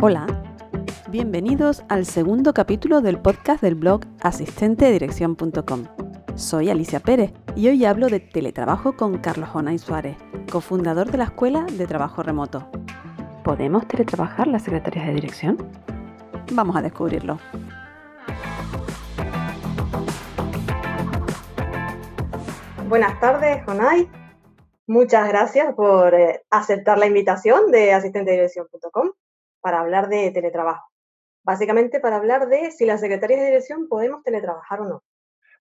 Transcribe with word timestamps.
Hola, 0.00 0.28
bienvenidos 1.08 1.82
al 1.88 2.06
segundo 2.06 2.54
capítulo 2.54 3.00
del 3.00 3.20
podcast 3.20 3.60
del 3.60 3.74
blog 3.74 4.02
asistentedirección.com. 4.20 5.86
Soy 6.36 6.70
Alicia 6.70 7.00
Pérez 7.00 7.32
y 7.56 7.66
hoy 7.66 7.84
hablo 7.84 8.06
de 8.06 8.20
teletrabajo 8.20 8.96
con 8.96 9.18
Carlos 9.18 9.48
Jonay 9.48 9.76
Suárez, 9.80 10.16
cofundador 10.52 11.10
de 11.10 11.18
la 11.18 11.24
Escuela 11.24 11.64
de 11.64 11.84
Trabajo 11.88 12.22
Remoto. 12.22 12.70
¿Podemos 13.42 13.88
teletrabajar 13.88 14.46
las 14.46 14.62
secretarias 14.62 15.04
de 15.08 15.14
dirección? 15.14 15.68
Vamos 16.52 16.76
a 16.76 16.82
descubrirlo. 16.82 17.40
Buenas 22.88 23.18
tardes, 23.18 23.64
Jonay. 23.66 24.08
Muchas 24.86 25.28
gracias 25.28 25.74
por 25.74 26.14
eh, 26.14 26.44
aceptar 26.50 26.98
la 26.98 27.06
invitación 27.06 27.72
de 27.72 27.94
asistentedirección.com 27.94 29.10
para 29.68 29.80
hablar 29.80 30.08
de 30.08 30.30
teletrabajo. 30.30 30.90
Básicamente 31.44 32.00
para 32.00 32.16
hablar 32.16 32.48
de 32.48 32.70
si 32.70 32.86
las 32.86 33.00
secretarias 33.00 33.38
de 33.38 33.46
dirección 33.48 33.86
podemos 33.86 34.22
teletrabajar 34.22 34.80
o 34.80 34.84
no. 34.84 35.02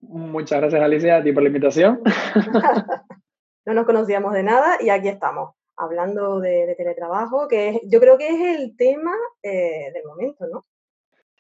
Muchas 0.02 0.60
gracias, 0.60 0.80
Alicia, 0.80 1.18
a 1.18 1.24
ti 1.24 1.32
por 1.32 1.42
la 1.42 1.50
invitación. 1.50 2.04
no 3.66 3.74
nos 3.74 3.86
conocíamos 3.88 4.32
de 4.34 4.44
nada 4.44 4.78
y 4.80 4.90
aquí 4.90 5.08
estamos, 5.08 5.56
hablando 5.76 6.40
de, 6.40 6.76
teletrabajo, 6.78 7.48
que 7.48 7.82
yo 7.86 8.00
creo 8.00 8.16
que 8.16 8.28
es 8.28 8.60
el 8.60 8.78
tema 8.78 9.16
eh, 9.42 9.92
del 9.92 10.06
momento, 10.06 10.46
¿no? 10.46 10.66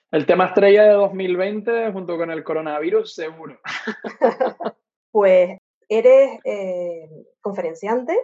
El 0.10 0.26
tema 0.26 0.48
estrella 0.48 0.86
de 0.86 0.94
2020 0.94 1.91
junto 1.91 2.18
con 2.18 2.32
el 2.32 2.44
coronavirus, 2.44 3.13
seguro. 3.13 3.60
pues 5.12 5.60
eres 5.88 6.40
eh, 6.44 7.10
conferenciante, 7.41 8.20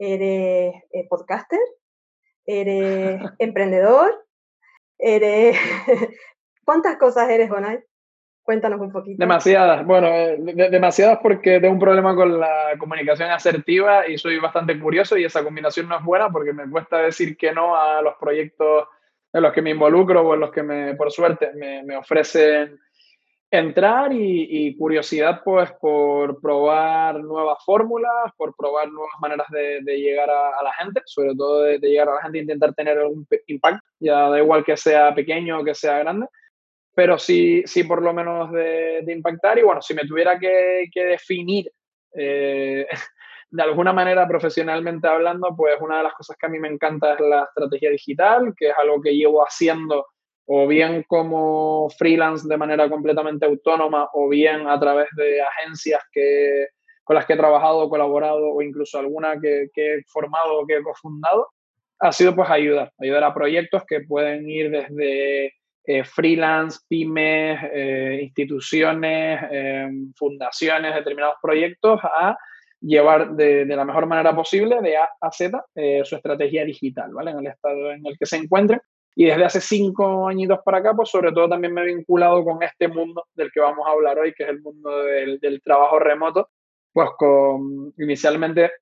eres 0.00 0.82
eh, 0.90 1.06
podcaster, 1.08 1.60
eres 2.46 3.20
emprendedor, 3.38 4.24
eres... 4.98 5.58
¿Cuántas 6.64 6.96
cosas 6.96 7.28
eres, 7.30 7.48
Bonai? 7.48 7.80
Cuéntanos 8.42 8.80
un 8.80 8.92
poquito. 8.92 9.18
Demasiadas, 9.18 9.84
bueno, 9.84 10.08
eh, 10.08 10.36
demasiadas 10.70 11.18
porque 11.22 11.60
tengo 11.60 11.74
un 11.74 11.80
problema 11.80 12.14
con 12.14 12.38
la 12.38 12.74
comunicación 12.78 13.30
asertiva 13.30 14.06
y 14.08 14.18
soy 14.18 14.38
bastante 14.38 14.78
curioso 14.78 15.16
y 15.16 15.24
esa 15.24 15.42
combinación 15.42 15.88
no 15.88 15.98
es 15.98 16.04
buena 16.04 16.30
porque 16.30 16.52
me 16.52 16.68
cuesta 16.70 16.98
decir 16.98 17.36
que 17.36 17.52
no 17.52 17.76
a 17.76 18.02
los 18.02 18.14
proyectos 18.16 18.88
en 19.32 19.42
los 19.42 19.52
que 19.52 19.62
me 19.62 19.70
involucro 19.70 20.22
o 20.22 20.34
en 20.34 20.40
los 20.40 20.50
que 20.52 20.62
me, 20.62 20.94
por 20.94 21.10
suerte 21.10 21.52
me, 21.54 21.82
me 21.82 21.96
ofrecen 21.96 22.78
entrar 23.50 24.12
y, 24.12 24.76
curiosidad 24.76 25.40
pues 25.44 25.70
por 25.80 26.40
probar 26.40 27.20
nuevas 27.20 27.58
fórmulas, 27.64 28.32
por 28.36 28.54
probar 28.56 28.90
nuevas 28.90 29.14
maneras 29.20 29.46
de, 29.50 29.80
llegar 29.98 30.28
a, 30.30 30.62
la 30.62 30.72
gente, 30.74 31.00
sobre 31.04 31.34
todo 31.34 31.62
de, 31.62 31.78
llegar 31.78 32.08
a 32.08 32.14
la 32.14 32.22
gente 32.22 32.38
e 32.38 32.42
intentar 32.42 32.74
tener 32.74 32.98
algún 32.98 33.26
impacto, 33.46 33.86
ya 34.00 34.28
da 34.28 34.38
igual 34.38 34.64
que 34.64 34.76
sea 34.76 35.14
pequeño 35.14 35.60
o 35.60 35.64
que 35.64 35.74
sea 35.74 35.98
grande, 35.98 36.26
pero 36.94 37.18
sí, 37.18 37.62
sí 37.66 37.84
por 37.84 38.02
lo 38.02 38.12
menos 38.12 38.50
de, 38.52 39.04
impactar. 39.08 39.58
Y 39.58 39.62
bueno, 39.62 39.80
si 39.80 39.94
me 39.94 40.06
tuviera 40.06 40.38
que, 40.38 40.88
definir 40.94 41.70
eh, 42.14 42.86
de 43.50 43.62
alguna 43.62 43.92
manera 43.92 44.26
profesionalmente 44.26 45.06
hablando, 45.06 45.54
pues 45.56 45.76
una 45.80 45.98
de 45.98 46.02
las 46.04 46.14
cosas 46.14 46.36
que 46.36 46.46
a 46.46 46.48
mí 46.48 46.58
me 46.58 46.68
encanta 46.68 47.14
es 47.14 47.20
la 47.20 47.44
estrategia 47.44 47.90
digital, 47.90 48.52
que 48.56 48.70
es 48.70 48.74
algo 48.76 49.00
que 49.00 49.14
llevo 49.14 49.42
haciendo 49.42 50.06
o 50.46 50.66
bien 50.66 51.04
como 51.08 51.88
freelance 51.90 52.46
de 52.48 52.56
manera 52.56 52.88
completamente 52.88 53.46
autónoma 53.46 54.08
o 54.12 54.28
bien 54.28 54.68
a 54.68 54.78
través 54.78 55.08
de 55.16 55.42
agencias 55.42 56.00
que, 56.12 56.68
con 57.02 57.16
las 57.16 57.26
que 57.26 57.32
he 57.32 57.36
trabajado, 57.36 57.88
colaborado 57.88 58.52
o 58.52 58.62
incluso 58.62 58.98
alguna 58.98 59.40
que, 59.40 59.68
he 59.74 60.02
formado 60.06 60.60
o 60.60 60.66
que 60.66 60.76
he 60.76 60.82
cofundado, 60.82 61.48
ha 61.98 62.12
sido 62.12 62.34
pues 62.34 62.48
ayudar, 62.48 62.92
ayudar 63.00 63.24
a 63.24 63.34
proyectos 63.34 63.82
que 63.86 64.00
pueden 64.02 64.48
ir 64.48 64.70
desde 64.70 65.52
eh, 65.84 66.04
freelance, 66.04 66.78
pymes, 66.88 67.58
eh, 67.72 68.20
instituciones, 68.22 69.40
em, 69.50 70.12
fundaciones, 70.14 70.94
determinados 70.94 71.36
proyectos 71.42 72.00
a 72.02 72.36
llevar 72.80 73.30
de, 73.30 73.64
de, 73.64 73.76
la 73.76 73.84
mejor 73.84 74.06
manera 74.06 74.34
posible, 74.34 74.80
de 74.80 74.96
A 74.96 75.08
a 75.20 75.32
Z, 75.32 75.64
eh, 75.74 76.02
su 76.04 76.16
estrategia 76.16 76.64
digital, 76.64 77.12
¿vale? 77.14 77.30
En 77.30 77.38
el 77.38 77.46
estado 77.46 77.92
en 77.92 78.06
el 78.06 78.16
que 78.18 78.26
se 78.26 78.36
encuentren 78.36 78.80
y 79.18 79.24
desde 79.24 79.44
hace 79.46 79.60
cinco 79.62 80.28
añitos 80.28 80.60
para 80.62 80.78
acá, 80.78 80.92
pues 80.94 81.08
sobre 81.08 81.32
todo 81.32 81.48
también 81.48 81.72
me 81.72 81.80
he 81.80 81.94
vinculado 81.94 82.44
con 82.44 82.62
este 82.62 82.86
mundo 82.86 83.24
del 83.34 83.50
que 83.50 83.60
vamos 83.60 83.86
a 83.86 83.92
hablar 83.92 84.18
hoy, 84.18 84.34
que 84.34 84.44
es 84.44 84.50
el 84.50 84.60
mundo 84.60 84.90
del, 85.04 85.40
del 85.40 85.62
trabajo 85.62 85.98
remoto, 85.98 86.50
pues 86.92 87.08
con 87.16 87.94
inicialmente 87.96 88.72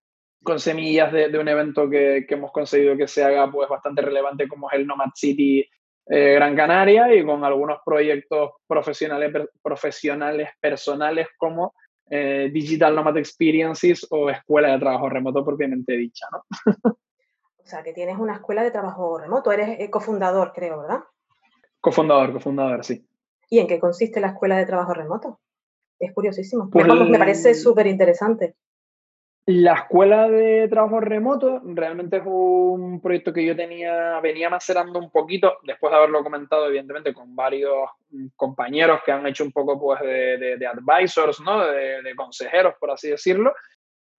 con 0.42 0.58
semillas 0.58 1.12
de, 1.12 1.28
de 1.28 1.38
un 1.38 1.48
evento 1.48 1.88
que, 1.88 2.26
que, 2.28 2.34
hemos 2.34 2.50
conseguido 2.50 2.96
que 2.96 3.06
se 3.06 3.22
haga 3.22 3.50
pues 3.50 3.68
bastante 3.68 4.02
relevante 4.02 4.48
como 4.48 4.68
es 4.70 4.78
el 4.78 4.86
Nomad 4.86 5.10
City 5.14 5.64
eh, 6.06 6.34
Gran 6.34 6.56
Canaria 6.56 7.14
y 7.14 7.24
con 7.24 7.44
algunos 7.44 7.78
proyectos 7.84 8.50
profesionales, 8.66 9.32
profesionales 9.62 10.50
personales 10.60 11.28
como 11.38 11.74
eh, 12.10 12.50
Digital 12.52 12.94
Nomad 12.94 13.16
Experiences 13.16 14.06
o 14.10 14.28
Escuela 14.28 14.72
de 14.72 14.80
Trabajo 14.80 15.08
Remoto 15.08 15.44
propiamente 15.44 15.96
dicha, 15.96 16.26
¿no? 16.32 16.44
O 17.64 17.66
sea, 17.66 17.82
que 17.82 17.94
tienes 17.94 18.18
una 18.18 18.34
escuela 18.34 18.62
de 18.62 18.70
trabajo 18.70 19.18
remoto. 19.18 19.50
Eres 19.50 19.80
eh, 19.80 19.90
cofundador, 19.90 20.52
creo, 20.52 20.80
¿verdad? 20.80 21.00
Cofundador, 21.80 22.32
cofundador, 22.32 22.84
sí. 22.84 23.06
¿Y 23.48 23.58
en 23.58 23.66
qué 23.66 23.80
consiste 23.80 24.20
la 24.20 24.28
escuela 24.28 24.58
de 24.58 24.66
trabajo 24.66 24.92
remoto? 24.92 25.40
Es 25.98 26.12
curiosísimo. 26.12 26.68
Pues 26.70 26.86
me 26.86 27.18
parece 27.18 27.54
súper 27.54 27.86
interesante. 27.86 28.56
La 29.46 29.74
escuela 29.74 30.28
de 30.28 30.68
trabajo 30.68 31.00
remoto 31.00 31.60
realmente 31.64 32.16
es 32.16 32.22
un 32.24 33.00
proyecto 33.02 33.30
que 33.32 33.44
yo 33.44 33.54
tenía, 33.54 34.18
venía 34.20 34.48
macerando 34.48 34.98
un 34.98 35.10
poquito, 35.10 35.58
después 35.64 35.90
de 35.90 35.98
haberlo 35.98 36.22
comentado, 36.22 36.66
evidentemente, 36.66 37.12
con 37.12 37.36
varios 37.36 37.90
mm, 38.10 38.28
compañeros 38.36 39.00
que 39.04 39.12
han 39.12 39.26
hecho 39.26 39.44
un 39.44 39.52
poco 39.52 39.78
pues, 39.78 40.00
de, 40.00 40.56
de, 40.58 40.66
advisors, 40.66 41.40
¿no? 41.40 41.66
De, 41.66 42.00
de, 42.02 42.14
consejeros, 42.14 42.74
por 42.80 42.90
así 42.90 43.10
decirlo. 43.10 43.52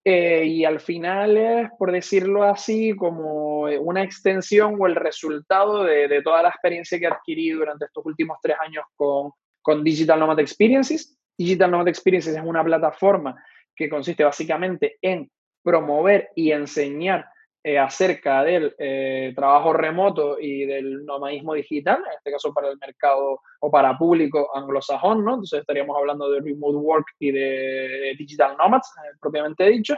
Eh, 0.07 0.45
y 0.45 0.65
al 0.65 0.79
final 0.79 1.35
es, 1.35 1.69
por 1.79 1.91
decirlo 1.91 2.43
así, 2.43 2.95
como 2.95 3.61
una 3.61 4.03
extensión 4.03 4.75
o 4.79 4.85
el 4.85 4.95
resultado 4.95 5.83
de, 5.83 6.07
de, 6.07 6.21
toda 6.21 6.43
la 6.43 6.49
experiencia 6.49 6.99
que 6.99 7.05
he 7.05 7.07
adquirido 7.07 7.59
durante 7.59 7.85
estos 7.85 8.05
últimos 8.05 8.37
tres 8.39 8.55
años 8.63 8.85
con, 8.95 9.31
con 9.63 9.83
Digital 9.83 10.19
Nomad 10.19 10.39
Experiences. 10.39 11.17
Digital 11.35 11.71
Nomad 11.71 11.87
Experiences 11.87 12.35
es 12.35 12.43
una 12.43 12.63
plataforma 12.63 13.35
que 13.75 13.89
consiste 13.89 14.23
básicamente 14.23 14.97
en 15.01 15.29
promover 15.63 16.29
y 16.35 16.51
enseñar 16.51 17.25
eh, 17.67 17.79
acerca 17.79 18.43
del 18.43 18.75
eh, 18.77 19.33
trabajo 19.35 19.73
remoto 19.73 20.37
y 20.39 20.67
del 20.67 21.03
nomadismo 21.03 21.55
digital, 21.55 21.97
en 21.97 22.15
este 22.15 22.31
caso 22.31 22.53
para 22.53 22.69
el 22.69 22.77
mercado 22.77 23.39
o 23.59 23.71
para 23.71 23.97
público 23.97 24.55
anglosajón, 24.55 25.25
¿no? 25.25 25.31
Entonces 25.31 25.61
estaríamos 25.61 25.97
hablando 25.97 26.29
de 26.29 26.41
remote 26.41 26.77
work 26.77 27.07
y 27.17 27.31
de 27.31 28.13
digital 28.19 28.55
nomads, 28.55 28.87
eh, 28.97 29.17
propiamente 29.19 29.65
dicho. 29.65 29.95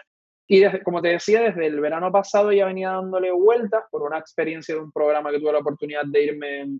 Y 0.47 0.61
desde, 0.61 0.81
como 0.81 1.01
te 1.01 1.09
decía, 1.09 1.41
desde 1.41 1.65
el 1.65 1.81
verano 1.81 2.09
pasado 2.09 2.53
ya 2.53 2.67
venía 2.67 2.91
dándole 2.91 3.33
vueltas 3.33 3.83
por 3.91 4.01
una 4.03 4.17
experiencia 4.17 4.73
de 4.73 4.79
un 4.79 4.91
programa 4.93 5.29
que 5.29 5.39
tuve 5.39 5.51
la 5.51 5.59
oportunidad 5.59 6.03
de 6.05 6.23
irme 6.23 6.79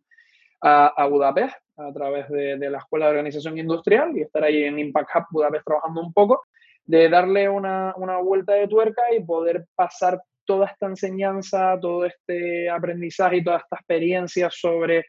a, 0.61 1.05
Budapest 1.05 1.57
a 1.75 1.91
través 1.91 2.29
de, 2.29 2.55
de, 2.55 2.69
la 2.69 2.77
Escuela 2.77 3.07
de 3.07 3.11
Organización 3.11 3.57
Industrial 3.57 4.15
y 4.15 4.21
estar 4.21 4.41
ahí 4.41 4.63
en 4.63 4.79
Impact 4.79 5.09
Hub 5.13 5.25
Budapest 5.31 5.65
trabajando 5.65 5.99
un 5.99 6.13
poco, 6.13 6.43
de 6.85 7.09
darle 7.09 7.49
una, 7.49 7.93
una 7.97 8.19
vuelta 8.19 8.53
de 8.53 8.69
tuerca 8.69 9.13
y 9.13 9.21
poder 9.21 9.65
pasar 9.75 10.21
toda 10.47 10.67
esta 10.67 10.87
enseñanza, 10.87 11.77
todo 11.79 12.05
este 12.05 12.69
aprendizaje 12.69 13.37
y 13.37 13.43
toda 13.43 13.57
esta 13.57 13.75
experiencia 13.75 14.49
sobre, 14.49 15.05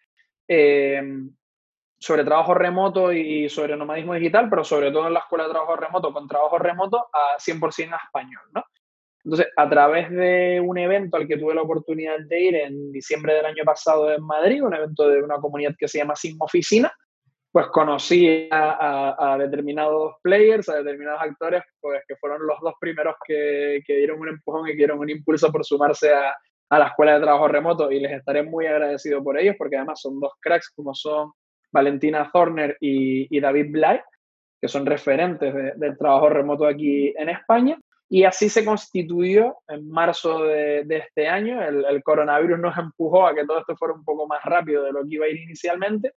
eh, 0.47 1.03
sobre 1.99 2.25
trabajo 2.25 2.53
remoto 2.53 3.13
y 3.13 3.49
sobre 3.49 3.77
nomadismo 3.77 4.15
digital, 4.15 4.51
pero 4.51 4.65
sobre 4.65 4.91
todo 4.91 5.07
en 5.07 5.15
la 5.15 5.21
escuela 5.21 5.45
de 5.45 5.51
trabajo 5.51 5.77
remoto, 5.77 6.13
con 6.13 6.29
trabajo 6.29 6.59
remoto 6.59 7.09
a 7.13 7.39
100% 7.39 7.95
a 7.95 8.05
español, 8.05 8.43
¿no? 8.55 8.65
Entonces, 9.25 9.49
a 9.57 9.69
través 9.69 10.11
de 10.11 10.61
un 10.65 10.79
evento 10.79 11.17
al 11.17 11.27
que 11.27 11.37
tuve 11.37 11.55
la 11.55 11.63
oportunidad 11.63 12.19
de 12.19 12.41
ir 12.41 12.55
en 12.57 12.93
diciembre 12.93 13.35
del 13.35 13.47
año 13.47 13.65
pasado 13.65 14.13
en 14.13 14.25
Madrid, 14.25 14.63
un 14.63 14.75
evento 14.75 15.09
de 15.09 15.23
una 15.23 15.37
comunidad 15.37 15.75
que 15.79 15.89
se 15.89 15.99
llama 15.99 16.17
Sin 16.17 16.37
Oficina, 16.39 16.93
pues 17.59 17.71
conocí 17.71 18.49
a, 18.53 19.37
determinados 19.37 20.15
players, 20.23 20.69
a 20.69 20.77
determinados 20.77 21.23
actores, 21.23 21.65
pues 21.81 22.05
que 22.07 22.15
fueron 22.15 22.47
los 22.47 22.57
dos 22.61 22.75
primeros 22.79 23.17
que, 23.27 23.81
que 23.85 23.97
dieron 23.97 24.21
un 24.21 24.29
empujón 24.29 24.69
y 24.69 24.71
que 24.71 24.77
dieron 24.77 25.01
un 25.01 25.11
impulso 25.11 25.51
por 25.51 25.65
sumarse 25.65 26.15
a, 26.15 26.37
a, 26.71 26.79
la 26.79 26.87
escuela 26.87 27.15
de 27.15 27.21
trabajo 27.23 27.49
remoto 27.49 27.91
y 27.91 27.99
les 27.99 28.13
estaré 28.13 28.45
muy 28.45 28.67
agradecido 28.67 29.25
por 29.25 29.41
ellos 29.41 29.57
porque 29.59 29.77
además 29.77 30.01
son 30.01 30.21
dos 30.21 30.35
cracks 30.41 30.71
como 30.71 30.95
son 30.95 31.33
Valentina 31.73 32.31
Thorner 32.33 32.77
y, 32.81 33.27
y 33.37 33.41
David 33.41 33.73
Bly, 33.73 34.03
que 34.61 34.69
son 34.69 34.87
referentes 34.87 35.53
del 35.53 35.99
trabajo 35.99 36.29
remoto 36.29 36.65
aquí 36.65 37.13
en 37.17 37.29
España. 37.29 37.77
Y 38.09 38.23
así 38.23 38.49
se 38.49 38.65
constituyó 38.65 39.57
en 39.67 39.89
marzo 39.89 40.45
de, 40.45 40.85
de 40.85 40.99
este 40.99 41.27
año. 41.27 41.61
El, 41.61 41.85
el, 41.87 42.05
coronavirus 42.05 42.61
nos 42.61 42.79
empujó 42.79 43.27
a 43.27 43.35
que 43.35 43.45
todo 43.45 43.59
esto 43.59 43.77
fuera 43.77 43.95
un 43.95 44.05
poco 44.05 44.29
más 44.29 44.45
rápido 44.45 44.85
de 44.85 44.93
lo 44.93 45.01
que 45.01 45.17
iba 45.17 45.27
a 45.27 45.29
ir 45.29 45.39
inicialmente 45.39 46.13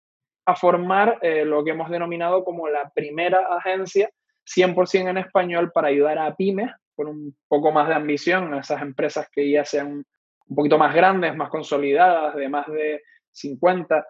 a 0.45 0.55
formar 0.55 1.19
eh, 1.21 1.45
lo 1.45 1.63
que 1.63 1.71
hemos 1.71 1.89
denominado 1.89 2.43
como 2.43 2.67
la 2.67 2.89
primera 2.93 3.47
agencia 3.55 4.09
100% 4.45 5.09
en 5.09 5.17
español 5.17 5.71
para 5.71 5.89
ayudar 5.89 6.17
a 6.17 6.35
pymes 6.35 6.71
con 6.95 7.07
un 7.07 7.35
poco 7.47 7.71
más 7.71 7.87
de 7.87 7.95
ambición, 7.95 8.53
a 8.53 8.59
esas 8.59 8.81
empresas 8.81 9.27
que 9.31 9.49
ya 9.49 9.65
se 9.65 9.79
han 9.79 10.03
un 10.51 10.55
poquito 10.55 10.77
más 10.77 10.93
grandes, 10.93 11.35
más 11.35 11.49
consolidadas, 11.49 12.35
de 12.35 12.49
más 12.49 12.67
de 12.67 13.01
50, 13.31 14.05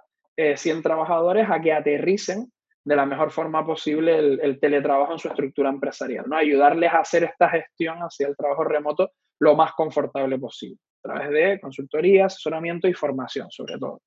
100 0.55 0.77
eh, 0.77 0.81
trabajadores, 0.81 1.47
a 1.49 1.61
que 1.61 1.71
aterricen 1.71 2.51
de 2.83 2.95
la 2.95 3.05
mejor 3.05 3.29
forma 3.29 3.63
posible 3.63 4.17
el, 4.17 4.59
teletrabajo 4.59 5.13
en 5.13 5.19
su 5.19 5.27
estructura 5.27 5.69
empresarial, 5.69 6.25
¿no? 6.27 6.35
Ayudarles 6.35 6.91
a 6.91 6.99
hacer 6.99 7.25
esta 7.25 7.47
gestión 7.47 7.99
hacia 7.99 8.27
el 8.27 8.35
trabajo 8.35 8.63
remoto 8.63 9.11
lo 9.39 9.55
más 9.55 9.73
confortable 9.73 10.39
posible, 10.39 10.79
a 11.03 11.09
través 11.09 11.29
de 11.29 11.59
consultoría, 11.59 12.25
asesoramiento 12.25 12.87
y 12.87 12.93
formación, 12.93 13.47
sobre 13.51 13.77
todo. 13.77 14.01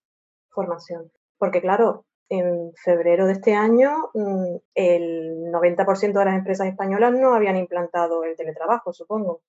Formación. 0.50 1.10
Porque 1.38 1.60
claro, 1.60 2.04
en 2.28 2.72
febrero 2.82 3.26
de 3.26 3.34
este 3.34 3.54
año 3.54 4.10
mm, 4.14 4.56
el 4.74 5.52
90% 5.52 6.18
de 6.18 6.24
las 6.24 6.34
empresas 6.34 6.66
españolas 6.66 7.12
no 7.12 7.34
habían 7.34 7.56
implantado 7.56 8.24
el 8.24 8.36
teletrabajo, 8.36 8.92
supongo. 8.92 9.42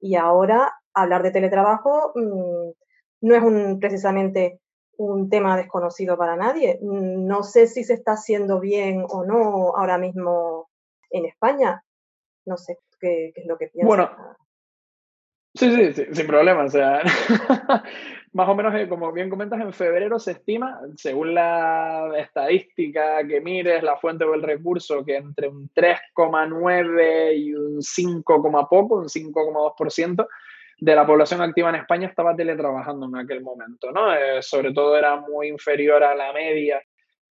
Y 0.00 0.16
ahora 0.16 0.72
hablar 0.94 1.22
de 1.22 1.30
teletrabajo 1.30 2.12
mm, 2.14 2.70
no 3.22 3.34
es 3.34 3.42
un, 3.42 3.78
precisamente 3.80 4.60
un 4.96 5.30
tema 5.30 5.56
desconocido 5.56 6.16
para 6.18 6.36
nadie. 6.36 6.78
No 6.82 7.42
sé 7.42 7.66
si 7.66 7.84
se 7.84 7.94
está 7.94 8.12
haciendo 8.12 8.60
bien 8.60 9.04
o 9.08 9.24
no 9.24 9.76
ahora 9.76 9.98
mismo 9.98 10.68
en 11.10 11.24
España. 11.26 11.82
No 12.44 12.56
sé 12.56 12.78
qué, 13.00 13.32
es 13.34 13.46
lo 13.46 13.56
que 13.56 13.68
piensas. 13.68 13.88
Sí, 15.68 15.92
sí, 15.92 16.04
sin 16.12 16.26
problema. 16.26 16.64
O 16.64 16.68
sea, 16.68 17.02
más 18.32 18.48
o 18.48 18.54
menos, 18.54 18.74
eh, 18.74 18.88
como 18.88 19.12
bien 19.12 19.28
comentas, 19.28 19.60
en 19.60 19.72
febrero 19.72 20.18
se 20.18 20.32
estima, 20.32 20.80
según 20.96 21.34
la 21.34 22.10
estadística 22.16 23.26
que 23.26 23.40
mires, 23.40 23.82
la 23.82 23.96
fuente 23.96 24.24
o 24.24 24.34
el 24.34 24.42
recurso, 24.42 25.04
que 25.04 25.16
entre 25.16 25.48
un 25.48 25.68
3,9 25.70 27.36
y 27.36 27.54
un 27.54 27.82
5, 27.82 28.68
poco, 28.68 28.96
un 28.96 29.08
5,2%, 29.08 30.26
de 30.80 30.94
la 30.94 31.06
población 31.06 31.42
activa 31.42 31.68
en 31.68 31.74
España 31.74 32.08
estaba 32.08 32.34
teletrabajando 32.34 33.06
en 33.06 33.16
aquel 33.16 33.42
momento, 33.42 33.92
¿no? 33.92 34.14
Eh, 34.14 34.40
sobre 34.40 34.72
todo 34.72 34.96
era 34.96 35.16
muy 35.16 35.48
inferior 35.48 36.02
a 36.02 36.14
la 36.14 36.32
media 36.32 36.82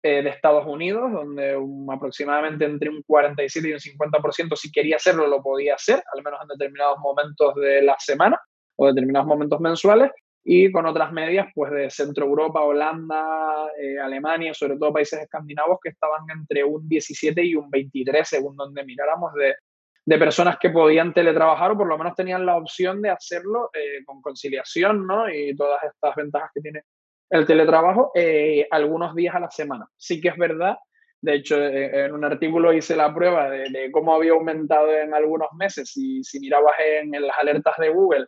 eh, 0.03 0.23
de 0.23 0.29
Estados 0.29 0.67
Unidos, 0.67 1.11
donde 1.13 1.57
aproximadamente 1.93 2.65
entre 2.65 2.91
un 2.91 3.03
47 3.03 3.69
y 3.69 3.73
un 3.73 3.79
50% 3.79 4.57
si 4.57 4.71
quería 4.71 4.97
hacerlo 4.97 5.27
lo 5.27 5.43
podía 5.43 5.75
hacer, 5.75 6.03
al 6.15 6.23
menos 6.23 6.41
en 6.43 6.49
determinados 6.49 6.99
momentos 6.99 7.55
de 7.57 7.83
la 7.83 7.97
semana 7.99 8.41
o 8.77 8.87
determinados 8.87 9.27
momentos 9.27 9.61
mensuales, 9.61 10.11
y 10.49 10.71
con 10.71 10.87
otras 10.87 11.13
medias 11.13 11.49
pues 11.53 11.73
de 11.73 11.91
Centro 11.91 12.25
Europa, 12.25 12.63
Holanda, 12.63 13.69
eh, 13.83 13.99
Alemania, 13.99 14.55
sobre 14.55 14.77
todo 14.77 14.93
países 14.93 15.21
escandinavos 15.21 15.79
que 15.83 15.89
estaban 15.89 16.23
entre 16.31 16.63
un 16.63 16.89
17 16.89 17.45
y 17.45 17.57
un 17.57 17.69
23 17.69 18.29
según 18.29 18.55
donde 18.55 18.85
miráramos 18.85 19.35
de, 19.35 19.57
de 20.05 20.19
personas 20.19 20.57
que 20.59 20.71
podían 20.71 21.13
teletrabajar 21.13 21.73
o 21.73 21.77
por 21.77 21.89
lo 21.89 21.99
menos 21.99 22.15
tenían 22.15 22.47
la 22.47 22.57
opción 22.57 23.03
de 23.03 23.11
hacerlo 23.11 23.71
eh, 23.75 24.05
con 24.05 24.23
conciliación 24.23 25.05
¿no? 25.05 25.29
y 25.29 25.57
todas 25.57 25.83
estas 25.83 26.15
ventajas 26.15 26.51
que 26.55 26.61
tiene 26.61 26.83
el 27.31 27.47
teletrabajo 27.47 28.13
eh, 28.15 28.67
algunos 28.71 29.15
días 29.15 29.35
a 29.35 29.41
la 29.41 29.51
semana. 29.51 29.87
Sí 29.97 30.21
que 30.21 30.29
es 30.29 30.37
verdad, 30.37 30.77
de 31.21 31.35
hecho 31.35 31.63
eh, 31.63 32.07
en 32.07 32.13
un 32.13 32.25
artículo 32.25 32.73
hice 32.73 32.97
la 32.97 33.15
prueba 33.15 33.51
de, 33.51 33.91
cómo 33.93 34.15
había 34.15 34.33
aumentado 34.33 34.93
en 34.93 35.15
algunos 35.15 35.49
meses 35.59 35.97
y 35.97 36.23
si 36.23 36.41
mirabas 36.41 36.75
en, 36.79 37.15
en, 37.15 37.27
las 37.27 37.39
alertas 37.39 37.75
de 37.79 37.89
Google 37.89 38.27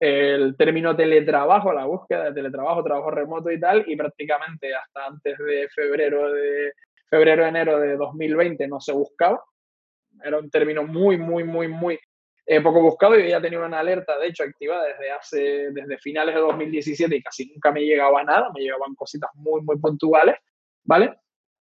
el 0.00 0.56
término 0.56 0.96
teletrabajo, 0.96 1.74
la 1.74 1.84
búsqueda 1.84 2.24
de 2.24 2.32
teletrabajo, 2.32 2.82
trabajo 2.82 3.10
remoto 3.10 3.50
y 3.50 3.60
tal, 3.60 3.84
y 3.86 3.96
prácticamente 3.96 4.74
hasta 4.74 5.06
antes 5.06 5.36
de 5.36 5.68
febrero 5.68 6.32
de 6.32 6.72
febrero 7.10 7.44
enero 7.44 7.78
de 7.78 7.96
2020 7.96 8.66
no 8.66 8.80
se 8.80 8.92
buscaba 8.94 9.42
era 10.24 10.38
un 10.38 10.50
término 10.50 10.84
muy, 10.84 11.16
muy, 11.16 11.44
muy, 11.44 11.68
muy 11.68 11.98
eh, 12.46 12.60
poco 12.60 12.82
buscado 12.82 13.18
y 13.18 13.28
ya 13.28 13.40
tenía 13.40 13.60
una 13.60 13.80
alerta, 13.80 14.18
de 14.18 14.28
hecho, 14.28 14.42
activada 14.42 14.84
desde 14.84 15.10
hace, 15.10 15.70
desde 15.72 15.98
finales 15.98 16.34
de 16.34 16.40
2017 16.40 17.16
y 17.16 17.22
casi 17.22 17.46
nunca 17.46 17.70
me 17.70 17.82
llegaba 17.82 18.24
nada, 18.24 18.50
me 18.54 18.60
llegaban 18.60 18.94
cositas 18.94 19.30
muy, 19.34 19.60
muy 19.62 19.78
puntuales, 19.78 20.36
¿vale? 20.84 21.16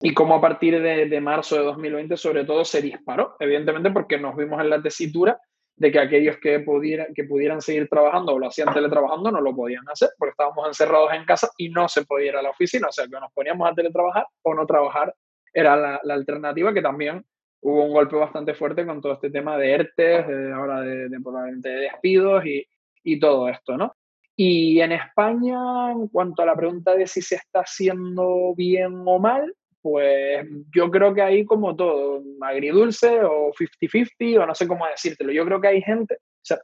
Y 0.01 0.15
como 0.15 0.37
a 0.37 0.41
partir 0.41 0.81
de, 0.81 1.07
de 1.07 1.21
marzo 1.21 1.57
de 1.57 1.65
2020, 1.65 2.17
sobre 2.17 2.45
todo, 2.45 2.65
se 2.65 2.81
disparó, 2.81 3.37
evidentemente 3.39 3.91
porque 3.91 4.19
nos 4.19 4.35
vimos 4.37 4.61
en 4.61 4.71
la 4.71 4.81
tesitura 4.81 5.39
de 5.77 5.91
que 5.91 5.99
aquellos 5.99 6.39
que 6.39 6.61
pudieran, 6.61 7.09
que 7.15 7.25
pudieran 7.25 7.61
seguir 7.61 7.89
trabajando 7.89 8.35
o 8.35 8.39
lo 8.39 8.49
hacían 8.49 8.73
teletrabajando 8.73 9.31
no 9.31 9.41
lo 9.41 9.55
podían 9.55 9.89
hacer 9.89 10.11
porque 10.19 10.33
estábamos 10.33 10.67
encerrados 10.69 11.13
en 11.15 11.25
casa 11.25 11.51
y 11.57 11.71
no 11.71 11.89
se 11.89 12.05
podía 12.05 12.29
ir 12.29 12.37
a 12.37 12.43
la 12.43 12.51
oficina. 12.51 12.89
O 12.89 12.93
sea, 12.93 13.07
que 13.07 13.19
nos 13.19 13.33
poníamos 13.33 13.71
a 13.71 13.75
teletrabajar 13.75 14.27
o 14.43 14.55
no 14.55 14.67
trabajar 14.67 15.15
era 15.53 16.01
la 16.03 16.15
alternativa 16.15 16.73
que 16.75 16.83
también 16.83 17.25
hubo 17.63 17.85
un 17.85 17.93
golpe 17.93 18.17
bastante 18.17 18.55
fuerte 18.55 18.87
con 18.87 19.01
todo 19.01 19.15
este 19.15 19.31
tema 19.31 19.57
de 19.57 19.73
ERTES, 19.73 20.27
ahora 20.55 20.81
de, 20.81 21.09
de, 21.09 21.71
despidos 21.71 22.45
y, 22.47 22.67
y, 23.05 23.21
todo 23.21 23.49
esto, 23.49 23.77
¿no? 23.77 23.95
Y 24.37 24.81
en 24.81 24.93
España, 24.93 25.93
en 25.93 26.09
cuanto 26.09 26.43
a 26.43 26.47
la 26.47 26.57
pregunta 26.57 26.95
de 26.95 27.07
si 27.07 27.21
se 27.21 27.37
está 27.37 27.61
haciendo 27.61 28.55
bien 28.57 29.03
o 29.05 29.19
mal, 29.19 29.55
pues 29.83 30.47
yo 30.75 30.91
creo 30.91 31.15
que 31.15 31.23
hay 31.23 31.45
como 31.45 31.77
todo, 31.77 32.23
agridulce 32.41 33.21
o 33.23 33.53
50-50 33.53 34.43
o 34.43 34.47
no 34.47 34.55
sé 34.55 34.67
cómo 34.67 34.87
decírtelo. 34.87 35.33
Yo 35.33 35.45
creo 35.45 35.61
que 35.61 35.69
hay 35.69 35.83
gente, 35.83 36.15
o 36.15 36.43
sea, 36.43 36.59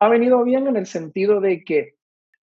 ha 0.00 0.08
venido 0.08 0.42
bien 0.44 0.66
en 0.66 0.76
el 0.76 0.86
sentido 0.86 1.40
de 1.40 1.62
que 1.62 1.94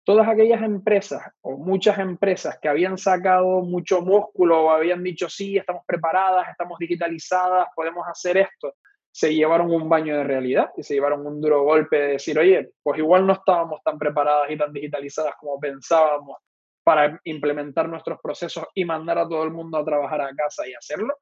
todas 0.03 0.27
aquellas 0.27 0.61
empresas 0.61 1.21
o 1.41 1.57
muchas 1.57 1.97
empresas 1.99 2.57
que 2.61 2.67
habían 2.67 2.97
sacado 2.97 3.61
mucho 3.61 4.01
músculo 4.01 4.65
o 4.65 4.69
habían 4.71 5.03
dicho, 5.03 5.29
sí, 5.29 5.57
estamos 5.57 5.83
preparadas, 5.85 6.49
estamos 6.49 6.77
digitalizadas, 6.79 7.67
podemos 7.75 8.05
hacer 8.07 8.37
esto, 8.37 8.75
se 9.11 9.33
llevaron 9.33 9.71
un 9.71 9.87
baño 9.87 10.17
de 10.17 10.23
realidad 10.23 10.71
y 10.75 10.83
se 10.83 10.95
llevaron 10.95 11.25
un 11.25 11.39
duro 11.39 11.63
golpe 11.63 11.97
de 11.97 12.07
decir, 12.13 12.37
oye, 12.37 12.71
pues 12.81 12.97
igual 12.97 13.25
no 13.25 13.33
estábamos 13.33 13.81
tan 13.83 13.97
preparadas 13.97 14.49
y 14.49 14.57
tan 14.57 14.73
digitalizadas 14.73 15.35
como 15.39 15.59
pensábamos 15.59 16.37
para 16.83 17.19
implementar 17.23 17.87
nuestros 17.87 18.19
procesos 18.21 18.65
y 18.73 18.83
mandar 18.83 19.19
a 19.19 19.27
todo 19.27 19.43
el 19.43 19.51
mundo 19.51 19.77
a 19.77 19.85
trabajar 19.85 20.21
a 20.21 20.35
casa 20.35 20.67
y 20.67 20.73
hacerlo. 20.73 21.15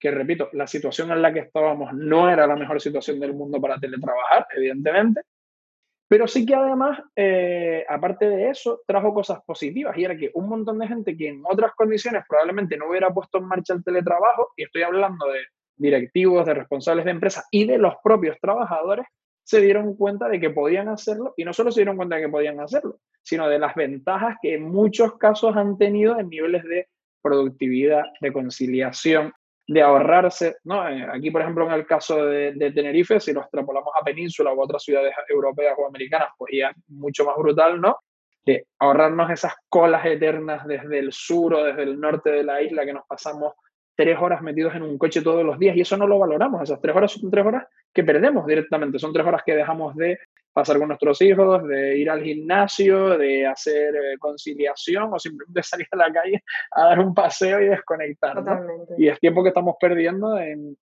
Que 0.00 0.10
repito, 0.10 0.48
la 0.52 0.66
situación 0.66 1.12
en 1.12 1.22
la 1.22 1.32
que 1.32 1.40
estábamos 1.40 1.92
no 1.92 2.28
era 2.28 2.46
la 2.46 2.56
mejor 2.56 2.80
situación 2.80 3.20
del 3.20 3.34
mundo 3.34 3.60
para 3.60 3.78
teletrabajar, 3.78 4.46
evidentemente, 4.56 5.22
pero 6.14 6.28
sí 6.28 6.46
que 6.46 6.54
además, 6.54 7.00
eh, 7.16 7.84
aparte 7.88 8.28
de 8.28 8.48
eso, 8.48 8.82
trajo 8.86 9.12
cosas 9.12 9.40
positivas 9.44 9.98
y 9.98 10.04
era 10.04 10.16
que 10.16 10.30
un 10.34 10.48
montón 10.48 10.78
de 10.78 10.86
gente 10.86 11.16
que 11.16 11.26
en 11.26 11.42
otras 11.44 11.72
condiciones 11.72 12.22
probablemente 12.28 12.76
no 12.76 12.88
hubiera 12.88 13.12
puesto 13.12 13.38
en 13.38 13.46
marcha 13.46 13.74
el 13.74 13.82
teletrabajo, 13.82 14.52
y 14.56 14.62
estoy 14.62 14.82
hablando 14.82 15.26
de 15.26 15.40
directivos, 15.76 16.46
de 16.46 16.54
responsables 16.54 17.04
de 17.04 17.10
empresas 17.10 17.48
y 17.50 17.64
de 17.66 17.78
los 17.78 17.94
propios 18.00 18.36
trabajadores, 18.40 19.06
se 19.42 19.60
dieron 19.60 19.96
cuenta 19.96 20.28
de 20.28 20.38
que 20.38 20.50
podían 20.50 20.88
hacerlo 20.88 21.34
y 21.36 21.44
no 21.44 21.52
solo 21.52 21.72
se 21.72 21.80
dieron 21.80 21.96
cuenta 21.96 22.14
de 22.14 22.22
que 22.22 22.28
podían 22.28 22.60
hacerlo, 22.60 23.00
sino 23.24 23.48
de 23.48 23.58
las 23.58 23.74
ventajas 23.74 24.36
que 24.40 24.54
en 24.54 24.70
muchos 24.70 25.18
casos 25.18 25.56
han 25.56 25.76
tenido 25.78 26.16
en 26.20 26.28
niveles 26.28 26.62
de 26.62 26.86
productividad, 27.22 28.04
de 28.20 28.32
conciliación, 28.32 29.32
de 29.66 29.82
ahorrarse, 29.82 30.56
¿no? 30.64 30.88
Eh, 30.88 31.06
aquí, 31.10 31.30
por 31.30 31.40
ejemplo, 31.40 31.66
en 31.66 31.72
el 31.72 31.86
caso 31.86 32.26
de, 32.26 32.72
Tenerife, 32.74 33.18
si 33.20 33.32
lo 33.32 33.40
extrapolamos 33.40 33.92
a 33.98 34.04
Península 34.04 34.50
a 34.50 34.54
otras 34.54 34.82
ciudades 34.82 35.14
europeas 35.28 35.74
o 35.78 35.86
americanas, 35.86 36.28
pues 36.36 36.52
ya 36.56 36.72
mucho 36.88 37.24
más 37.24 37.36
brutal, 37.36 37.80
¿no? 37.80 37.96
De 38.44 38.66
ahorrarnos 38.78 39.30
esas 39.30 39.54
colas 39.68 40.04
eternas 40.04 40.66
desde 40.66 40.98
el 40.98 41.12
sur 41.12 41.54
o 41.54 41.64
desde 41.64 41.82
el 41.82 41.98
norte 41.98 42.30
de 42.30 42.44
la 42.44 42.60
isla 42.60 42.84
que 42.84 42.92
nos 42.92 43.06
pasamos 43.06 43.54
tres 43.96 44.18
horas 44.20 44.42
metidos 44.42 44.74
en 44.74 44.82
un 44.82 44.98
coche 44.98 45.22
todos 45.22 45.44
los 45.44 45.58
días 45.58 45.76
y 45.76 45.80
eso 45.80 45.96
no 45.96 46.06
lo 46.06 46.18
valoramos. 46.18 46.62
Esas 46.62 46.80
tres 46.80 46.94
horas 46.94 47.12
son 47.12 47.30
tres 47.30 47.46
horas 47.46 47.66
que 47.92 48.04
perdemos 48.04 48.46
directamente, 48.46 48.98
son 48.98 49.12
tres 49.12 49.26
horas 49.26 49.42
que 49.46 49.54
dejamos 49.54 49.94
de 49.96 50.18
pasar 50.54 50.78
con 50.78 50.88
nuestros 50.88 51.20
hijos, 51.20 51.66
de 51.66 51.98
ir 51.98 52.08
al 52.08 52.22
gimnasio, 52.22 53.18
de 53.18 53.46
hacer 53.46 53.94
eh, 53.94 54.16
conciliación 54.18 55.12
o 55.12 55.18
simplemente 55.18 55.62
salir 55.62 55.88
a 55.90 55.96
la 55.96 56.12
calle 56.12 56.42
a 56.70 56.84
dar 56.84 57.00
un 57.00 57.12
paseo 57.12 57.60
y 57.60 57.66
desconectar. 57.66 58.42
Y 58.96 59.08
es 59.08 59.18
tiempo 59.20 59.42
que 59.42 59.48
estamos 59.48 59.74
perdiendo 59.78 60.38
en 60.38 60.76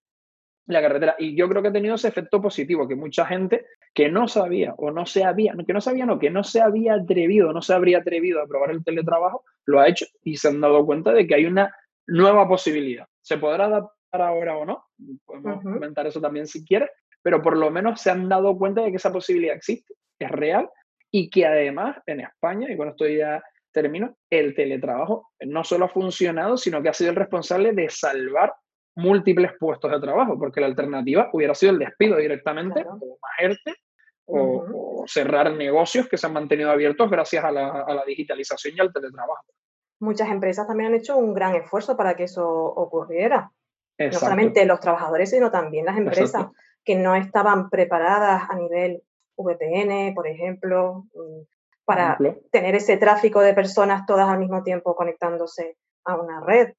la 0.67 0.81
carretera. 0.81 1.17
Y 1.19 1.35
yo 1.35 1.49
creo 1.49 1.63
que 1.63 1.69
ha 1.69 1.73
tenido 1.73 1.95
ese 1.95 2.09
efecto 2.09 2.41
positivo, 2.41 2.87
que 2.87 2.95
mucha 2.95 3.27
gente 3.27 3.65
que 3.95 4.11
no 4.11 4.29
sabía 4.29 4.75
o 4.77 4.91
no 4.91 5.07
se 5.07 5.25
había, 5.25 5.55
que 5.67 5.73
no 5.73 5.81
sabía, 5.81 6.07
no, 6.07 6.19
que 6.19 6.31
no 6.31 6.45
se 6.45 6.61
había 6.61 6.95
atrevido, 6.95 7.53
no 7.53 7.63
se 7.63 7.75
habría 7.75 7.99
atrevido 7.99 8.41
a 8.41 8.47
probar 8.47 8.71
el 8.71 8.85
teletrabajo, 8.85 9.43
lo 9.65 9.81
ha 9.81 9.89
hecho 9.89 10.07
y 10.23 10.37
se 10.37 10.49
han 10.49 10.61
dado 10.61 10.85
cuenta 10.85 11.13
de 11.13 11.27
que 11.27 11.35
hay 11.35 11.47
una 11.47 11.75
nueva 12.07 12.47
posibilidad. 12.47 13.07
¿Se 13.23 13.39
podrá 13.39 13.67
adaptar 13.67 14.21
ahora 14.21 14.57
o 14.59 14.65
no? 14.67 14.85
Podemos 15.25 15.63
comentar 15.63 16.07
eso 16.07 16.21
también 16.21 16.47
si 16.47 16.65
quieres, 16.65 16.91
pero 17.23 17.43
por 17.43 17.57
lo 17.57 17.71
menos 17.71 18.01
se 18.01 18.11
han 18.11 18.29
dado 18.29 18.57
cuenta 18.59 18.83
de 18.83 18.91
que 18.91 18.97
esa 18.97 19.13
posibilidad 19.13 19.57
existe, 19.57 19.95
es 20.19 20.31
real 20.31 20.69
y 21.11 21.31
que 21.31 21.47
además 21.47 21.99
en 22.07 22.21
España, 22.21 22.71
y 22.71 22.77
con 22.77 22.89
esto 22.89 23.07
ya 23.07 23.43
termino, 23.73 24.17
el 24.31 24.55
teletrabajo 24.55 25.31
no 25.41 25.65
solo 25.65 25.87
ha 25.87 25.89
funcionado, 25.89 26.57
sino 26.57 26.83
que 26.83 26.89
ha 26.89 26.95
sido 26.95 27.11
el 27.11 27.17
responsable 27.17 27.73
de 27.73 27.89
salvar 27.89 28.55
múltiples 28.95 29.53
puestos 29.59 29.91
de 29.91 30.01
trabajo, 30.01 30.39
porque 30.39 30.61
la 30.61 30.67
alternativa 30.67 31.31
hubiera 31.33 31.55
sido 31.55 31.73
el 31.73 31.79
despido 31.79 32.17
directamente, 32.17 32.85
o 32.87 33.19
más 33.21 33.59
o, 34.27 35.05
cerrar 35.07 35.53
negocios 35.53 36.09
que 36.09 36.17
se 36.17 36.27
han 36.27 36.33
mantenido 36.33 36.71
abiertos 36.71 37.11
gracias 37.11 37.45
a 37.45 37.51
la, 37.51 38.05
digitalización 38.07 38.77
y 38.77 38.81
al 38.81 38.93
teletrabajo. 38.93 39.45
Muchas 40.01 40.31
empresas 40.31 40.67
también 40.67 40.91
han 40.91 40.99
hecho 40.99 41.17
un 41.17 41.35
gran 41.35 41.55
esfuerzo 41.55 41.97
para 41.97 42.15
que 42.15 42.25
eso 42.25 42.47
ocurriera. 42.49 43.51
No 43.99 44.13
solamente 44.13 44.65
los 44.65 44.81
trabajadores, 44.81 45.31
sino 45.31 45.51
también 45.51 45.87
las 45.87 45.97
empresas 45.97 46.47
que 46.85 46.97
no 46.97 47.15
estaban 47.15 47.71
preparadas 47.71 48.49
a 48.49 48.57
nivel 48.57 49.03
VPN, 49.37 50.15
por 50.15 50.27
ejemplo, 50.27 51.05
mm, 51.15 51.43
para 51.85 52.17
tener 52.51 52.75
ese 52.75 52.97
tráfico 52.97 53.41
de 53.41 53.55
personas 53.55 54.07
todas 54.07 54.29
al 54.29 54.39
mismo 54.39 54.63
tiempo 54.63 54.95
conectándose 54.95 55.77
a 56.05 56.17
una 56.17 56.41
red. 56.41 56.73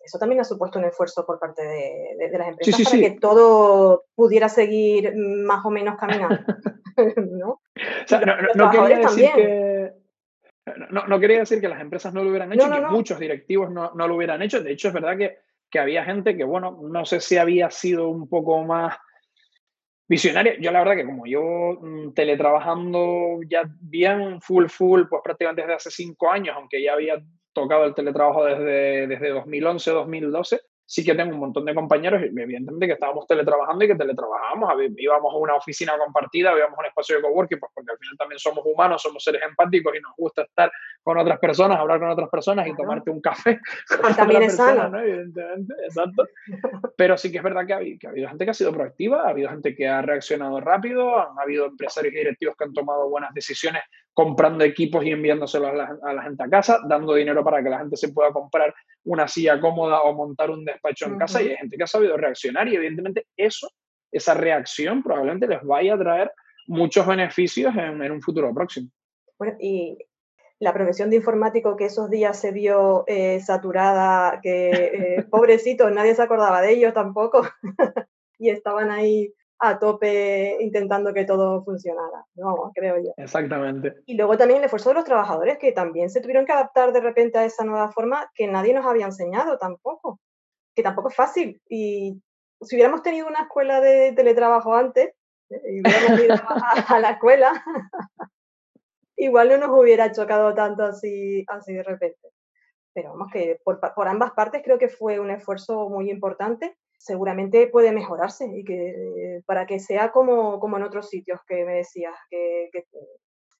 Eso 0.00 0.18
también 0.18 0.40
ha 0.40 0.44
supuesto 0.44 0.78
un 0.78 0.84
esfuerzo 0.84 1.24
por 1.24 1.38
parte 1.38 1.62
de, 1.62 2.28
las 2.30 2.48
empresas 2.48 2.82
para 2.84 2.98
que 2.98 3.18
todo 3.18 4.04
pudiera 4.14 4.48
seguir 4.48 5.14
más 5.16 5.64
o 5.64 5.70
menos 5.70 5.96
caminando. 5.98 6.38
¿no? 7.16 7.60
no, 8.54 8.70
quería 8.70 8.98
decir 8.98 9.30
que, 9.34 9.92
no, 10.90 11.20
quería 11.20 11.38
decir 11.38 11.60
que 11.60 11.68
las 11.68 11.80
empresas 11.80 12.12
no 12.12 12.22
lo 12.22 12.30
hubieran 12.30 12.52
hecho, 12.52 12.70
que 12.70 12.80
muchos 12.82 13.18
directivos 13.18 13.70
no, 13.70 13.90
lo 13.94 14.14
hubieran 14.14 14.42
hecho. 14.42 14.62
De 14.62 14.72
hecho, 14.72 14.88
es 14.88 14.94
verdad 14.94 15.16
que, 15.16 15.38
que 15.70 15.78
había 15.78 16.04
gente 16.04 16.36
que, 16.36 16.44
bueno, 16.44 16.78
no 16.82 17.06
sé 17.06 17.20
si 17.20 17.38
había 17.38 17.70
sido 17.70 18.08
un 18.08 18.28
poco 18.28 18.62
más 18.62 18.96
visionaria. 20.08 20.56
Yo 20.60 20.70
la 20.70 20.80
verdad 20.80 20.96
que 20.96 21.06
como 21.06 21.26
yo 21.26 21.78
mm, 21.80 22.12
teletrabajando 22.14 23.40
ya 23.48 23.62
bien 23.80 24.40
full, 24.40 24.66
full, 24.66 25.02
pues 25.08 25.22
prácticamente 25.22 25.62
desde 25.62 25.74
hace 25.74 25.90
cinco 25.90 26.30
años, 26.30 26.54
aunque 26.56 26.82
ya 26.82 26.94
había 26.94 27.22
tocado 27.52 27.84
el 27.84 27.94
teletrabajo 27.94 28.44
desde, 28.44 29.06
desde 29.06 29.30
2011, 29.30 29.90
2012, 29.90 30.60
sí 30.92 31.02
que 31.02 31.14
tengo 31.14 31.32
un 31.32 31.40
montón 31.40 31.64
de 31.64 31.74
compañeros, 31.74 32.22
evidentemente 32.22 32.86
que 32.86 32.92
estábamos 32.92 33.26
teletrabajando 33.26 33.82
y 33.82 33.88
que 33.88 33.94
teletrabajábamos, 33.94 34.74
íbamos 34.98 35.32
a 35.32 35.38
una 35.38 35.54
oficina 35.54 35.94
compartida, 35.96 36.52
íbamos 36.54 36.76
a 36.76 36.80
un 36.80 36.86
espacio 36.86 37.16
de 37.16 37.22
coworking, 37.22 37.58
pues 37.58 37.72
porque 37.74 37.92
al 37.92 37.96
final 37.96 38.16
también 38.18 38.38
somos 38.38 38.62
humanos, 38.66 39.00
somos 39.00 39.24
seres 39.24 39.40
empáticos 39.42 39.94
y 39.96 40.00
nos 40.02 40.12
gusta 40.18 40.42
estar 40.42 40.70
con 41.02 41.16
otras 41.16 41.38
personas, 41.38 41.78
hablar 41.78 41.98
con 41.98 42.10
otras 42.10 42.28
personas 42.28 42.66
y 42.68 42.76
tomarte 42.76 43.10
un 43.10 43.22
café 43.22 43.58
con 44.02 44.14
también 44.14 44.42
es 44.42 44.54
sano. 44.54 44.98
Evidentemente, 44.98 45.72
exacto. 45.82 46.24
Pero 46.94 47.16
sí 47.16 47.32
que 47.32 47.38
es 47.38 47.42
verdad 47.42 47.66
que 47.66 47.72
ha, 47.72 47.76
habido, 47.78 47.98
que 47.98 48.06
ha 48.08 48.10
habido 48.10 48.28
gente 48.28 48.44
que 48.44 48.50
ha 48.50 48.54
sido 48.54 48.72
proactiva, 48.74 49.22
ha 49.22 49.30
habido 49.30 49.48
gente 49.48 49.74
que 49.74 49.88
ha 49.88 50.02
reaccionado 50.02 50.60
rápido, 50.60 51.18
han 51.18 51.38
habido 51.40 51.64
empresarios 51.64 52.12
y 52.12 52.18
directivos 52.18 52.54
que 52.54 52.64
han 52.64 52.74
tomado 52.74 53.08
buenas 53.08 53.32
decisiones 53.32 53.82
comprando 54.14 54.64
equipos 54.64 55.04
y 55.04 55.10
enviándoselos 55.10 55.70
a 55.70 55.72
la, 55.72 55.98
a 56.02 56.12
la 56.12 56.22
gente 56.22 56.42
a 56.42 56.48
casa, 56.48 56.80
dando 56.86 57.14
dinero 57.14 57.42
para 57.42 57.62
que 57.62 57.70
la 57.70 57.78
gente 57.78 57.96
se 57.96 58.12
pueda 58.12 58.30
comprar 58.30 58.74
una 59.04 59.26
silla 59.26 59.60
cómoda 59.60 60.02
o 60.02 60.14
montar 60.14 60.50
un 60.50 60.64
despacho 60.64 61.06
en 61.06 61.18
casa 61.18 61.42
y 61.42 61.48
hay 61.48 61.56
gente 61.56 61.76
que 61.76 61.82
ha 61.82 61.86
sabido 61.86 62.16
reaccionar 62.16 62.68
y 62.68 62.76
evidentemente 62.76 63.26
eso, 63.36 63.68
esa 64.10 64.34
reacción 64.34 65.02
probablemente 65.02 65.46
les 65.46 65.62
vaya 65.62 65.94
a 65.94 65.98
traer 65.98 66.32
muchos 66.66 67.06
beneficios 67.06 67.74
en, 67.74 68.10
un 68.10 68.22
futuro 68.22 68.52
próximo. 68.54 68.88
Bueno, 69.38 69.56
y 69.58 69.98
la 70.60 70.72
profesión 70.72 71.10
de 71.10 71.16
informático 71.16 71.76
que 71.76 71.86
esos 71.86 72.08
días 72.08 72.38
se 72.38 72.52
vio 72.52 73.04
eh, 73.06 73.40
saturada, 73.40 74.40
que 74.42 74.70
eh, 74.70 75.22
pobrecito, 75.30 75.90
nadie 75.90 76.14
se 76.14 76.22
acordaba 76.22 76.60
de 76.60 76.72
ellos 76.72 76.94
tampoco, 76.94 77.42
y 78.38 78.50
estaban 78.50 78.90
ahí 78.90 79.32
a 79.64 79.78
tope 79.78 80.56
intentando 80.60 81.14
que 81.14 81.24
todo 81.24 81.62
funcionara, 81.62 82.26
¿no? 82.34 82.72
Creo 82.74 82.96
yo. 82.98 83.12
Exactamente. 83.16 83.94
Y 84.06 84.16
luego 84.16 84.36
también 84.36 84.58
el 84.58 84.64
esfuerzo 84.64 84.88
de 84.88 84.96
los 84.96 85.04
trabajadores 85.04 85.56
que 85.58 85.70
también 85.70 86.10
se 86.10 86.20
tuvieron 86.20 86.44
que 86.44 86.52
adaptar 86.52 86.92
de 86.92 87.00
repente 87.00 87.38
a 87.38 87.44
esa 87.44 87.64
nueva 87.64 87.92
forma 87.92 88.28
que 88.34 88.48
nadie 88.48 88.74
nos 88.74 88.84
había 88.84 89.06
enseñado 89.06 89.58
tampoco, 89.58 90.18
que 90.74 90.82
tampoco 90.82 91.10
es 91.10 91.14
fácil. 91.14 91.62
Y 91.68 92.20
si 92.60 92.74
hubiéramos 92.74 93.04
tenido 93.04 93.28
una 93.28 93.42
escuela 93.42 93.80
de 93.80 94.12
teletrabajo 94.14 94.74
antes 94.74 95.10
¿eh? 95.50 95.62
y 95.70 95.80
hubiéramos 95.80 96.24
ido 96.24 96.34
a, 96.88 96.98
la 96.98 97.10
escuela, 97.12 97.64
igual 99.16 99.48
no 99.48 99.58
nos 99.58 99.78
hubiera 99.78 100.10
chocado 100.10 100.54
tanto 100.54 100.82
así, 100.82 101.44
así 101.46 101.72
de 101.72 101.84
repente. 101.84 102.30
Pero 102.92 103.10
vamos 103.10 103.28
que 103.32 103.60
por, 103.62 103.78
por 103.94 104.08
ambas 104.08 104.32
partes 104.32 104.62
creo 104.64 104.76
que 104.76 104.88
fue 104.88 105.20
un 105.20 105.30
esfuerzo 105.30 105.88
muy 105.88 106.10
importante 106.10 106.76
seguramente 107.02 107.66
puede 107.66 107.90
mejorarse 107.90 108.46
y 108.46 108.64
que 108.64 109.42
para 109.44 109.66
que 109.66 109.80
sea 109.80 110.12
como, 110.12 110.60
como 110.60 110.76
en 110.76 110.84
otros 110.84 111.08
sitios 111.08 111.40
que 111.48 111.64
me 111.64 111.74
decías, 111.74 112.14
que, 112.30 112.70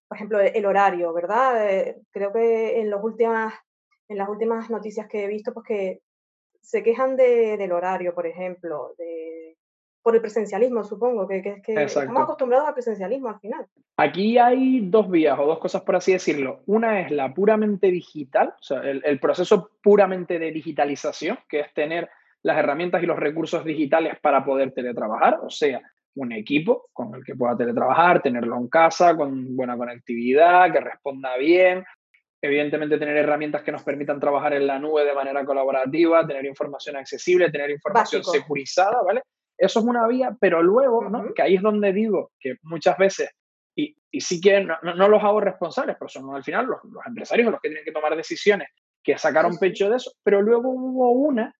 por 0.06 0.16
ejemplo, 0.16 0.38
el 0.40 0.64
horario, 0.64 1.12
¿verdad? 1.12 1.68
Eh, 1.68 1.96
creo 2.12 2.32
que 2.32 2.80
en, 2.80 2.88
los 2.88 3.02
últimas, 3.02 3.52
en 4.08 4.18
las 4.18 4.28
últimas 4.28 4.70
noticias 4.70 5.08
que 5.08 5.24
he 5.24 5.26
visto, 5.26 5.52
pues 5.52 5.66
que 5.66 6.00
se 6.60 6.84
quejan 6.84 7.16
de, 7.16 7.56
del 7.56 7.72
horario, 7.72 8.14
por 8.14 8.28
ejemplo, 8.28 8.94
de, 8.96 9.56
por 10.02 10.14
el 10.14 10.20
presencialismo, 10.20 10.84
supongo, 10.84 11.26
que, 11.26 11.42
que, 11.42 11.60
que 11.62 11.82
estamos 11.82 12.22
acostumbrados 12.22 12.68
al 12.68 12.74
presencialismo 12.74 13.28
al 13.28 13.40
final. 13.40 13.66
Aquí 13.96 14.38
hay 14.38 14.88
dos 14.88 15.10
vías 15.10 15.36
o 15.36 15.46
dos 15.46 15.58
cosas, 15.58 15.82
por 15.82 15.96
así 15.96 16.12
decirlo. 16.12 16.60
Una 16.66 17.00
es 17.00 17.10
la 17.10 17.34
puramente 17.34 17.88
digital, 17.88 18.54
o 18.60 18.62
sea, 18.62 18.82
el, 18.82 19.02
el 19.04 19.18
proceso 19.18 19.72
puramente 19.82 20.38
de 20.38 20.52
digitalización, 20.52 21.40
que 21.48 21.58
es 21.58 21.74
tener 21.74 22.08
las 22.42 22.58
herramientas 22.58 23.02
y 23.02 23.06
los 23.06 23.18
recursos 23.18 23.64
digitales 23.64 24.18
para 24.20 24.44
poder 24.44 24.72
teletrabajar, 24.72 25.40
o 25.42 25.50
sea, 25.50 25.80
un 26.14 26.32
equipo 26.32 26.90
con 26.92 27.14
el 27.14 27.24
que 27.24 27.34
pueda 27.34 27.56
teletrabajar, 27.56 28.20
tenerlo 28.20 28.56
en 28.56 28.68
casa, 28.68 29.16
con 29.16 29.56
buena 29.56 29.76
conectividad, 29.76 30.72
que 30.72 30.80
responda 30.80 31.36
bien, 31.36 31.84
evidentemente 32.42 32.98
tener 32.98 33.16
herramientas 33.16 33.62
que 33.62 33.72
nos 33.72 33.82
permitan 33.82 34.18
trabajar 34.18 34.52
en 34.54 34.66
la 34.66 34.78
nube 34.78 35.04
de 35.04 35.14
manera 35.14 35.44
colaborativa, 35.44 36.26
tener 36.26 36.44
información 36.44 36.96
accesible, 36.96 37.50
tener 37.50 37.70
información 37.70 38.24
securizada, 38.24 39.00
¿vale? 39.02 39.22
Eso 39.56 39.78
es 39.78 39.84
una 39.84 40.06
vía, 40.08 40.36
pero 40.40 40.62
luego, 40.62 41.08
¿no? 41.08 41.32
Que 41.34 41.42
ahí 41.42 41.54
es 41.54 41.62
donde 41.62 41.92
digo 41.92 42.32
que 42.40 42.56
muchas 42.62 42.98
veces, 42.98 43.30
y, 43.76 43.96
y 44.10 44.20
sí 44.20 44.40
que 44.40 44.64
no, 44.64 44.76
no, 44.82 45.08
los 45.08 45.22
hago 45.22 45.40
responsables, 45.40 45.96
pero 45.98 46.08
son 46.08 46.34
al 46.34 46.42
final 46.42 46.66
los, 46.66 46.82
los 46.84 47.06
empresarios 47.06 47.50
los 47.50 47.60
que 47.60 47.68
tienen 47.68 47.84
que 47.84 47.92
tomar 47.92 48.16
decisiones 48.16 48.68
que 49.04 49.18
sacaron 49.18 49.58
pecho 49.58 49.88
de 49.88 49.96
eso, 49.96 50.12
pero 50.22 50.42
luego 50.42 50.70
hubo 50.70 51.10
una 51.10 51.54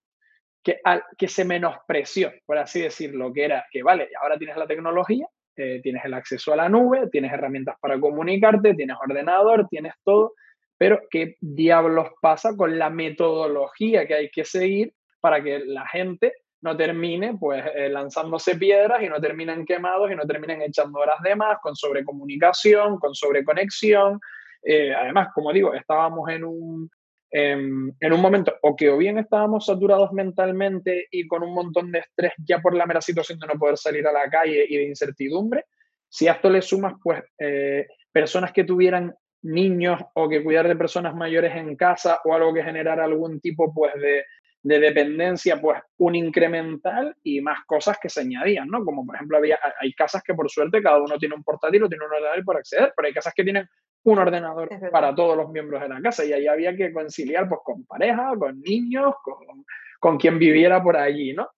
que, 0.63 0.81
que 1.19 1.29
se 1.29 1.45
menospreció, 1.45 2.33
por 2.47 2.59
así 2.59 2.81
decirlo, 2.81 3.33
que 3.33 3.45
era 3.45 3.67
que, 3.71 3.83
vale, 3.83 4.09
ahora 4.21 4.39
tienes 4.39 4.57
la 4.57 4.67
tecnología, 4.67 5.27
eh, 5.57 5.81
tienes 5.83 6.05
el 6.05 6.15
acceso 6.15 6.53
a 6.53 6.57
la 6.57 6.69
nube, 6.69 7.09
tienes 7.11 7.33
herramientas 7.33 7.77
para 7.81 8.01
comunicarte, 8.01 8.75
tienes 8.75 8.97
ordenador, 9.05 9.67
tienes 9.69 9.95
todo, 10.05 10.35
pero 10.79 11.01
¿qué 11.11 11.37
diablos 11.41 12.09
pasa 12.21 12.57
con 12.57 12.79
la 12.79 12.91
metodología 12.91 14.07
que 14.07 14.15
hay 14.15 14.31
que 14.31 14.45
seguir 14.45 14.95
para 15.21 15.43
que 15.43 15.61
la 15.61 15.87
gente 15.87 16.33
no 16.63 16.77
termine 16.77 17.37
pues 17.39 17.65
eh, 17.75 17.89
lanzándose 17.89 18.57
piedras 18.57 19.03
y 19.03 19.09
no 19.09 19.21
terminen 19.21 19.67
quemados 19.67 20.11
y 20.11 20.15
no 20.15 20.25
terminen 20.25 20.63
echando 20.63 21.01
horas 21.01 21.21
de 21.23 21.37
más 21.37 21.59
con 21.61 21.75
sobrecomunicación, 21.75 22.99
con 22.99 23.15
sobreconexión. 23.15 24.21
Eh, 24.63 24.95
además, 24.95 25.29
como 25.35 25.53
digo, 25.53 25.75
estábamos 25.75 26.29
en 26.31 26.45
un, 26.45 26.91
en 27.33 28.13
un 28.13 28.21
momento 28.21 28.55
o 28.61 28.77
que 28.77 28.91
o 28.91 28.99
bien 28.99 29.19
estábamos 29.19 29.65
saturados 29.65 30.13
mentalmente 30.13 31.09
y 31.11 31.27
con 31.27 31.43
un 31.43 31.55
montón 31.55 31.91
de 31.91 32.01
estrés 32.01 32.33
ya 32.47 32.61
por 32.61 32.75
la 32.75 32.85
mera 32.85 33.01
situación 33.01 33.39
de 33.39 33.47
no 33.47 33.55
poder 33.55 33.79
salir 33.79 34.07
a 34.07 34.13
la 34.13 34.29
calle 34.29 34.67
y 34.69 34.77
de 34.77 34.85
incertidumbre, 34.85 35.65
si 36.09 36.29
a 36.29 36.33
esto 36.33 36.51
le 36.51 36.61
sumas 36.61 36.95
pues 37.03 37.23
eh, 37.39 37.87
personas 38.13 38.53
que 38.53 38.65
tuvieran 38.65 39.15
niños 39.43 39.99
o 40.15 40.29
que 40.29 40.45
cuidar 40.45 40.69
de 40.69 40.77
personas 40.77 41.15
mayores 41.15 41.57
en 41.57 41.75
casa 41.75 42.21
o 42.25 42.35
algo 42.35 42.53
que 42.53 42.63
generara 42.63 43.05
algún 43.05 43.41
tipo 43.41 43.73
pues 43.73 43.95
de, 43.95 44.25
de 44.63 44.79
dependencia, 44.79 45.61
pues 45.61 45.81
un 45.99 46.15
incremental 46.15 47.17
y 47.23 47.41
más 47.41 47.65
cosas 47.67 47.99
que 48.01 48.09
se 48.09 48.21
añadían, 48.21 48.69
¿no? 48.69 48.85
Como 48.85 49.05
por 49.05 49.17
ejemplo 49.17 49.39
había, 49.39 49.59
hay 49.81 49.93
casas 49.95 50.23
que 50.23 50.35
por 50.35 50.49
suerte 50.51 50.83
cada 50.83 51.03
uno 51.03 51.19
tiene 51.19 51.35
un 51.35 51.43
portátil 51.43 51.83
o 51.83 51.89
tiene 51.89 52.05
un 52.05 52.13
ordenador 52.13 52.45
para 52.45 52.59
acceder, 52.61 52.93
pero 52.95 53.09
hay 53.09 53.15
casas 53.15 53.35
que 53.35 53.43
tienen 53.43 53.67
un 54.05 54.19
ordenador 54.19 54.69
para 54.91 55.15
todos 55.15 55.37
los 55.37 55.51
miembros 55.51 55.81
de 55.81 55.89
la 55.89 56.01
casa 56.01 56.25
y 56.25 56.33
ahí 56.33 56.47
había 56.47 56.77
que 56.77 56.93
conciliar 56.93 57.49
pues 57.49 57.61
con 57.65 57.85
pareja, 57.85 58.33
con 58.39 58.61
niños, 58.61 59.15
con, 59.23 59.65
con 60.01 60.19
quien 60.19 60.39
viviera 60.39 60.83
por 60.83 60.97
allí, 60.97 61.33
¿no? 61.33 61.49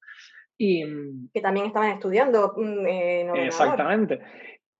Y, 0.56 0.84
que 1.32 1.40
también 1.40 1.66
estaban 1.66 1.90
estudiando 1.90 2.54
mm, 2.56 3.36
Exactamente. 3.36 4.20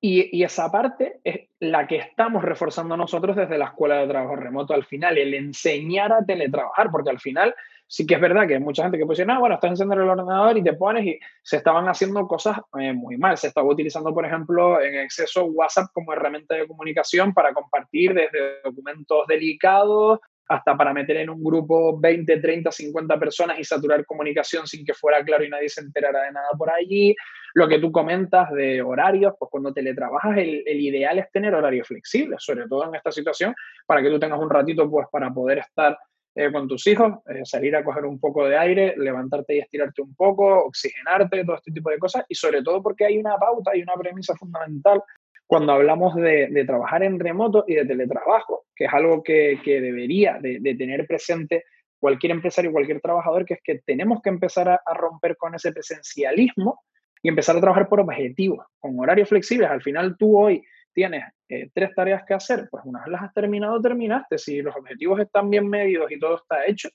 Y, 0.07 0.45
esa 0.45 0.71
parte 0.71 1.21
es 1.25 1.49
la 1.61 1.87
que 1.87 1.97
estamos 1.97 2.45
reforzando 2.45 2.95
nosotros 2.95 3.37
desde 3.37 3.57
la 3.57 3.69
Escuela 3.69 4.01
de 4.01 4.07
Trabajo 4.07 4.37
Remoto 4.37 4.75
al 4.75 4.85
final, 4.85 5.17
el 5.17 5.33
enseñar 5.33 6.13
a 6.13 6.23
teletrabajar, 6.23 6.91
porque 6.91 7.09
al 7.09 7.21
final 7.21 7.55
sí 7.87 8.07
que 8.07 8.17
es 8.17 8.21
verdad 8.21 8.47
que 8.47 8.53
hay 8.53 8.61
mucha 8.61 8.83
gente 8.83 8.99
que 8.99 9.07
puede 9.07 9.17
decir, 9.17 9.27
no, 9.27 9.41
bueno, 9.41 9.55
estás 9.55 9.71
encendiendo 9.71 10.05
el 10.05 10.11
ordenador 10.11 10.59
y 10.59 10.63
te 10.63 10.75
pones 10.75 11.07
y 11.07 11.19
se 11.43 11.57
estaban 11.57 11.89
haciendo 11.89 12.29
cosas 12.29 12.59
eh, 12.79 12.93
muy 12.93 13.17
mal. 13.17 13.39
Se 13.39 13.47
estaba 13.47 13.67
utilizando, 13.67 14.13
por 14.13 14.27
ejemplo, 14.27 14.79
en 14.79 14.95
exceso 14.97 15.47
WhatsApp 15.47 15.87
como 15.95 16.13
herramienta 16.13 16.55
de 16.55 16.67
comunicación 16.69 17.33
para 17.33 17.55
compartir 17.55 18.13
desde 18.13 18.61
documentos 18.63 19.27
delicados 19.27 20.21
hasta 20.49 20.77
para 20.77 20.93
meter 20.93 21.17
en 21.17 21.31
un 21.31 21.43
grupo 21.43 21.99
20, 21.99 22.41
30, 22.41 22.71
50 22.71 23.19
personas 23.19 23.59
y 23.59 23.65
saturar 23.65 24.05
comunicación 24.05 24.67
sin 24.67 24.85
que 24.85 24.93
fuera 24.93 25.25
claro 25.25 25.45
y 25.45 25.49
nadie 25.49 25.71
se 25.71 25.81
enterara 25.81 26.25
de 26.25 26.33
nada 26.33 26.51
por 26.59 26.69
allí. 26.69 27.17
Lo 27.55 27.69
que 27.69 27.79
tú 27.79 27.93
comentas 27.93 28.53
de 28.53 28.83
horarios, 28.83 29.35
pues 29.39 29.49
cuando 29.51 29.73
teletrabajas, 29.73 30.37
el, 30.39 30.65
el 30.67 30.81
ideal 30.81 31.19
es 31.19 31.31
tener 31.31 31.55
horarios 31.55 31.87
flexibles, 31.87 32.43
sobre 32.43 32.67
todo 32.67 32.89
en 32.89 32.97
esta 32.97 33.13
situación, 33.13 33.55
para 33.87 34.03
que 34.03 34.11
tú 34.11 34.19
tengas 34.19 34.41
un 34.41 34.51
ratito 34.51 34.91
pues 34.91 35.07
para 35.11 35.33
poder 35.33 35.59
estar 35.59 35.97
eh, 36.37 36.51
con 36.51 36.67
tus 36.67 36.85
hijos, 36.89 37.13
eh, 37.29 37.43
salir 37.45 37.77
a 37.77 37.85
coger 37.85 38.05
un 38.05 38.19
poco 38.19 38.49
de 38.49 38.59
aire, 38.59 38.95
levantarte 38.97 39.55
y 39.55 39.61
estirarte 39.61 40.03
un 40.03 40.17
poco, 40.17 40.65
oxigenarte, 40.65 41.45
todo 41.45 41.55
este 41.55 41.71
tipo 41.71 41.91
de 41.91 41.99
cosas, 41.99 42.25
y 42.29 42.35
sobre 42.35 42.61
todo 42.61 42.83
porque 42.83 43.05
hay 43.05 43.19
una 43.19 43.37
pauta 43.39 43.77
y 43.77 43.83
una 43.83 43.95
premisa 43.95 44.35
fundamental 44.35 45.01
cuando 45.47 45.75
hablamos 45.75 46.17
de, 46.17 46.49
de 46.49 46.65
trabajar 46.65 47.05
en 47.05 47.21
remoto 47.21 47.65
y 47.69 47.75
de 47.75 47.85
teletrabajo, 47.85 48.65
que 48.75 48.87
es 48.87 48.93
algo 48.93 49.23
que, 49.23 49.61
que 49.65 49.81
debería 49.81 50.39
de, 50.41 50.59
de, 50.61 50.75
tener 50.75 51.07
presente 51.07 51.67
cualquier 52.01 52.33
empresario, 52.33 52.73
cualquier 52.73 53.01
trabajador, 53.01 53.45
que 53.45 53.55
es 53.55 53.61
que 53.63 53.79
tenemos 53.87 54.21
que 54.21 54.31
empezar 54.31 54.69
a, 54.69 54.81
a 54.85 54.95
romper 54.95 55.37
con 55.37 55.55
ese 55.55 55.71
presencialismo 55.71 56.81
y 57.25 57.29
empezar 57.31 57.57
a 57.57 57.61
trabajar 57.61 57.89
por 57.89 58.01
objetivos, 58.01 58.67
con 58.79 59.01
horarios 59.01 59.31
flexibles. 59.31 59.71
Al 59.71 59.81
final 59.81 60.15
tú 60.19 60.39
hoy 60.39 60.63
tienes 60.93 61.25
eh, 61.49 61.71
tres 61.73 61.95
tareas 61.95 62.23
que 62.29 62.35
hacer, 62.35 62.69
pues 62.71 62.85
una 62.85 63.01
vez 63.01 63.09
las 63.09 63.23
has 63.23 63.33
terminado, 63.33 63.81
terminaste. 63.81 64.37
Si 64.37 64.61
los 64.61 64.77
objetivos 64.77 65.19
están 65.19 65.49
bien 65.49 65.67
medidos 65.67 66.13
y 66.13 66.19
todo 66.19 66.37
está 66.37 66.67
hecho, 66.67 66.91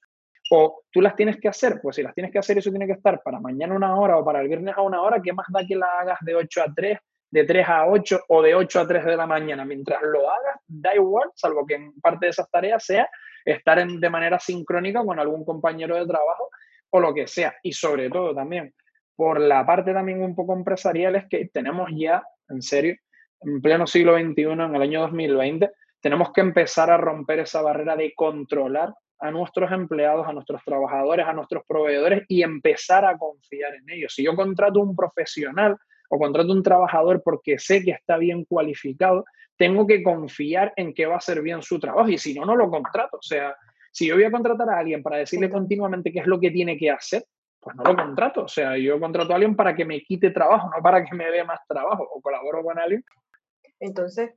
o 0.52 0.84
tú 0.92 1.02
las 1.02 1.16
tienes 1.16 1.40
que 1.40 1.48
hacer, 1.48 1.80
pues 1.82 1.96
si 1.96 2.04
las 2.04 2.14
tienes 2.14 2.32
que 2.32 2.38
hacer, 2.38 2.60
eso 2.60 2.70
tiene 2.70 2.86
que 2.86 2.94
estar 2.94 3.24
para 3.24 3.40
mañana 3.40 3.76
una 3.76 3.96
hora 3.96 4.18
o 4.18 4.24
para 4.24 4.42
el 4.42 4.48
viernes 4.48 4.78
a 4.78 4.84
una 4.84 5.02
hora, 5.02 5.20
¿qué 5.20 5.34
más 5.34 5.48
da 5.50 5.66
que 5.66 5.76
la 5.76 5.88
hagas 6.00 6.20
de 6.22 6.36
8 6.36 6.62
a 6.62 6.74
3, 6.76 7.00
de 7.32 7.44
3 7.46 7.68
a 7.68 7.88
8 7.88 8.20
o 8.28 8.42
de 8.44 8.54
8 8.54 8.80
a 8.82 8.88
3 8.88 9.06
de 9.06 9.18
la 9.18 9.26
mañana? 9.26 9.66
Mientras 9.66 10.00
lo 10.04 10.30
hagas, 10.30 10.62
da 10.68 10.94
igual, 10.94 11.32
salvo 11.34 11.66
que 11.66 11.74
en 11.74 12.00
parte 12.00 12.28
de 12.28 12.30
esas 12.30 12.48
tareas 12.52 12.86
sea 12.86 13.10
estar 13.44 13.80
en, 13.80 14.00
de 14.00 14.10
manera 14.12 14.40
sincrónica 14.40 15.04
con 15.04 15.20
algún 15.20 15.44
compañero 15.44 15.96
de 15.96 16.06
trabajo 16.06 16.50
o 16.92 17.00
lo 17.00 17.16
que 17.16 17.26
sea. 17.26 17.56
Y 17.64 17.74
sobre 17.74 18.12
todo 18.12 18.36
también, 18.36 18.72
por 19.20 19.42
la 19.42 19.66
parte 19.66 19.94
también 19.94 20.24
un 20.24 20.34
poco 20.34 20.54
empresarial, 20.54 21.14
es 21.18 21.26
que 21.28 21.50
tenemos 21.52 21.90
ya, 21.94 22.24
en 22.48 22.62
serio, 22.62 22.96
en 23.42 23.62
pleno 23.62 23.86
siglo 23.86 24.18
XXI, 24.18 24.44
en 24.44 24.76
el 24.76 24.82
año 24.82 25.02
2020, 25.02 25.72
tenemos 26.00 26.32
que 26.32 26.40
empezar 26.40 26.90
a 26.90 26.96
romper 26.96 27.40
esa 27.40 27.62
barrera 27.62 27.98
de 27.98 28.14
controlar 28.16 28.94
a 29.20 29.30
nuestros 29.30 29.74
empleados, 29.74 30.26
a 30.26 30.32
nuestros 30.32 30.64
trabajadores, 30.64 31.28
a 31.28 31.34
nuestros 31.34 31.64
proveedores 31.68 32.24
y 32.30 32.44
empezar 32.44 33.04
a 33.04 33.18
confiar 33.18 33.76
en 33.76 33.90
ellos. 33.90 34.14
Si 34.16 34.24
yo 34.24 34.38
contrato 34.38 34.80
un 34.80 34.96
profesional 34.96 35.76
o 36.10 36.18
contrato 36.18 36.54
un 36.54 36.64
trabajador 36.64 37.22
porque 37.22 37.60
sé 37.60 37.84
que 37.84 37.92
está 37.92 38.16
bien 38.16 38.46
cualificado, 38.46 39.26
tengo 39.58 39.86
que 39.86 40.02
confiar 40.02 40.72
en 40.78 40.94
que 40.94 41.08
va 41.08 41.16
a 41.16 41.18
hacer 41.18 41.42
bien 41.42 41.62
su 41.62 41.78
trabajo 41.78 42.08
y 42.08 42.18
si 42.18 42.34
no, 42.34 42.46
no 42.46 42.56
lo 42.56 42.70
contrato. 42.70 43.18
O 43.18 43.22
sea, 43.22 43.54
si 43.92 44.08
yo 44.08 44.16
voy 44.16 44.24
a 44.24 44.32
contratar 44.32 44.70
a 44.70 44.80
alguien 44.80 45.04
para 45.04 45.18
decirle 45.18 45.50
continuamente 45.50 46.10
qué 46.10 46.20
es 46.20 46.26
lo 46.26 46.40
que 46.40 46.52
tiene 46.52 46.78
que 46.78 46.90
hacer, 46.90 47.26
pues 47.60 47.76
no 47.76 47.84
lo 47.84 47.96
contrato. 47.96 48.44
O 48.44 48.48
sea, 48.48 48.78
yo 48.78 49.00
contrato 49.00 49.32
a 49.32 49.36
alguien 49.36 49.56
para 49.56 49.76
que 49.76 49.86
me 49.86 50.02
quite 50.02 50.32
trabajo, 50.32 50.70
no 50.76 50.82
para 50.82 51.04
que 51.04 51.16
me 51.16 51.30
dé 51.30 51.44
más 51.44 51.60
trabajo 51.68 52.04
o 52.04 52.22
colaboro 52.22 52.64
con 52.64 52.80
alguien. 52.80 53.04
Entonces, 53.80 54.32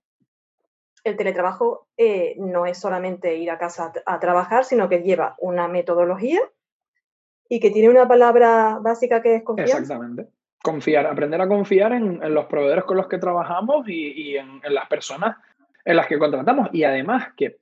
el 1.04 1.16
teletrabajo 1.16 1.88
eh, 1.96 2.34
no 2.38 2.66
es 2.66 2.78
solamente 2.78 3.36
ir 3.36 3.50
a 3.50 3.58
casa 3.58 3.92
a, 4.06 4.20
trabajar, 4.20 4.64
sino 4.64 4.88
que 4.88 5.02
lleva 5.02 5.34
una 5.38 5.68
metodología 5.68 6.40
y 7.48 7.60
que 7.60 7.70
tiene 7.70 7.90
una 7.90 8.06
palabra 8.06 8.78
básica 8.80 9.20
que 9.20 9.36
es 9.36 9.42
confianza. 9.42 9.78
Exactamente. 9.78 10.28
Confiar, 10.62 11.06
aprender 11.06 11.40
a 11.40 11.48
confiar 11.48 11.92
en, 11.92 12.20
los 12.32 12.46
proveedores 12.46 12.84
con 12.84 12.96
los 12.96 13.08
que 13.08 13.18
trabajamos 13.18 13.84
y, 13.88 14.36
en, 14.36 14.60
las 14.68 14.86
personas 14.88 15.36
en 15.84 15.96
las 15.96 16.06
que 16.06 16.18
contratamos. 16.18 16.68
Y 16.72 16.84
además 16.84 17.32
que 17.36 17.58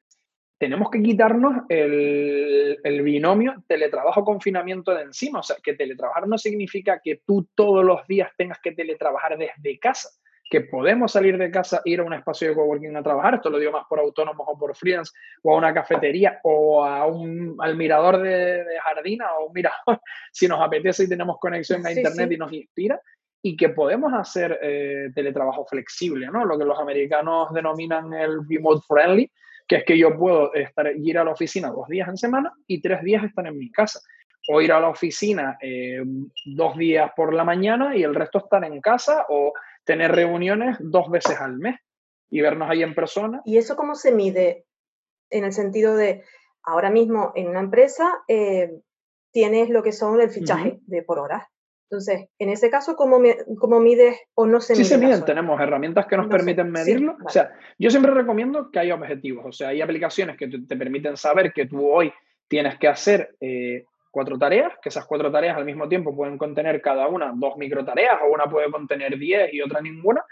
tenemos 0.61 0.91
que 0.91 1.01
quitarnos 1.01 1.63
el, 1.71 2.79
el 2.85 3.03
binomio 3.03 3.65
teletrabajo-confinamiento 3.67 4.95
de 4.95 5.05
encima. 5.05 5.39
O 5.39 5.43
sea, 5.43 5.57
que 5.63 5.73
teletrabajar 5.73 6.29
no 6.29 6.37
significa 6.37 7.01
que 7.03 7.23
tú 7.27 7.49
todos 7.55 7.83
los 7.83 8.07
días 8.07 8.31
tengas 8.37 8.59
que 8.61 8.73
teletrabajar 8.73 9.39
desde 9.39 9.79
casa 9.79 10.11
que 10.51 10.61
podemos 10.63 11.13
salir 11.13 11.39
de 11.39 11.51
casa, 11.51 11.81
ir 11.85 12.01
a 12.01 12.03
un 12.03 12.13
espacio 12.13 12.49
de 12.49 12.57
coworking 12.57 12.97
a 12.97 13.05
trabajar, 13.05 13.37
esto 13.37 13.51
lo 13.51 13.59
digo 13.59 13.71
más 13.71 13.87
por 13.89 14.01
autónomos 14.01 14.45
o 14.51 14.59
por 14.59 14.75
freelance, 14.75 15.13
o 15.45 15.55
a 15.55 15.57
una 15.57 15.73
cafetería, 15.73 16.41
o 16.43 16.85
a 16.85 17.07
un, 17.07 17.57
al 17.61 17.77
mirador 17.77 18.21
de, 18.21 18.65
de 18.65 18.81
jardina, 18.81 19.27
o 19.39 19.47
un 19.47 19.53
mirador, 19.53 19.79
si 20.33 20.49
nos 20.49 20.61
apetece 20.61 21.05
y 21.05 21.09
tenemos 21.09 21.39
conexión 21.39 21.87
a 21.87 21.93
internet 21.93 22.33
y 22.33 22.37
nos 22.37 22.53
inspira, 22.53 23.01
y 23.41 23.57
que 23.57 23.69
podemos 23.69 24.13
hacer 24.13 24.59
eh, 24.61 25.11
teletrabajo 25.15 25.65
flexible, 25.67 26.27
¿no? 26.27 26.45
Lo 26.45 26.59
que 26.59 26.65
los 26.65 26.81
americanos 26.81 27.55
denominan 27.55 28.13
el 28.13 28.41
remote 28.49 28.83
friendly, 28.89 29.31
que 29.71 29.77
es 29.77 29.85
que 29.85 29.97
yo 29.97 30.19
puedo 30.19 30.53
estar, 30.53 30.91
ir 30.97 31.17
a 31.17 31.23
la 31.23 31.31
oficina 31.31 31.71
dos 31.71 31.87
días 31.87 32.09
en 32.09 32.17
semana 32.17 32.53
y 32.67 32.83
tres 32.83 33.05
días 33.05 33.23
estar 33.23 33.47
en 33.47 33.57
mi 33.57 33.71
casa. 33.71 34.01
O 34.49 34.61
ir 34.61 34.73
a 34.73 34.81
la 34.81 34.89
oficina 34.89 35.57
eh, 35.63 36.03
dos 36.45 36.77
días 36.77 37.13
por 37.15 37.33
la 37.33 37.45
mañana 37.45 37.97
y 37.97 38.03
el 38.03 38.13
resto 38.13 38.39
estar 38.39 38.65
en 38.65 38.81
casa, 38.81 39.27
o 39.29 39.53
tener 39.85 40.11
reuniones 40.11 40.77
dos 40.81 41.09
veces 41.09 41.41
al 41.41 41.59
mes 41.59 41.77
y 42.31 42.41
vernos 42.41 42.69
ahí 42.69 42.83
en 42.83 42.97
persona. 42.97 43.43
¿Y 43.45 43.59
eso 43.59 43.77
cómo 43.77 43.95
se 43.95 44.11
mide? 44.11 44.67
En 45.31 45.45
el 45.45 45.53
sentido 45.53 45.95
de, 45.95 46.25
ahora 46.65 46.91
mismo 46.91 47.31
en 47.37 47.47
una 47.47 47.61
empresa 47.61 48.25
eh, 48.27 48.73
tienes 49.31 49.71
lo 49.71 49.85
que 49.85 49.93
son 49.93 50.21
el 50.21 50.31
fichaje 50.31 50.81
de 50.83 51.05
por 51.05 51.21
horas. 51.21 51.45
Entonces, 51.91 52.29
en 52.39 52.51
ese 52.51 52.71
caso, 52.71 52.95
¿cómo, 52.95 53.21
cómo 53.59 53.81
mides 53.81 54.17
o 54.35 54.47
no 54.47 54.61
se 54.61 54.75
mide? 54.75 54.85
Sí 54.85 54.91
se 54.91 54.97
miden, 54.97 55.25
tenemos 55.25 55.61
herramientas 55.61 56.07
que 56.07 56.17
nos 56.17 56.29
permiten 56.29 56.71
medirlo. 56.71 57.17
O 57.25 57.29
sea, 57.29 57.51
yo 57.81 57.91
siempre 57.91 58.15
recomiendo 58.15 58.71
que 58.71 58.79
haya 58.79 58.95
objetivos, 58.95 59.45
o 59.45 59.51
sea, 59.51 59.71
hay 59.71 59.81
aplicaciones 59.81 60.37
que 60.37 60.47
te, 60.47 60.77
permiten 60.77 61.17
saber 61.17 61.53
que 61.53 61.67
tú 61.67 61.91
hoy 61.91 62.13
tienes 62.47 62.79
que 62.79 62.87
hacer 62.87 63.35
eh, 63.41 63.87
cuatro 64.13 64.39
tareas, 64.39 64.73
que 64.81 64.89
esas 64.89 65.05
cuatro 65.05 65.33
tareas 65.33 65.57
al 65.57 65.65
mismo 65.65 65.89
tiempo 65.89 66.15
pueden 66.15 66.39
contener 66.39 66.81
cada 66.81 67.09
una 67.09 67.33
dos 67.35 67.57
micro 67.57 67.85
tareas, 67.85 68.19
o 68.23 68.33
una 68.33 68.45
puede 68.45 68.71
contener 68.71 69.19
diez 69.19 69.53
y 69.53 69.61
otra 69.61 69.81
ninguna, 69.81 70.25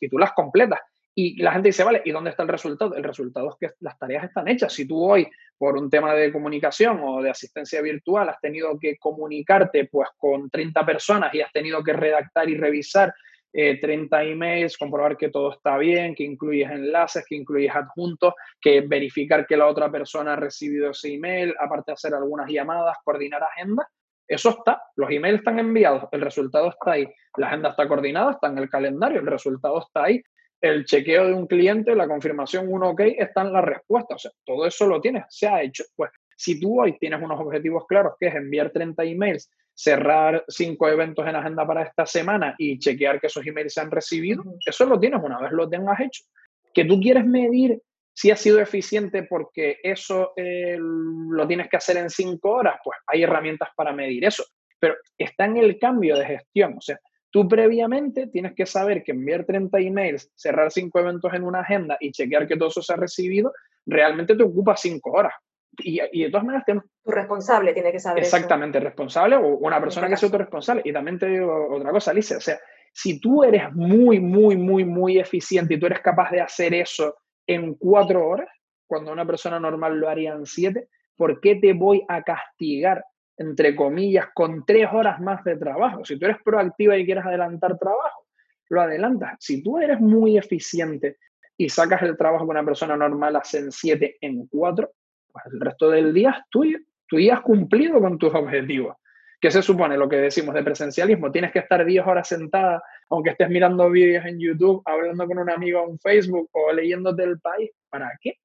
y 0.00 0.08
tú 0.08 0.18
las 0.18 0.32
completas. 0.32 0.80
Y 1.16 1.40
la 1.40 1.52
gente 1.52 1.68
dice, 1.68 1.84
vale, 1.84 2.02
¿y 2.04 2.10
dónde 2.10 2.30
está 2.30 2.42
el 2.42 2.48
resultado? 2.48 2.94
El 2.96 3.04
resultado 3.04 3.50
es 3.50 3.56
que 3.60 3.76
las 3.80 3.96
tareas 3.98 4.24
están 4.24 4.48
hechas. 4.48 4.72
Si 4.72 4.86
tú 4.86 5.04
hoy, 5.04 5.28
por 5.56 5.76
un 5.76 5.88
tema 5.88 6.12
de 6.14 6.32
comunicación 6.32 7.00
o 7.04 7.22
de 7.22 7.30
asistencia 7.30 7.80
virtual, 7.80 8.28
has 8.28 8.40
tenido 8.40 8.76
que 8.80 8.96
comunicarte 8.96 9.84
pues 9.86 10.08
con 10.16 10.50
30 10.50 10.84
personas 10.84 11.32
y 11.32 11.40
has 11.40 11.52
tenido 11.52 11.84
que 11.84 11.92
redactar 11.92 12.48
y 12.48 12.56
revisar 12.56 13.14
30 13.52 14.24
eh, 14.24 14.32
emails, 14.32 14.76
comprobar 14.76 15.16
que 15.16 15.28
todo 15.28 15.52
está 15.52 15.78
bien, 15.78 16.16
que 16.16 16.24
incluyes 16.24 16.68
enlaces, 16.68 17.24
que 17.24 17.36
incluyes 17.36 17.72
adjuntos, 17.72 18.34
que 18.60 18.80
verificar 18.80 19.46
que 19.46 19.56
la 19.56 19.68
otra 19.68 19.92
persona 19.92 20.32
ha 20.32 20.36
recibido 20.36 20.90
ese 20.90 21.14
email, 21.14 21.54
aparte 21.60 21.92
de 21.92 21.94
hacer 21.94 22.14
algunas 22.14 22.50
llamadas, 22.50 22.96
coordinar 23.04 23.44
agendas. 23.44 23.86
Eso 24.26 24.50
está, 24.50 24.82
los 24.96 25.08
emails 25.10 25.38
están 25.38 25.60
enviados, 25.60 26.08
el 26.10 26.22
resultado 26.22 26.70
está 26.70 26.92
ahí, 26.92 27.06
la 27.36 27.46
agenda 27.46 27.68
está 27.68 27.86
coordinada, 27.86 28.32
está 28.32 28.48
en 28.48 28.58
el 28.58 28.70
calendario, 28.70 29.20
el 29.20 29.26
resultado 29.26 29.78
está 29.78 30.04
ahí, 30.04 30.22
el 30.60 30.84
chequeo 30.84 31.26
de 31.26 31.34
un 31.34 31.46
cliente, 31.46 31.94
la 31.94 32.08
confirmación, 32.08 32.72
un 32.72 32.84
OK, 32.84 33.00
está 33.18 33.42
en 33.42 33.52
la 33.52 33.60
respuesta. 33.60 34.14
O 34.14 34.18
sea, 34.18 34.30
todo 34.44 34.66
eso 34.66 34.86
lo 34.86 35.00
tienes, 35.00 35.24
se 35.28 35.46
ha 35.46 35.62
hecho. 35.62 35.84
Pues 35.94 36.10
si 36.36 36.58
tú 36.58 36.80
hoy 36.80 36.98
tienes 36.98 37.22
unos 37.22 37.40
objetivos 37.40 37.84
claros, 37.86 38.14
que 38.18 38.28
es 38.28 38.34
enviar 38.34 38.70
30 38.70 39.04
emails 39.04 39.50
cerrar 39.74 40.44
cinco 40.48 40.88
eventos 40.88 41.26
en 41.26 41.34
agenda 41.34 41.66
para 41.66 41.82
esta 41.82 42.06
semana 42.06 42.54
y 42.58 42.78
chequear 42.78 43.20
que 43.20 43.26
esos 43.26 43.44
emails 43.44 43.74
se 43.74 43.80
han 43.80 43.90
recibido, 43.90 44.44
eso 44.64 44.86
lo 44.86 45.00
tienes 45.00 45.20
una 45.22 45.40
vez 45.40 45.50
lo 45.52 45.68
tengas 45.68 46.00
hecho. 46.00 46.24
Que 46.72 46.84
tú 46.84 47.00
quieres 47.00 47.26
medir 47.26 47.80
si 48.12 48.30
ha 48.30 48.36
sido 48.36 48.60
eficiente 48.60 49.24
porque 49.24 49.78
eso 49.82 50.32
eh, 50.36 50.76
lo 50.78 51.46
tienes 51.46 51.68
que 51.68 51.76
hacer 51.76 51.96
en 51.96 52.08
cinco 52.08 52.52
horas, 52.52 52.76
pues 52.84 52.98
hay 53.06 53.24
herramientas 53.24 53.70
para 53.76 53.92
medir 53.92 54.24
eso. 54.24 54.44
Pero 54.78 54.94
está 55.18 55.46
en 55.46 55.56
el 55.56 55.78
cambio 55.78 56.16
de 56.16 56.26
gestión. 56.26 56.74
O 56.78 56.80
sea, 56.80 56.98
tú 57.34 57.48
previamente 57.48 58.28
tienes 58.28 58.54
que 58.54 58.64
saber 58.64 59.02
que 59.02 59.10
enviar 59.10 59.44
30 59.44 59.80
emails, 59.80 60.30
cerrar 60.36 60.70
cinco 60.70 61.00
eventos 61.00 61.34
en 61.34 61.42
una 61.42 61.62
agenda 61.62 61.96
y 61.98 62.12
chequear 62.12 62.46
que 62.46 62.56
todo 62.56 62.68
eso 62.68 62.80
se 62.80 62.92
ha 62.92 62.96
recibido, 62.96 63.52
realmente 63.84 64.36
te 64.36 64.44
ocupa 64.44 64.76
cinco 64.76 65.10
horas. 65.10 65.34
Y, 65.78 66.00
y, 66.12 66.22
de 66.22 66.30
todas 66.30 66.44
maneras 66.44 66.64
tenemos... 66.64 66.88
Tu 67.02 67.10
responsable 67.10 67.72
tiene 67.72 67.90
que 67.90 67.98
saber 67.98 68.22
Exactamente, 68.22 68.78
responsable 68.78 69.34
o 69.34 69.48
una 69.56 69.80
persona 69.80 70.08
que 70.08 70.16
sea 70.16 70.28
responsable. 70.28 70.82
Y 70.84 70.92
también 70.92 71.18
te 71.18 71.26
digo 71.26 71.74
otra 71.74 71.90
cosa, 71.90 72.12
Alicia, 72.12 72.36
o 72.36 72.40
sea, 72.40 72.56
si 72.92 73.18
tú 73.18 73.42
eres 73.42 73.64
muy, 73.72 74.20
muy, 74.20 74.56
muy, 74.56 74.84
muy 74.84 75.18
eficiente 75.18 75.74
y 75.74 75.80
tú 75.80 75.86
eres 75.86 76.02
capaz 76.02 76.30
de 76.30 76.40
hacer 76.40 76.72
eso 76.72 77.16
en 77.48 77.74
cuatro 77.74 78.28
horas, 78.28 78.48
cuando 78.86 79.10
una 79.10 79.26
persona 79.26 79.58
normal 79.58 79.98
lo 79.98 80.08
haría 80.08 80.34
en 80.34 80.46
siete, 80.46 80.86
¿por 81.16 81.40
qué 81.40 81.56
te 81.56 81.72
voy 81.72 82.04
a 82.06 82.22
castigar, 82.22 83.04
entre 83.36 83.74
comillas, 83.74 84.28
con 84.34 84.64
tres 84.64 84.88
horas 84.92 85.20
más 85.20 85.42
de 85.44 85.56
trabajo? 85.56 86.04
Si 86.04 86.18
tú 86.18 86.26
eres 86.26 86.38
proactiva 86.44 86.96
y 86.96 87.04
quieres 87.04 87.24
adelantar 87.24 87.78
trabajo, 87.78 88.26
lo 88.70 88.80
adelantas. 88.80 89.36
Si 89.40 89.62
tú 89.62 89.78
eres 89.78 90.00
muy 90.00 90.38
eficiente 90.38 91.18
y 91.56 91.68
sacas 91.68 92.02
el 92.02 92.16
trabajo 92.16 92.44
que 92.44 92.50
una 92.50 92.64
persona 92.64 92.96
normal 92.96 93.36
hace 93.36 93.58
en 93.58 93.72
siete 93.72 94.16
en 94.20 94.46
cuatro, 94.46 94.92
pues 95.32 95.44
el 95.52 95.60
resto 95.60 95.90
del 95.90 96.12
día 96.12 96.30
es 96.30 96.44
tuyo. 96.50 96.78
Tú 97.06 97.18
ya 97.18 97.34
has 97.34 97.40
cumplido 97.42 98.00
con 98.00 98.18
tus 98.18 98.34
objetivos. 98.34 98.96
¿Qué 99.40 99.50
se 99.50 99.60
supone 99.60 99.98
lo 99.98 100.08
que 100.08 100.16
decimos 100.16 100.54
de 100.54 100.62
presencialismo? 100.62 101.30
Tienes 101.30 101.52
que 101.52 101.58
estar 101.58 101.84
10 101.84 102.06
horas 102.06 102.26
sentada, 102.26 102.82
aunque 103.10 103.30
estés 103.30 103.50
mirando 103.50 103.90
vídeos 103.90 104.24
en 104.24 104.40
YouTube, 104.40 104.80
hablando 104.86 105.26
con 105.26 105.38
un 105.38 105.50
amigo 105.50 105.86
en 105.86 105.98
Facebook 105.98 106.48
o 106.52 106.72
leyéndote 106.72 107.24
el 107.24 107.38
país. 107.40 107.70
¿Para 107.90 108.10
qué? 108.22 108.38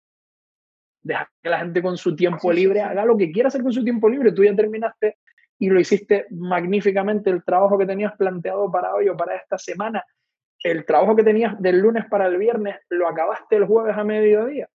Deja 1.01 1.29
que 1.41 1.49
la 1.49 1.59
gente 1.59 1.81
con 1.81 1.97
su 1.97 2.15
tiempo 2.15 2.51
libre 2.51 2.81
haga 2.81 3.05
lo 3.05 3.17
que 3.17 3.31
quiera 3.31 3.47
hacer 3.47 3.63
con 3.63 3.73
su 3.73 3.83
tiempo 3.83 4.09
libre. 4.09 4.31
Tú 4.31 4.43
ya 4.43 4.55
terminaste 4.55 5.17
y 5.57 5.69
lo 5.69 5.79
hiciste 5.79 6.27
magníficamente 6.31 7.29
el 7.29 7.43
trabajo 7.43 7.77
que 7.77 7.85
tenías 7.85 8.15
planteado 8.15 8.71
para 8.71 8.93
hoy 8.93 9.09
o 9.09 9.17
para 9.17 9.35
esta 9.35 9.57
semana. 9.57 10.03
El 10.63 10.85
trabajo 10.85 11.15
que 11.15 11.23
tenías 11.23 11.59
del 11.61 11.79
lunes 11.79 12.05
para 12.09 12.27
el 12.27 12.37
viernes 12.37 12.77
lo 12.89 13.07
acabaste 13.07 13.57
el 13.57 13.65
jueves 13.65 13.97
a 13.97 14.03
mediodía. 14.03 14.69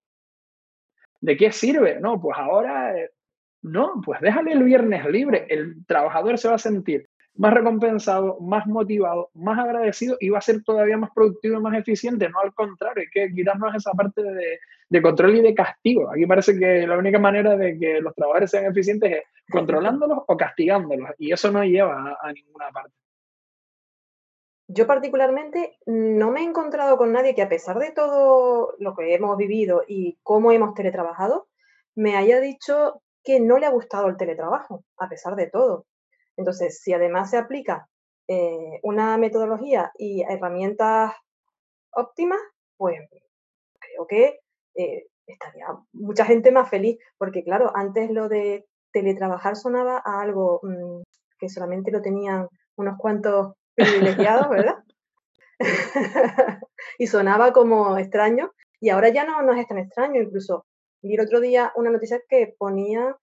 ¿De 1.20 1.36
qué 1.36 1.52
sirve? 1.52 2.00
No, 2.00 2.20
pues 2.20 2.38
ahora, 2.38 2.98
eh, 2.98 3.10
no, 3.62 4.00
pues 4.04 4.20
déjale 4.20 4.52
el 4.52 4.62
viernes 4.62 5.04
libre. 5.06 5.46
El 5.50 5.84
trabajador 5.86 6.38
se 6.38 6.48
va 6.48 6.54
a 6.54 6.58
sentir 6.58 7.09
más 7.34 7.54
recompensado, 7.54 8.38
más 8.40 8.66
motivado, 8.66 9.30
más 9.34 9.58
agradecido 9.58 10.16
y 10.20 10.28
va 10.30 10.38
a 10.38 10.42
ser 10.42 10.62
todavía 10.62 10.96
más 10.96 11.10
productivo 11.14 11.58
y 11.58 11.62
más 11.62 11.78
eficiente. 11.78 12.28
No 12.28 12.40
al 12.40 12.54
contrario, 12.54 13.02
hay 13.02 13.10
que 13.10 13.34
quitarnos 13.34 13.74
esa 13.74 13.92
parte 13.92 14.22
de, 14.22 15.02
control 15.02 15.36
y 15.36 15.42
de 15.42 15.54
castigo. 15.54 16.10
Aquí 16.10 16.26
parece 16.26 16.58
que 16.58 16.86
la 16.86 16.98
única 16.98 17.18
manera 17.18 17.56
de 17.56 17.78
que 17.78 18.00
los 18.00 18.14
trabajadores 18.14 18.50
sean 18.50 18.66
eficientes 18.66 19.12
es 19.12 19.22
controlándolos 19.50 20.18
o 20.26 20.36
castigándolos 20.36 21.10
y 21.18 21.32
eso 21.32 21.50
no 21.50 21.64
lleva 21.64 22.18
a, 22.20 22.32
ninguna 22.32 22.70
parte. 22.70 22.94
yo 24.68 24.86
particularmente 24.86 25.78
no 25.86 26.30
me 26.30 26.40
he 26.40 26.44
encontrado 26.44 26.96
con 26.96 27.12
nadie 27.12 27.34
que 27.34 27.42
a 27.42 27.48
pesar 27.48 27.78
de 27.78 27.92
todo 27.92 28.74
lo 28.78 28.94
que 28.94 29.14
hemos 29.14 29.36
vivido 29.36 29.82
y 29.86 30.18
cómo 30.22 30.52
hemos 30.52 30.74
teletrabajado, 30.74 31.48
me 31.94 32.16
haya 32.16 32.40
dicho 32.40 33.02
que 33.24 33.40
no 33.40 33.58
le 33.58 33.66
ha 33.66 33.70
gustado 33.70 34.08
el 34.08 34.16
teletrabajo, 34.16 34.84
a 34.98 35.08
pesar 35.08 35.36
de 35.36 35.46
todo. 35.46 35.86
Entonces, 36.36 36.80
si 36.82 36.92
además 36.92 37.30
se 37.30 37.38
aplica 37.38 37.88
eh, 38.28 38.80
una 38.82 39.18
metodología 39.18 39.92
y 39.98 40.22
herramientas 40.22 41.12
óptimas, 41.92 42.40
pues 42.76 43.00
creo 43.78 44.06
que 44.06 44.40
eh, 44.76 45.06
estaría 45.26 45.66
mucha 45.92 46.24
gente 46.24 46.52
más 46.52 46.68
feliz, 46.70 46.98
porque 47.18 47.42
claro, 47.42 47.72
antes 47.74 48.10
lo 48.10 48.28
de 48.28 48.66
teletrabajar 48.92 49.56
sonaba 49.56 50.02
a 50.04 50.20
algo 50.20 50.60
mm, 50.62 51.02
que 51.38 51.48
solamente 51.48 51.90
lo 51.90 52.02
tenían 52.02 52.48
unos 52.76 52.98
cuantos 52.98 53.54
privilegiados, 53.74 54.48
¿verdad? 54.48 54.76
y 56.98 57.06
sonaba 57.06 57.52
como 57.52 57.98
extraño, 57.98 58.52
y 58.80 58.90
ahora 58.90 59.10
ya 59.10 59.24
no, 59.24 59.42
no 59.42 59.52
es 59.54 59.66
tan 59.66 59.78
extraño, 59.78 60.22
incluso 60.22 60.66
vi 61.02 61.14
el 61.14 61.20
otro 61.20 61.40
día 61.40 61.72
una 61.76 61.90
noticia 61.90 62.20
que 62.28 62.54
ponía 62.58 63.16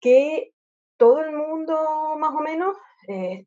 que 0.00 0.52
todo 0.96 1.20
el 1.20 1.32
mundo 1.32 2.16
más 2.18 2.32
o 2.34 2.40
menos 2.40 2.76
eh, 3.08 3.46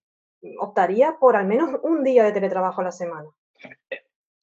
optaría 0.60 1.18
por 1.20 1.36
al 1.36 1.48
menos 1.48 1.80
un 1.84 2.04
día 2.04 2.24
de 2.24 2.32
teletrabajo 2.32 2.82
a 2.82 2.86
la 2.86 2.92
semana. 2.92 3.28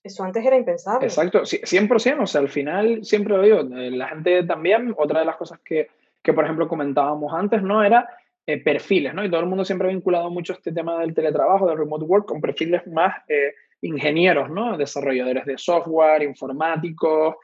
Eso 0.07 0.23
antes 0.23 0.45
era 0.45 0.57
impensable. 0.57 1.07
Exacto, 1.07 1.42
100%, 1.42 2.23
o 2.23 2.27
sea, 2.27 2.40
al 2.40 2.49
final, 2.49 3.05
siempre 3.05 3.37
lo 3.37 3.42
digo, 3.42 3.61
eh, 3.77 3.90
la 3.90 4.09
gente 4.09 4.45
también, 4.45 4.95
otra 4.97 5.21
de 5.21 5.27
las 5.27 5.37
cosas 5.37 5.59
que, 5.64 5.88
que 6.23 6.33
por 6.33 6.45
ejemplo, 6.45 6.69
comentábamos 6.69 7.33
antes, 7.35 7.61
¿no? 7.61 7.83
Era 7.83 8.09
eh, 8.47 8.62
perfiles, 8.62 9.12
¿no? 9.14 9.25
Y 9.25 9.31
todo 9.31 9.40
el 9.40 9.47
mundo 9.47 9.64
siempre 9.64 9.88
ha 9.88 9.90
vinculado 9.90 10.31
mucho 10.31 10.53
este 10.53 10.71
tema 10.71 11.01
del 11.01 11.12
teletrabajo, 11.12 11.66
del 11.66 11.79
remote 11.79 12.05
work, 12.05 12.27
con 12.27 12.40
perfiles 12.40 12.87
más 12.87 13.16
eh, 13.29 13.53
ingenieros, 13.81 14.49
¿no? 14.49 14.79
Desarrolladores 14.79 15.45
de 15.45 15.59
software, 15.59 16.23
informáticos, 16.23 17.35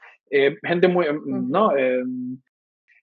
gente 0.63 0.87
muy, 0.87 1.05
¿no? 1.25 1.71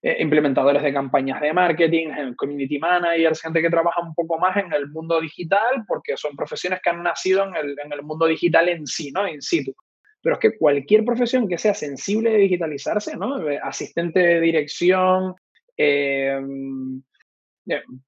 Eh, 0.03 0.17
implementadores 0.21 0.83
de 0.83 0.95
campañas 0.95 1.43
de 1.43 1.53
marketing, 1.53 2.35
community 2.35 2.79
managers, 2.79 3.43
gente 3.43 3.61
que 3.61 3.69
trabaja 3.69 4.01
un 4.01 4.15
poco 4.15 4.39
más 4.39 4.57
en 4.57 4.73
el 4.73 4.89
mundo 4.89 5.21
digital, 5.21 5.85
porque 5.87 6.17
son 6.17 6.35
profesiones 6.35 6.81
que 6.83 6.89
han 6.89 7.03
nacido 7.03 7.45
en 7.45 7.55
el, 7.55 7.77
en 7.85 7.93
el 7.93 8.03
mundo 8.03 8.27
digital 8.27 8.71
en 8.71 8.87
sí, 8.87 9.13
¿no? 9.13 9.29
In 9.29 9.43
situ. 9.43 9.75
Pero 10.23 10.37
es 10.37 10.41
que 10.41 10.57
cualquier 10.57 11.05
profesión 11.05 11.47
que 11.47 11.59
sea 11.59 11.75
sensible 11.75 12.31
de 12.31 12.39
digitalizarse, 12.39 13.15
¿no? 13.15 13.47
Eh, 13.47 13.61
asistente 13.63 14.21
de 14.21 14.41
dirección, 14.41 15.35
eh, 15.77 16.41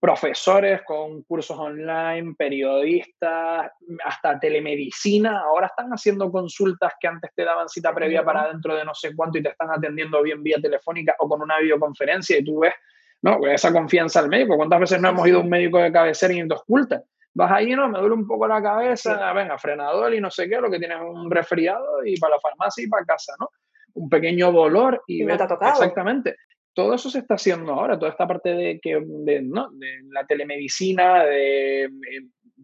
profesores 0.00 0.82
con 0.82 1.22
cursos 1.22 1.58
online, 1.58 2.34
periodistas, 2.36 3.70
hasta 4.04 4.40
telemedicina. 4.40 5.40
Ahora 5.40 5.66
están 5.66 5.90
haciendo 5.90 6.30
consultas 6.30 6.94
que 7.00 7.08
antes 7.08 7.30
te 7.34 7.44
daban 7.44 7.68
cita 7.68 7.94
previa 7.94 8.24
para 8.24 8.48
dentro 8.48 8.74
de 8.74 8.84
no 8.84 8.94
sé 8.94 9.14
cuánto 9.14 9.38
y 9.38 9.42
te 9.42 9.50
están 9.50 9.70
atendiendo 9.70 10.22
bien 10.22 10.42
vía 10.42 10.58
telefónica 10.60 11.14
o 11.18 11.28
con 11.28 11.42
una 11.42 11.58
videoconferencia 11.58 12.38
y 12.38 12.44
tú 12.44 12.60
ves, 12.60 12.74
¿no? 13.22 13.38
Esa 13.46 13.72
confianza 13.72 14.20
al 14.20 14.28
médico. 14.28 14.56
¿Cuántas 14.56 14.80
veces 14.80 15.00
no 15.00 15.10
hemos 15.10 15.26
ido 15.28 15.38
a 15.38 15.42
un 15.42 15.50
médico 15.50 15.78
de 15.78 15.92
cabecera 15.92 16.34
y 16.34 16.48
te 16.48 16.54
oculta? 16.54 17.02
Vas 17.34 17.52
ahí, 17.52 17.74
no, 17.74 17.88
me 17.88 17.98
duele 17.98 18.14
un 18.14 18.26
poco 18.26 18.46
la 18.46 18.62
cabeza, 18.62 19.32
venga, 19.32 19.56
frenador 19.58 20.12
y 20.12 20.20
no 20.20 20.30
sé 20.30 20.48
qué, 20.48 20.60
lo 20.60 20.70
que 20.70 20.78
tienes 20.78 20.98
un 21.00 21.30
resfriado 21.30 22.04
y 22.04 22.18
para 22.18 22.34
la 22.34 22.40
farmacia 22.40 22.84
y 22.84 22.88
para 22.88 23.06
casa, 23.06 23.32
¿no? 23.40 23.48
Un 23.94 24.08
pequeño 24.08 24.52
dolor 24.52 25.02
y... 25.06 25.22
y 25.22 25.24
me 25.24 25.36
te 25.36 25.44
ha 25.44 25.48
tocado. 25.48 25.72
Exactamente 25.72 26.36
todo 26.74 26.94
eso 26.94 27.10
se 27.10 27.18
está 27.18 27.34
haciendo 27.34 27.72
ahora, 27.72 27.98
toda 27.98 28.10
esta 28.10 28.26
parte 28.26 28.50
de, 28.50 28.80
que, 28.80 29.00
de, 29.04 29.42
¿no? 29.42 29.70
de 29.72 30.00
la 30.10 30.26
telemedicina, 30.26 31.24
de 31.24 31.84
eh, 31.84 31.90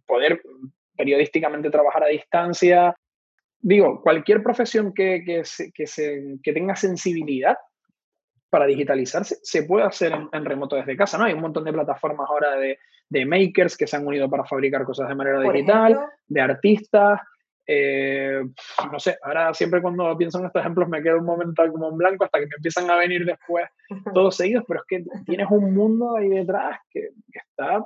poder 0.07 0.41
periodísticamente 0.97 1.71
trabajar 1.71 2.05
a 2.05 2.09
distancia. 2.09 2.95
Digo, 3.61 4.01
cualquier 4.03 4.43
profesión 4.43 4.93
que, 4.93 5.23
que, 5.25 5.43
que, 5.75 5.87
se, 5.87 6.39
que 6.43 6.53
tenga 6.53 6.77
sensibilidad 6.77 7.57
para 8.51 8.67
digitalizarse 8.67 9.37
se 9.43 9.65
puede 9.65 9.85
hacer 9.85 10.13
en, 10.33 10.45
remoto 10.45 10.77
desde 10.77 10.97
casa, 10.97 11.19
¿no? 11.19 11.25
Hay 11.25 11.35
un 11.35 11.43
montón 11.43 11.65
de 11.65 11.73
plataformas 11.73 12.29
ahora 12.31 12.57
de, 12.57 12.79
de 13.09 13.27
makers 13.27 13.77
que 13.77 13.87
se 13.87 13.97
han 13.97 14.07
unido 14.07 14.31
para 14.31 14.45
fabricar 14.45 14.85
cosas 14.85 15.09
de 15.09 15.15
manera 15.15 15.41
digital, 15.41 16.01
de 16.27 16.41
artistas, 16.41 17.21
eh, 17.71 18.43
no 18.91 18.99
sé, 18.99 19.19
ahora 19.23 19.53
siempre 19.53 19.83
cuando 19.83 20.17
pienso 20.17 20.39
en 20.39 20.47
estos 20.47 20.61
ejemplos 20.61 20.89
me 20.89 21.03
quedo 21.03 21.19
un 21.19 21.27
momento 21.27 21.63
como 21.71 21.91
en 21.91 21.99
blanco 21.99 22.25
hasta 22.25 22.39
que 22.39 22.47
me 22.47 22.57
empiezan 22.57 22.91
a 22.91 22.97
venir 22.97 23.27
después 23.27 23.67
todos 24.15 24.37
seguidos, 24.37 24.65
pero 24.67 24.81
es 24.81 24.87
que 24.89 25.05
tienes 25.27 25.47
un 25.51 25.75
mundo 25.75 26.17
ahí 26.17 26.31
detrás 26.31 26.79
que, 26.91 27.11
está... 27.31 27.85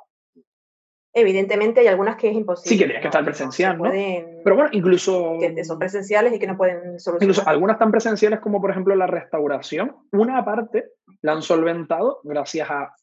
Evidentemente 1.14 1.80
hay 1.80 1.88
algunas 1.88 2.16
que 2.16 2.30
es 2.30 2.36
imposible. 2.36 2.68
Sí, 2.70 2.78
que 2.78 2.84
tienes 2.84 3.02
que 3.02 3.08
estar 3.08 3.24
presencial, 3.24 3.76
¿no? 3.76 3.90
Pero 3.90 4.56
bueno, 4.56 4.70
incluso... 4.72 5.36
Que 5.38 5.62
son 5.62 5.78
presenciales 5.78 6.32
y 6.32 6.38
que 6.38 6.46
no 6.46 6.56
pueden 6.56 6.98
solucionar. 6.98 7.22
Incluso 7.22 7.46
algunas 7.46 7.78
tan 7.78 7.90
presenciales 7.90 8.40
como 8.40 8.60
por 8.62 8.70
ejemplo 8.70 8.94
la 8.94 9.08
restauración, 9.08 9.96
una 10.12 10.44
parte 10.44 10.92
la 11.20 11.32
han 11.32 11.42
solventado 11.42 12.20
gracias 12.22 12.70
a 12.70 12.94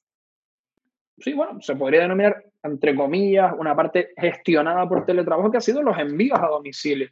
sí, 1.19 1.33
bueno, 1.33 1.61
se 1.61 1.75
podría 1.75 2.01
denominar, 2.01 2.43
entre 2.63 2.95
comillas, 2.95 3.53
una 3.57 3.75
parte 3.75 4.11
gestionada 4.17 4.87
por 4.87 5.05
teletrabajo 5.05 5.51
que 5.51 5.57
ha 5.57 5.61
sido 5.61 5.81
los 5.81 5.97
envíos 5.97 6.39
a 6.39 6.47
domicilio. 6.47 7.09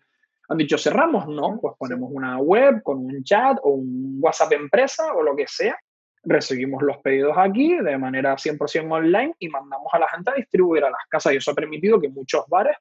Han 0.49 0.57
dicho, 0.57 0.77
cerramos, 0.77 1.27
no, 1.27 1.59
pues 1.61 1.75
ponemos 1.77 2.09
una 2.11 2.37
web 2.39 2.81
con 2.81 2.99
un 2.99 3.23
chat 3.23 3.57
o 3.63 3.71
un 3.71 4.17
WhatsApp 4.21 4.53
empresa 4.53 5.13
o 5.13 5.21
lo 5.21 5.35
que 5.35 5.45
sea. 5.47 5.77
Recibimos 6.23 6.81
los 6.83 6.97
pedidos 6.97 7.35
aquí 7.37 7.77
de 7.77 7.97
manera 7.97 8.35
100% 8.35 8.91
online 8.91 9.35
y 9.39 9.49
mandamos 9.49 9.87
a 9.93 9.99
la 9.99 10.07
gente 10.07 10.31
a 10.31 10.35
distribuir 10.35 10.83
a 10.83 10.89
las 10.89 11.01
casas. 11.09 11.33
Y 11.33 11.37
eso 11.37 11.51
ha 11.51 11.55
permitido 11.55 11.99
que 11.99 12.09
muchos 12.09 12.45
bares 12.47 12.77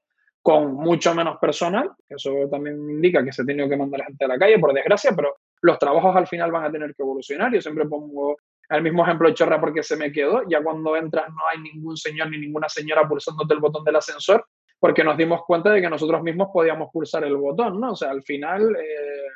con 0.46 0.74
mucho 0.74 1.12
menos 1.12 1.38
personal, 1.38 1.90
eso 2.08 2.48
también 2.48 2.76
indica 2.88 3.24
que 3.24 3.32
se 3.32 3.42
ha 3.42 3.44
tenido 3.44 3.68
que 3.68 3.76
mandar 3.76 4.04
gente 4.04 4.26
a 4.26 4.28
la 4.28 4.38
calle, 4.38 4.60
por 4.60 4.72
desgracia, 4.72 5.10
pero 5.16 5.34
los 5.60 5.76
trabajos 5.76 6.14
al 6.14 6.28
final 6.28 6.52
van 6.52 6.66
a 6.66 6.70
tener 6.70 6.94
que 6.94 7.02
evolucionar. 7.02 7.52
Yo 7.52 7.60
siempre 7.60 7.84
pongo 7.86 8.36
el 8.68 8.82
mismo 8.82 9.04
ejemplo 9.04 9.28
de 9.28 9.34
chorra 9.34 9.60
porque 9.60 9.82
se 9.82 9.96
me 9.96 10.12
quedó. 10.12 10.42
Ya 10.48 10.62
cuando 10.62 10.96
entras 10.96 11.28
no 11.28 11.46
hay 11.52 11.60
ningún 11.60 11.96
señor 11.96 12.30
ni 12.30 12.38
ninguna 12.38 12.68
señora 12.68 13.08
pulsándote 13.08 13.54
el 13.54 13.60
botón 13.60 13.84
del 13.84 13.96
ascensor 13.96 14.46
porque 14.78 15.04
nos 15.04 15.16
dimos 15.16 15.44
cuenta 15.46 15.72
de 15.72 15.80
que 15.80 15.90
nosotros 15.90 16.22
mismos 16.22 16.48
podíamos 16.52 16.90
pulsar 16.92 17.24
el 17.24 17.36
botón, 17.36 17.80
¿no? 17.80 17.92
O 17.92 17.96
sea, 17.96 18.10
al 18.10 18.22
final 18.22 18.76
eh, 18.76 19.28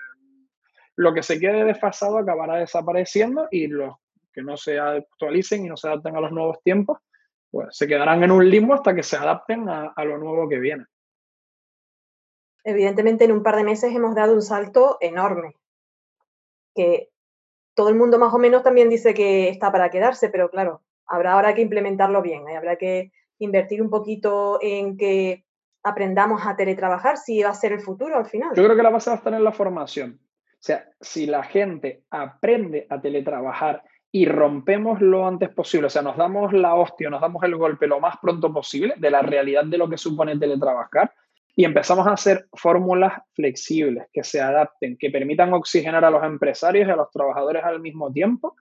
lo 0.97 1.14
que 1.14 1.23
se 1.23 1.40
quede 1.40 1.64
desfasado 1.64 2.19
acabará 2.19 2.57
desapareciendo 2.57 3.49
y 3.51 3.66
los 3.66 3.95
que 4.33 4.43
no 4.43 4.57
se 4.57 4.79
actualicen 4.79 5.64
y 5.64 5.69
no 5.69 5.77
se 5.77 5.88
adapten 5.88 6.16
a 6.16 6.21
los 6.21 6.31
nuevos 6.31 6.62
tiempos, 6.62 6.99
pues 7.51 7.69
se 7.71 7.88
quedarán 7.88 8.23
en 8.23 8.31
un 8.31 8.49
limbo 8.49 8.75
hasta 8.75 8.95
que 8.95 9.03
se 9.03 9.16
adapten 9.16 9.69
a, 9.69 9.93
a 9.97 10.05
lo 10.05 10.19
nuevo 10.19 10.49
que 10.49 10.59
viene. 10.59 10.85
Evidentemente, 12.62 13.25
en 13.25 13.33
un 13.33 13.43
par 13.43 13.57
de 13.57 13.64
meses 13.64 13.95
hemos 13.95 14.14
dado 14.14 14.35
un 14.35 14.43
salto 14.43 14.99
enorme, 15.01 15.55
que 16.75 17.09
todo 17.75 17.89
el 17.89 17.95
mundo 17.95 18.19
más 18.19 18.33
o 18.35 18.39
menos 18.39 18.63
también 18.63 18.89
dice 18.89 19.15
que 19.15 19.49
está 19.49 19.71
para 19.73 19.91
quedarse, 19.91 20.29
pero 20.29 20.51
claro, 20.51 20.83
habrá 21.07 21.33
ahora 21.33 21.55
que 21.55 21.63
implementarlo 21.63 22.23
bien, 22.23 22.49
¿eh? 22.49 22.57
habrá 22.57 22.77
que 22.77 23.13
invertir 23.39 23.83
un 23.83 23.91
poquito 23.91 24.59
en 24.61 24.97
que 24.97 25.45
aprendamos 25.83 26.47
a 26.47 26.57
teletrabajar, 26.57 27.17
si 27.17 27.43
va 27.43 27.51
a 27.51 27.55
ser 27.55 27.73
el 27.73 27.81
futuro 27.81 28.17
al 28.17 28.27
final. 28.27 28.51
Yo 28.55 28.65
creo 28.65 28.77
que 28.77 28.83
la 28.83 28.91
base 28.91 29.11
va 29.11 29.15
a 29.15 29.19
estar 29.19 29.33
en 29.35 29.45
la 29.45 29.53
formación. 29.53 30.21
O 30.23 30.63
sea, 30.63 30.91
si 31.01 31.27
la 31.27 31.43
gente 31.43 32.05
aprende 32.11 32.87
a 32.91 33.01
teletrabajar 33.01 33.83
y 34.13 34.27
rompemos 34.27 35.01
lo 35.01 35.27
antes 35.27 35.49
posible, 35.49 35.87
o 35.87 35.91
sea, 35.91 36.03
nos 36.03 36.19
damos 36.19 36.53
la 36.53 36.75
hostia, 36.75 37.09
nos 37.09 37.23
damos 37.23 37.43
el 37.45 37.57
golpe 37.57 37.87
lo 37.87 37.99
más 37.99 38.17
pronto 38.21 38.53
posible 38.53 38.95
de 38.99 39.11
la 39.11 39.23
realidad 39.23 39.65
de 39.65 39.79
lo 39.79 39.89
que 39.89 39.97
supone 39.97 40.39
teletrabajar, 40.39 41.15
y 41.61 41.64
empezamos 41.66 42.07
a 42.07 42.12
hacer 42.12 42.46
fórmulas 42.55 43.20
flexibles 43.35 44.07
que 44.14 44.25
se 44.25 44.40
adapten, 44.40 44.96
que 44.99 45.11
permitan 45.11 45.53
oxigenar 45.53 46.03
a 46.07 46.11
los 46.11 46.25
empresarios 46.25 46.88
y 46.88 46.90
a 46.90 46.96
los 46.96 47.11
trabajadores 47.11 47.62
al 47.62 47.81
mismo 47.81 48.11
tiempo, 48.11 48.57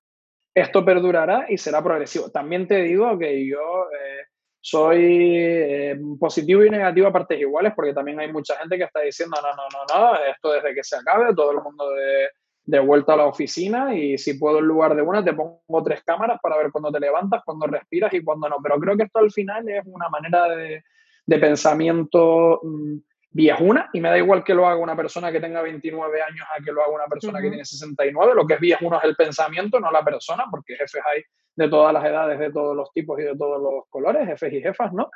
esto 0.53 0.83
perdurará 0.83 1.45
y 1.47 1.57
será 1.57 1.81
progresivo. 1.81 2.29
También 2.29 2.67
te 2.67 2.83
digo 2.83 3.17
que 3.17 3.47
yo 3.47 3.57
eh, 3.57 4.25
soy 4.59 5.33
eh, 5.37 5.97
positivo 6.19 6.65
y 6.65 6.69
negativo 6.69 7.07
a 7.07 7.13
partes 7.13 7.39
iguales, 7.39 7.71
porque 7.73 7.93
también 7.93 8.19
hay 8.19 8.33
mucha 8.33 8.57
gente 8.57 8.77
que 8.77 8.83
está 8.83 8.99
diciendo, 8.99 9.37
no, 9.41 9.47
no, 9.47 9.63
no, 9.71 10.11
no, 10.11 10.15
esto 10.29 10.51
desde 10.51 10.75
que 10.75 10.83
se 10.83 10.97
acabe, 10.97 11.33
todo 11.33 11.51
el 11.51 11.61
mundo 11.63 11.89
de, 11.91 12.27
de 12.65 12.79
vuelta 12.79 13.13
a 13.13 13.15
la 13.15 13.27
oficina 13.27 13.95
y 13.95 14.17
si 14.17 14.33
puedo 14.33 14.59
en 14.59 14.65
lugar 14.65 14.93
de 14.93 15.03
una 15.03 15.23
te 15.23 15.31
pongo 15.31 15.83
tres 15.85 16.03
cámaras 16.03 16.37
para 16.43 16.57
ver 16.57 16.69
cuándo 16.69 16.91
te 16.91 16.99
levantas, 16.99 17.43
cuándo 17.45 17.65
respiras 17.65 18.13
y 18.13 18.25
cuándo 18.25 18.49
no. 18.49 18.57
Pero 18.61 18.77
creo 18.77 18.97
que 18.97 19.03
esto 19.03 19.19
al 19.19 19.31
final 19.31 19.69
es 19.69 19.83
una 19.85 20.09
manera 20.09 20.49
de, 20.49 20.83
de 21.29 21.37
pensamiento 21.37 22.59
mm, 22.63 22.97
viejuna 23.29 23.87
y 23.93 24.01
me 24.01 24.09
da 24.09 24.17
igual 24.17 24.43
que 24.43 24.55
lo 24.55 24.67
haga 24.67 24.79
una 24.79 24.95
persona 24.95 25.31
que 25.31 25.39
tenga 25.39 25.61
29 25.61 26.21
años 26.23 26.47
a 26.57 26.63
que 26.63 26.71
lo 26.71 26.81
haga 26.81 26.91
una 26.91 27.05
persona 27.05 27.39
que 27.39 27.49
tiene 27.49 27.63
69. 27.63 28.33
Lo 28.35 28.47
que 28.47 28.55
es 28.55 28.59
viejuno 28.59 28.97
es 28.97 29.03
el 29.03 29.15
pensamiento, 29.15 29.79
no 29.79 29.91
la 29.91 30.03
persona, 30.03 30.45
porque 30.49 30.75
jefes 30.75 31.03
hay 31.05 31.21
de 31.55 31.69
todas 31.69 31.93
las 31.93 32.03
edades, 32.03 32.39
de 32.39 32.51
todos 32.51 32.75
los 32.75 32.91
tipos 32.93 33.19
y 33.19 33.23
de 33.23 33.37
todos 33.37 33.61
los 33.61 33.83
colores, 33.89 34.27
jefes 34.27 34.53
y 34.53 34.61
jefas, 34.61 34.91
¿no? 34.91 35.11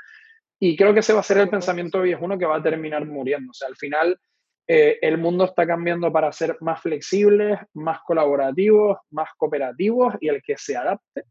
Y 0.60 0.78
creo 0.78 0.94
que 0.94 1.00
ese 1.00 1.14
va 1.14 1.22
a 1.22 1.24
ser 1.24 1.40
el 1.40 1.50
pensamiento 1.50 2.00
viejuno 2.04 2.38
que 2.38 2.46
va 2.46 2.58
a 2.58 2.64
terminar 2.64 3.04
muriendo. 3.08 3.50
O 3.50 3.54
sea, 3.56 3.68
al 3.68 3.76
final 3.76 4.20
eh, 4.68 5.00
el 5.02 5.18
mundo 5.18 5.46
está 5.46 5.66
cambiando 5.66 6.14
para 6.14 6.32
ser 6.32 6.58
más 6.62 6.80
flexibles, 6.80 7.58
más 7.74 8.02
colaborativos, 8.02 9.00
más 9.10 9.30
cooperativos 9.36 10.14
y 10.22 10.28
el 10.28 10.44
que 10.44 10.58
se 10.58 10.78
adapte 10.78 11.24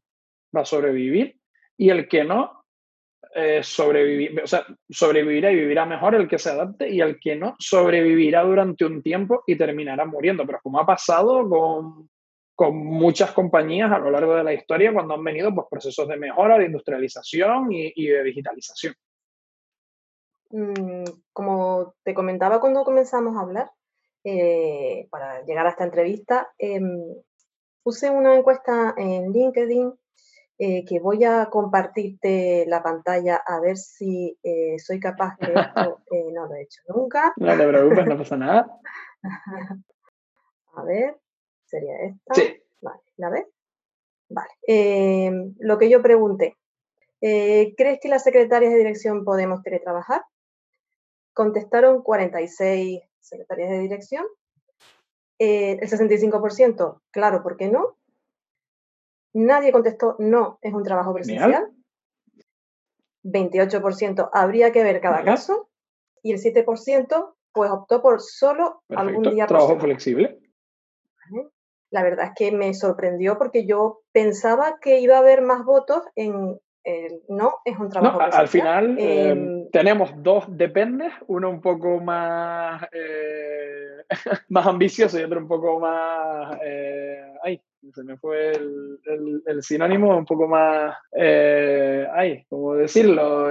va 0.54 0.62
a 0.62 0.64
sobrevivir 0.64 1.36
y 1.76 1.90
el 1.90 2.08
que 2.08 2.24
no 2.24 2.61
eh, 3.34 3.62
sobrevivir, 3.62 4.42
o 4.42 4.46
sea, 4.46 4.66
sobrevivirá 4.90 5.50
y 5.50 5.56
vivirá 5.56 5.86
mejor 5.86 6.14
el 6.14 6.28
que 6.28 6.38
se 6.38 6.50
adapte 6.50 6.88
y 6.88 7.00
el 7.00 7.18
que 7.18 7.36
no 7.36 7.56
sobrevivirá 7.58 8.42
durante 8.42 8.84
un 8.84 9.02
tiempo 9.02 9.42
y 9.46 9.56
terminará 9.56 10.04
muriendo. 10.04 10.44
Pero 10.46 10.60
como 10.62 10.80
ha 10.80 10.86
pasado 10.86 11.48
con, 11.48 12.10
con 12.54 12.76
muchas 12.76 13.32
compañías 13.32 13.90
a 13.90 13.98
lo 13.98 14.10
largo 14.10 14.34
de 14.34 14.44
la 14.44 14.52
historia 14.52 14.92
cuando 14.92 15.14
han 15.14 15.24
venido 15.24 15.54
pues, 15.54 15.66
procesos 15.70 16.06
de 16.08 16.16
mejora, 16.16 16.58
de 16.58 16.66
industrialización 16.66 17.72
y, 17.72 17.92
y 17.94 18.08
de 18.08 18.22
digitalización. 18.22 18.94
Mm, 20.50 21.04
como 21.32 21.94
te 22.04 22.12
comentaba 22.12 22.60
cuando 22.60 22.84
comenzamos 22.84 23.36
a 23.36 23.40
hablar, 23.40 23.70
eh, 24.24 25.08
para 25.10 25.42
llegar 25.44 25.66
a 25.66 25.70
esta 25.70 25.84
entrevista, 25.84 26.52
em, 26.58 27.00
puse 27.82 28.10
una 28.10 28.36
encuesta 28.36 28.94
en 28.96 29.32
LinkedIn 29.32 29.92
eh, 30.58 30.84
que 30.84 31.00
voy 31.00 31.24
a 31.24 31.48
compartirte 31.50 32.64
la 32.66 32.82
pantalla 32.82 33.36
a 33.36 33.60
ver 33.60 33.76
si 33.76 34.38
eh, 34.42 34.78
soy 34.78 35.00
capaz 35.00 35.36
de 35.38 35.54
esto. 35.54 36.00
no 36.32 36.46
lo 36.46 36.54
he 36.54 36.62
hecho 36.62 36.82
nunca. 36.88 37.32
No 37.36 37.56
te 37.56 37.68
preocupes, 37.68 38.06
no 38.06 38.16
pasa 38.18 38.36
nada. 38.36 38.80
a 40.74 40.84
ver, 40.84 41.18
sería 41.66 41.96
esta. 42.00 42.34
Sí. 42.34 42.62
Vale, 42.80 43.00
¿la 43.16 43.30
ves? 43.30 43.46
Vale. 44.28 45.54
Lo 45.58 45.78
que 45.78 45.88
yo 45.90 46.02
pregunté, 46.02 46.56
¿crees 47.20 48.00
que 48.00 48.08
las 48.08 48.24
secretarias 48.24 48.72
de 48.72 48.78
dirección 48.78 49.24
podemos 49.24 49.62
teletrabajar? 49.62 50.22
Contestaron 51.32 52.02
46 52.02 53.00
secretarias 53.20 53.70
de 53.70 53.78
dirección. 53.78 54.24
Eh, 55.44 55.78
el 55.80 55.90
65%, 55.90 57.00
claro, 57.10 57.42
¿por 57.42 57.56
qué 57.56 57.68
no? 57.68 57.96
Nadie 59.34 59.72
contestó, 59.72 60.16
no, 60.18 60.58
es 60.60 60.72
un 60.72 60.82
trabajo 60.82 61.14
presencial. 61.14 61.70
28% 63.24 64.30
habría 64.32 64.72
que 64.72 64.82
ver 64.82 65.00
cada 65.00 65.24
caso. 65.24 65.68
Y 66.22 66.32
el 66.32 66.38
7% 66.38 67.34
pues 67.52 67.70
optó 67.70 68.00
por 68.02 68.20
solo 68.20 68.82
algún 68.88 69.22
día. 69.34 69.46
Trabajo 69.46 69.78
flexible. 69.78 70.38
La 71.90 72.02
verdad 72.02 72.26
es 72.26 72.32
que 72.34 72.52
me 72.52 72.72
sorprendió 72.72 73.36
porque 73.36 73.66
yo 73.66 74.02
pensaba 74.12 74.78
que 74.80 75.00
iba 75.00 75.16
a 75.16 75.20
haber 75.20 75.42
más 75.42 75.64
votos 75.64 76.02
en 76.14 76.58
no 77.28 77.54
es 77.64 77.78
un 77.78 77.88
trabajo. 77.88 78.18
No, 78.18 78.24
al 78.24 78.48
final 78.48 78.98
eh, 78.98 79.30
em, 79.30 79.70
tenemos 79.70 80.10
dos 80.16 80.44
dependes, 80.48 81.12
uno 81.28 81.48
un 81.50 81.60
poco 81.60 82.00
más, 82.00 82.82
eh, 82.92 84.04
más 84.48 84.66
ambicioso 84.66 85.18
y 85.18 85.22
otro 85.22 85.38
un 85.38 85.48
poco 85.48 85.78
más. 85.78 86.58
Eh, 86.64 87.34
ay, 87.42 87.60
se 87.94 88.04
me 88.04 88.16
fue 88.16 88.52
el, 88.52 89.62
sinónimo, 89.62 90.16
un 90.16 90.24
poco 90.24 90.46
más. 90.48 90.96
ay, 91.12 92.44
¿cómo 92.48 92.74
decirlo? 92.74 93.44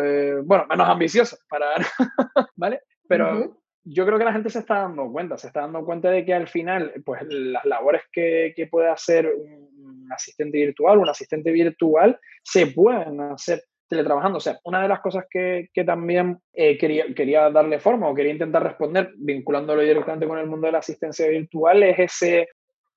bueno, 0.44 0.66
menos 0.70 0.90
ambicioso, 0.90 1.38
para. 1.50 1.68
¿Vale? 2.56 2.82
Pero. 3.08 3.58
Yo 3.84 4.06
creo 4.06 4.20
que 4.20 4.26
la 4.26 4.34
gente 4.34 4.52
se 4.52 4.60
está 4.60 4.82
dando 4.82 5.12
cuenta, 5.12 5.40
se 5.40 5.48
está 5.48 5.62
dando 5.62 5.84
cuenta 5.84 6.12
de 6.12 6.24
que 6.24 6.36
al 6.36 6.48
final, 6.48 6.94
pues 7.04 7.24
las 7.30 7.66
labores 7.66 8.04
que, 8.12 8.54
que 8.56 8.68
puede 8.68 8.88
hacer 8.90 9.26
un, 9.26 10.08
asistente 10.12 10.58
virtual, 10.58 11.00
un 11.00 11.10
asistente 11.10 11.52
virtual, 11.52 12.20
se 12.44 12.68
pueden 12.68 13.20
hacer 13.22 13.64
teletrabajando. 13.88 14.38
O 14.38 14.42
sea, 14.42 14.60
una 14.66 14.82
de 14.82 14.88
las 14.88 15.00
cosas 15.00 15.26
que, 15.30 15.70
que 15.74 15.84
también 15.84 16.40
eh, 16.54 16.78
quería, 16.78 17.06
quería 17.16 17.50
darle 17.50 17.80
forma 17.80 18.10
o 18.10 18.14
quería 18.16 18.34
intentar 18.34 18.64
responder, 18.64 19.14
vinculándolo 19.18 19.82
directamente 19.82 20.28
con 20.28 20.38
el 20.38 20.48
mundo 20.48 20.68
de 20.68 20.74
la 20.74 20.80
asistencia 20.80 21.28
virtual, 21.28 21.84
es 21.84 22.00
ese, 22.00 22.50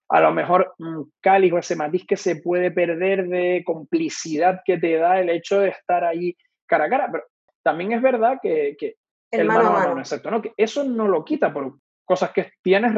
a 0.09 0.21
lo 0.21 0.33
mejor, 0.33 0.75
un 0.79 1.11
cáliz 1.21 1.53
o 1.53 1.59
ese 1.59 1.77
matiz 1.77 2.05
que 2.07 2.17
se 2.17 2.37
puede 2.37 2.71
perder 2.71 3.29
de 3.29 3.63
complicidad 3.65 4.61
que 4.65 4.79
te 4.79 4.97
da 4.97 5.21
el 5.21 5.31
hecho 5.31 5.61
de 5.61 5.71
estar 5.71 6.05
ahí 6.05 6.37
cara 6.67 6.85
a 6.85 6.91
cara. 6.91 7.09
Pero 7.11 7.25
también 7.63 7.93
es 7.93 8.03
verdad 8.03 8.39
que, 8.43 8.77
que 8.79 8.97
el, 9.31 9.47
mano, 9.47 9.69
a 9.69 9.73
mano, 9.73 9.99
exacto, 9.99 10.31
¿no? 10.31 10.43
Que 10.43 10.53
eso 10.57 10.85
no 10.85 11.09
lo 11.09 11.25
quita 11.25 11.53
por, 11.53 11.75
cosas 12.05 12.31
que 12.33 12.53
tienes, 12.63 12.93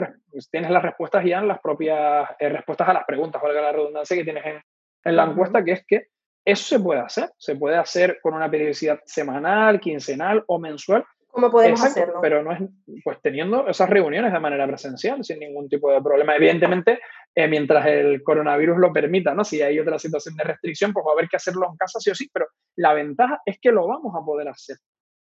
tienes 0.51 0.71
las 0.71 0.83
respuestas 0.83 1.25
ya 1.25 1.38
en 1.38 1.49
las 1.49 1.61
propias 1.61 2.29
eh, 2.38 2.49
respuestas 2.49 2.88
a 2.88 2.92
las 2.92 3.05
preguntas, 3.05 3.40
valga 3.40 3.62
la 3.62 3.73
redundancia 3.73 4.16
que 4.16 4.25
tienes 4.25 4.45
en, 4.45 4.61
en 5.05 5.16
la 5.16 5.25
encuesta, 5.25 5.64
que 5.64 5.73
es 5.73 5.85
que 5.87 6.07
eso 6.45 6.64
se 6.64 6.81
puede 6.81 7.01
hacer, 7.01 7.31
se 7.38 7.57
puede 7.57 7.77
hacer 7.77 8.19
con 8.23 8.35
una 8.35 8.51
periodicidad 8.51 9.01
semanal, 9.05 9.81
quincenal 9.81 10.45
o 10.47 10.59
mensual. 10.59 11.05
¿Cómo 11.37 11.51
podemos 11.51 11.85
hacerlo? 11.85 12.18
Pero 12.20 12.42
no 12.42 12.53
es, 12.53 12.61
pues 13.05 13.18
teniendo 13.22 13.68
esas 13.68 13.88
reuniones 13.88 14.33
de 14.33 14.40
manera 14.40 14.66
presencial, 14.66 15.22
sin 15.22 15.38
ningún 15.38 15.68
tipo 15.68 15.92
de 15.92 16.03
problema. 16.03 16.35
Evidentemente, 16.35 17.01
eh, 17.35 17.46
mientras 17.46 17.87
el 17.87 18.22
coronavirus 18.22 18.79
lo 18.79 18.92
permita, 18.92 19.35
¿no? 19.35 19.44
Si 19.44 19.61
hay 19.62 19.79
otra 19.79 19.99
situación 19.99 20.35
de 20.37 20.44
restricción, 20.44 20.92
pues 20.92 21.05
va 21.07 21.11
a 21.11 21.12
haber 21.12 21.29
que 21.29 21.37
hacerlo 21.37 21.68
en 21.70 21.77
casa 21.77 22.01
sí 22.01 22.11
o 22.11 22.14
sí, 22.14 22.29
pero 22.33 22.46
la 22.77 22.94
ventaja 22.94 23.40
es 23.44 23.59
que 23.61 23.70
lo 23.70 23.87
vamos 23.87 24.14
a 24.14 24.25
poder 24.25 24.49
hacer 24.49 24.79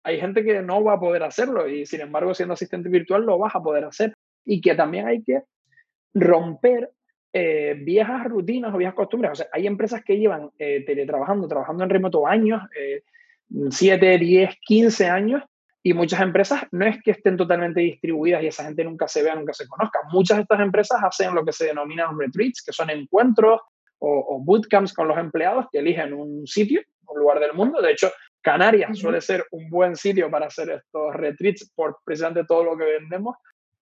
hay 0.08 0.20
gente 0.20 0.42
que 0.42 0.62
no 0.62 0.82
va 0.82 0.94
a 0.94 1.00
poder 1.00 1.22
hacerlo 1.22 1.68
y 1.68 1.84
sin 1.84 2.00
embargo 2.00 2.32
siendo 2.32 2.54
asistente 2.54 2.88
virtual 2.88 3.26
lo 3.26 3.38
vas 3.38 3.54
a 3.54 3.62
poder 3.62 3.84
hacer. 3.84 4.14
Y 4.44 4.60
que 4.62 4.74
también 4.74 5.06
hay 5.06 5.22
que 5.22 5.42
romper 6.14 6.90
eh, 7.32 7.74
viejas 7.78 8.24
rutinas 8.24 8.74
o 8.74 8.78
viejas 8.78 8.94
costumbres. 8.94 9.32
O 9.32 9.34
sea, 9.34 9.48
hay 9.52 9.66
empresas 9.66 10.02
que 10.02 10.16
llevan 10.18 10.50
eh, 10.58 10.82
teletrabajando, 10.86 11.46
trabajando 11.46 11.84
en 11.84 11.90
remoto 11.90 12.26
años, 12.26 12.62
7, 13.70 14.18
10, 14.18 14.56
15 14.62 15.06
años, 15.08 15.42
y 15.82 15.94
muchas 15.94 16.20
empresas 16.20 16.62
no 16.72 16.86
es 16.86 17.00
que 17.02 17.12
estén 17.12 17.36
totalmente 17.36 17.80
distribuidas 17.80 18.42
y 18.42 18.48
esa 18.48 18.64
gente 18.64 18.84
nunca 18.84 19.06
se 19.08 19.22
vea, 19.22 19.34
nunca 19.34 19.52
se 19.52 19.66
conozca. 19.68 20.00
Muchas 20.12 20.38
de 20.38 20.42
estas 20.42 20.60
empresas 20.60 21.00
hacen 21.02 21.34
lo 21.34 21.44
que 21.44 21.52
se 21.52 21.66
denominan 21.66 22.18
retreats, 22.18 22.62
que 22.62 22.72
son 22.72 22.90
encuentros 22.90 23.60
o, 23.98 24.26
o 24.28 24.40
bootcamps 24.40 24.92
con 24.92 25.08
los 25.08 25.18
empleados 25.18 25.66
que 25.70 25.78
eligen 25.78 26.12
un 26.12 26.46
sitio, 26.46 26.82
un 27.06 27.20
lugar 27.20 27.40
del 27.40 27.54
mundo. 27.54 27.80
De 27.80 27.92
hecho, 27.92 28.10
Canarias 28.40 28.98
suele 28.98 29.20
ser 29.20 29.44
un 29.50 29.68
buen 29.68 29.96
sitio 29.96 30.30
para 30.30 30.46
hacer 30.46 30.70
estos 30.70 31.14
retreats 31.14 31.70
por 31.74 31.98
precisamente 32.04 32.44
todo 32.44 32.64
lo 32.64 32.76
que 32.76 32.84
vendemos. 32.84 33.36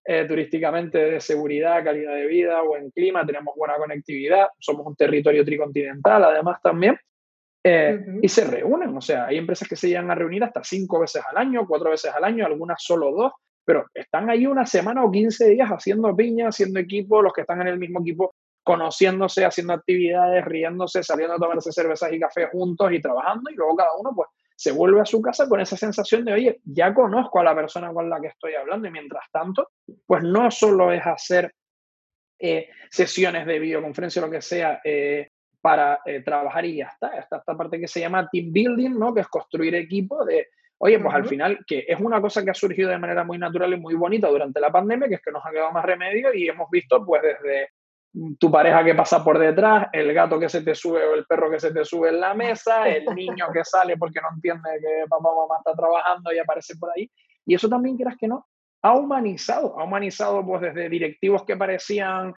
Eh, 0.08 0.24
turísticamente 0.24 0.98
de 0.98 1.20
seguridad, 1.20 1.82
calidad 1.82 2.14
de 2.14 2.28
vida, 2.28 2.62
buen 2.62 2.92
clima, 2.92 3.26
tenemos 3.26 3.56
buena 3.56 3.76
conectividad, 3.76 4.46
somos 4.60 4.86
un 4.86 4.94
territorio 4.94 5.44
tricontinental 5.44 6.22
además 6.22 6.62
también, 6.62 6.96
eh, 7.68 7.98
y 8.22 8.28
se 8.28 8.44
reúnen, 8.44 8.96
o 8.96 9.00
sea, 9.00 9.26
hay 9.26 9.38
empresas 9.38 9.66
que 9.66 9.74
se 9.74 9.88
llegan 9.88 10.08
a 10.08 10.14
reunir 10.14 10.44
hasta 10.44 10.62
cinco 10.62 11.00
veces 11.00 11.20
al 11.28 11.36
año, 11.36 11.66
cuatro 11.66 11.90
veces 11.90 12.12
al 12.14 12.22
año, 12.22 12.46
algunas 12.46 12.80
solo 12.80 13.10
dos, 13.10 13.32
pero 13.64 13.86
están 13.92 14.30
ahí 14.30 14.46
una 14.46 14.64
semana 14.64 15.02
o 15.02 15.10
15 15.10 15.48
días 15.48 15.68
haciendo 15.68 16.14
piña, 16.14 16.46
haciendo 16.46 16.78
equipo, 16.78 17.20
los 17.20 17.32
que 17.32 17.40
están 17.40 17.62
en 17.62 17.66
el 17.66 17.80
mismo 17.80 18.02
equipo 18.02 18.36
conociéndose, 18.62 19.44
haciendo 19.44 19.72
actividades, 19.72 20.44
riéndose, 20.44 21.02
saliendo 21.02 21.34
a 21.34 21.38
tomarse 21.38 21.72
cervezas 21.72 22.12
y 22.12 22.20
café 22.20 22.46
juntos 22.52 22.92
y 22.92 23.00
trabajando, 23.00 23.50
y 23.50 23.56
luego 23.56 23.74
cada 23.74 23.96
uno 23.98 24.12
pues 24.14 24.28
se 24.54 24.70
vuelve 24.70 25.00
a 25.00 25.04
su 25.04 25.20
casa 25.20 25.48
con 25.48 25.60
esa 25.60 25.76
sensación 25.76 26.24
de, 26.24 26.34
oye, 26.34 26.60
ya 26.62 26.94
conozco 26.94 27.40
a 27.40 27.42
la 27.42 27.54
persona 27.56 27.92
con 27.92 28.08
la 28.08 28.20
que 28.20 28.28
estoy 28.28 28.54
hablando 28.54 28.86
y 28.86 28.92
mientras 28.92 29.24
tanto, 29.32 29.70
pues 30.06 30.22
no 30.22 30.52
solo 30.52 30.92
es 30.92 31.04
hacer 31.04 31.52
eh, 32.38 32.68
sesiones 32.88 33.44
de 33.44 33.58
videoconferencia 33.58 34.22
o 34.22 34.26
lo 34.26 34.30
que 34.30 34.40
sea 34.40 34.80
eh, 34.84 35.30
para 35.66 35.98
eh, 36.04 36.20
trabajar 36.20 36.64
y 36.64 36.76
ya 36.76 36.84
está. 36.84 37.08
Está 37.18 37.38
esta 37.38 37.56
parte 37.56 37.80
que 37.80 37.88
se 37.88 37.98
llama 37.98 38.28
team 38.30 38.52
building, 38.52 38.96
¿no? 38.96 39.12
Que 39.12 39.22
es 39.22 39.26
construir 39.26 39.74
equipo 39.74 40.24
de, 40.24 40.46
oye, 40.78 41.00
pues 41.00 41.12
al 41.12 41.26
final, 41.26 41.58
que 41.66 41.84
es 41.88 41.98
una 41.98 42.20
cosa 42.20 42.44
que 42.44 42.52
ha 42.52 42.54
surgido 42.54 42.88
de 42.88 42.98
manera 42.98 43.24
muy 43.24 43.36
natural 43.36 43.72
y 43.72 43.76
muy 43.76 43.96
bonita 43.96 44.28
durante 44.28 44.60
la 44.60 44.70
pandemia, 44.70 45.08
que 45.08 45.16
es 45.16 45.22
que 45.22 45.32
nos 45.32 45.44
ha 45.44 45.50
quedado 45.50 45.72
más 45.72 45.84
remedio 45.84 46.32
y 46.32 46.46
hemos 46.46 46.70
visto 46.70 47.04
pues 47.04 47.20
desde 47.20 47.70
tu 48.38 48.48
pareja 48.48 48.84
que 48.84 48.94
pasa 48.94 49.24
por 49.24 49.40
detrás, 49.40 49.88
el 49.92 50.14
gato 50.14 50.38
que 50.38 50.48
se 50.48 50.62
te 50.62 50.76
sube 50.76 51.04
o 51.04 51.14
el 51.14 51.26
perro 51.26 51.50
que 51.50 51.58
se 51.58 51.74
te 51.74 51.84
sube 51.84 52.10
en 52.10 52.20
la 52.20 52.32
mesa, 52.32 52.88
el 52.88 53.04
niño 53.06 53.46
que 53.52 53.64
sale 53.64 53.96
porque 53.96 54.20
no 54.20 54.28
entiende 54.36 54.70
que 54.80 55.08
papá 55.08 55.30
o 55.30 55.48
mamá 55.48 55.56
está 55.58 55.74
trabajando 55.74 56.32
y 56.32 56.38
aparece 56.38 56.76
por 56.76 56.90
ahí. 56.96 57.10
Y 57.44 57.56
eso 57.56 57.68
también, 57.68 57.96
quieras 57.96 58.14
que 58.16 58.28
no, 58.28 58.46
ha 58.82 58.94
humanizado, 58.94 59.76
ha 59.80 59.82
humanizado 59.82 60.46
pues 60.46 60.62
desde 60.62 60.88
directivos 60.88 61.42
que 61.44 61.56
parecían 61.56 62.36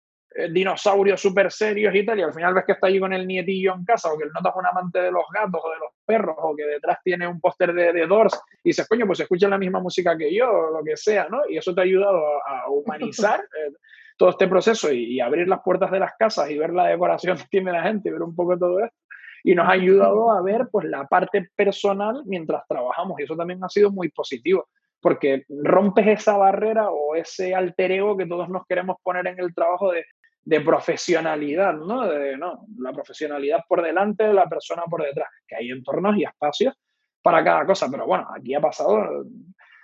dinosaurios 0.51 1.21
súper 1.21 1.51
serios 1.51 1.95
y 1.95 2.05
tal, 2.05 2.19
y 2.19 2.23
al 2.23 2.33
final 2.33 2.55
ves 2.55 2.65
que 2.65 2.73
está 2.73 2.87
allí 2.87 3.01
con 3.01 3.13
el 3.13 3.27
nietillo 3.27 3.75
en 3.75 3.85
casa, 3.85 4.13
o 4.13 4.19
que 4.19 4.25
el 4.25 4.33
nota 4.33 4.51
es 4.51 4.57
un 4.57 4.67
amante 4.67 5.01
de 5.01 5.11
los 5.11 5.25
gatos 5.33 5.61
o 5.65 5.71
de 5.71 5.79
los 5.79 5.93
perros, 6.05 6.37
o 6.39 6.55
que 6.55 6.65
detrás 6.65 6.99
tiene 7.03 7.27
un 7.27 7.41
póster 7.41 7.73
de, 7.73 7.93
de 7.93 8.07
Doors, 8.07 8.41
y 8.63 8.71
dices, 8.71 8.87
coño, 8.89 9.07
pues 9.07 9.21
escucha 9.21 9.49
la 9.49 9.59
misma 9.59 9.81
música 9.81 10.17
que 10.17 10.33
yo, 10.35 10.51
o 10.51 10.71
lo 10.79 10.85
que 10.85 10.97
sea, 10.97 11.29
¿no? 11.29 11.43
Y 11.49 11.59
eso 11.59 11.75
te 11.75 11.81
ha 11.81 11.85
ayudado 11.85 12.25
a, 12.47 12.69
humanizar. 12.69 13.41
Eh, 13.59 13.73
todo 14.19 14.31
este 14.31 14.49
proceso 14.49 14.93
y, 14.93 15.21
abrir 15.21 15.49
las 15.49 15.61
puertas 15.63 15.91
de 15.93 16.01
las 16.01 16.13
casas 16.19 16.51
y 16.51 16.59
ver 16.59 16.71
la 16.71 16.89
decoración 16.89 17.39
que 17.39 17.45
tiene 17.49 17.73
la 17.73 17.85
gente 17.85 18.09
y 18.09 18.13
ver 18.13 18.23
un 18.23 18.35
poco 18.35 18.59
todo 18.59 18.81
esto. 18.81 18.97
Y 19.45 19.55
nos 19.55 19.69
ha 19.69 19.73
ayudado 19.73 20.33
a 20.33 20.43
ver 20.43 20.67
pues 20.71 20.87
la 20.87 21.07
parte 21.07 21.49
personal 21.55 22.23
mientras 22.27 22.67
trabajamos 22.69 23.19
y 23.19 23.23
eso 23.23 23.37
también 23.37 23.63
ha 23.63 23.69
sido 23.69 23.93
muy 23.93 24.11
positivo 24.11 24.69
porque 25.01 25.45
rompes 25.49 26.07
esa 26.09 26.37
barrera 26.37 26.91
o 26.91 27.15
ese 27.15 27.55
alter 27.55 27.93
ego 27.93 28.17
que 28.17 28.27
todos 28.27 28.49
nos 28.49 28.67
queremos 28.67 28.97
poner 29.03 29.27
en 29.29 29.39
el 29.39 29.55
trabajo 29.55 29.93
de, 29.93 30.05
de 30.49 30.63
profesionalidad, 30.63 31.75
¿no? 31.75 32.07
De, 32.07 32.39
¿no? 32.39 32.65
La 32.79 32.91
profesionalidad 32.91 33.61
por 33.69 33.83
delante 33.83 34.25
de 34.25 34.33
la 34.33 34.49
persona 34.49 34.85
por 34.89 35.03
detrás, 35.03 35.29
que 35.47 35.57
hay 35.57 35.71
entornos 35.71 36.17
y 36.17 36.25
espacios 36.25 36.75
para 37.21 37.45
cada 37.45 37.67
cosa, 37.67 37.87
pero 37.91 38.07
bueno, 38.07 38.27
aquí 38.35 38.55
ha 38.55 38.61
pasado 38.61 39.27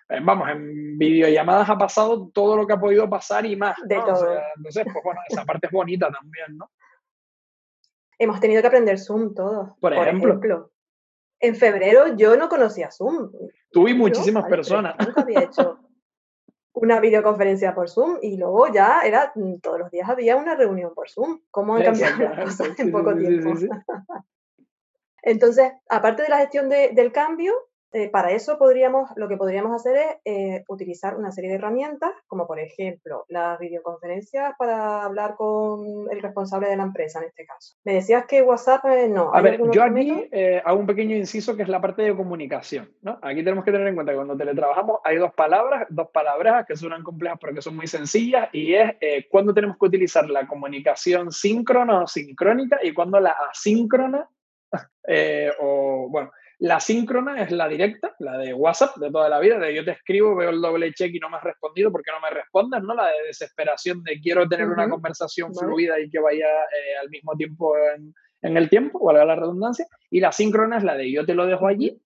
eh, 0.09 0.21
vamos, 0.23 0.49
en 0.49 0.97
videollamadas 0.97 1.69
ha 1.69 1.77
pasado 1.77 2.31
todo 2.33 2.57
lo 2.57 2.67
que 2.67 2.73
ha 2.73 2.81
podido 2.81 3.11
pasar 3.11 3.45
y 3.45 3.57
más. 3.57 3.77
De 3.85 3.97
todo. 3.97 4.39
entonces, 4.57 4.85
pues 4.91 5.05
bueno, 5.05 5.21
esa 5.29 5.45
parte 5.45 5.67
es 5.67 5.73
bonita 5.73 6.11
también, 6.11 6.57
¿no? 6.57 6.71
Hemos 8.19 8.41
tenido 8.41 8.63
que 8.63 8.69
aprender 8.69 8.99
Zoom 8.99 9.35
todos. 9.35 9.69
Por, 9.79 9.93
ejemplo. 9.93 10.71
en 11.41 11.57
febrero 11.57 12.17
yo 12.17 12.37
no 12.39 12.49
conocía 12.49 12.91
Zoom. 12.91 13.31
Tú 13.71 13.87
y 13.87 13.93
muchísimas 13.93 14.45
personas. 14.45 14.95
Nunca 14.99 15.21
había 15.21 15.41
hecho 15.41 15.79
una 16.75 17.01
videoconferencia 17.01 17.75
por 17.75 17.89
Zoom 17.89 18.19
y 18.21 18.37
luego 18.37 18.73
ya 18.73 19.03
era, 19.03 19.33
mm, 19.35 19.59
todos 19.61 19.79
los 19.79 19.91
días 19.91 20.09
había 20.09 20.37
una 20.37 20.55
reunión 20.55 20.93
por 20.95 21.09
Zoom. 21.09 21.41
¿Cómo 21.51 21.77
han 21.77 21.85
cambiado 21.85 22.19
las 22.19 22.45
cosas 22.59 22.79
en 22.79 22.93
poco 22.93 23.17
tiempo? 23.17 23.51
Entonces, 25.23 25.73
aparte 25.89 26.25
de 26.25 26.29
la 26.29 26.39
gestión 26.39 26.69
del 26.69 27.13
cambio, 27.13 27.55
eh, 27.97 28.09
para 28.09 28.33
eso 28.33 28.59
podríamos, 28.59 29.09
lo 29.15 29.29
que 29.29 29.37
podríamos 29.37 29.73
hacer 29.73 29.97
es 29.97 30.17
eh, 30.25 30.65
utilizar 30.67 31.17
una 31.17 31.31
serie 31.31 31.51
de 31.51 31.57
herramientas, 31.57 32.11
como 32.27 32.45
por 32.45 32.59
ejemplo 32.59 33.25
las 33.29 33.57
videoconferencias 33.61 34.55
para 34.59 35.05
hablar 35.05 35.37
con 35.37 36.11
el 36.11 36.21
responsable 36.21 36.69
de 36.69 36.77
la 36.77 36.83
empresa 36.83 37.21
en 37.21 37.27
este 37.27 37.47
caso. 37.47 37.77
Me 37.85 37.95
decías 37.95 38.27
que 38.27 38.43
WhatsApp 38.43 38.85
eh, 38.87 39.09
no. 39.09 39.33
A 39.33 39.41
ver, 39.41 39.61
yo 39.71 39.81
aquí 39.85 40.29
hago 40.65 40.81
un 40.81 40.87
pequeño 40.87 41.15
inciso 41.15 41.57
que 41.57 41.63
es 41.63 41.69
la 41.69 41.81
parte 41.81 42.03
de 42.03 42.17
comunicación. 42.17 42.91
¿no? 43.01 43.17
Aquí 43.23 43.45
tenemos 43.45 43.65
que 43.65 43.71
tener 43.71 43.87
en 43.87 43.95
cuenta 43.95 44.11
que 44.11 44.17
cuando 44.17 44.37
teletrabajamos 44.37 44.99
hay 45.05 45.19
dos 45.19 45.33
palabras, 45.33 45.87
dos 45.89 46.09
palabras 46.11 46.67
que 46.67 46.77
suenan 46.77 47.05
complejas 47.05 47.39
pero 47.41 47.55
que 47.55 47.63
son 47.63 47.77
muy 47.77 47.87
sencillas 47.87 48.49
y 48.53 48.75
es 48.75 48.93
cuando 49.31 49.55
tenemos 49.55 49.77
que 49.79 49.87
utilizar 49.87 50.29
la 50.29 50.49
comunicación 50.49 51.31
síncrona 51.31 52.03
o 52.03 52.07
sincrónica 52.09 52.81
y 52.83 52.93
cuando 52.93 53.21
la 53.21 53.37
asíncrona 53.53 54.29
o 55.61 56.09
bueno 56.11 56.33
la 56.59 56.81
síncrona 56.81 57.43
es 57.43 57.51
la 57.51 57.69
directa, 57.69 58.15
la 58.19 58.39
de 58.39 58.55
WhatsApp 58.55 58.97
de 58.97 59.11
toda 59.11 59.29
la 59.29 59.41
vida, 59.41 59.59
de 59.59 59.75
yo 59.75 59.85
te 59.85 59.93
escribo, 59.93 60.35
veo 60.35 60.51
el 60.51 60.61
doble 60.61 60.93
check 60.93 61.15
y 61.15 61.19
no 61.19 61.31
me 61.31 61.37
has 61.37 61.45
respondido, 61.45 61.91
¿por 61.91 62.03
qué 62.03 62.13
no 62.13 62.21
me 62.21 62.31
respondes? 62.31 62.83
¿no? 62.83 62.95
La 62.95 63.07
de 63.07 63.27
desesperación 63.27 64.03
de 64.03 64.21
quiero 64.21 64.49
tener 64.49 64.69
una 64.69 64.89
conversación 64.89 65.55
fluida 65.55 66.01
y 66.01 66.09
que 66.09 66.19
vaya 66.21 66.47
eh, 66.47 66.97
al 67.01 67.11
mismo 67.11 67.33
tiempo 67.37 67.75
en, 67.77 68.15
en 68.43 68.57
el 68.57 68.69
tiempo, 68.69 69.05
valga 69.05 69.25
la 69.25 69.37
redundancia. 69.37 69.87
Y 70.11 70.21
la 70.21 70.33
síncrona 70.33 70.79
es 70.79 70.85
la 70.85 70.97
de 70.97 71.11
yo 71.11 71.25
te 71.25 71.35
lo 71.35 71.47
dejo 71.47 71.67
allí 71.67 72.01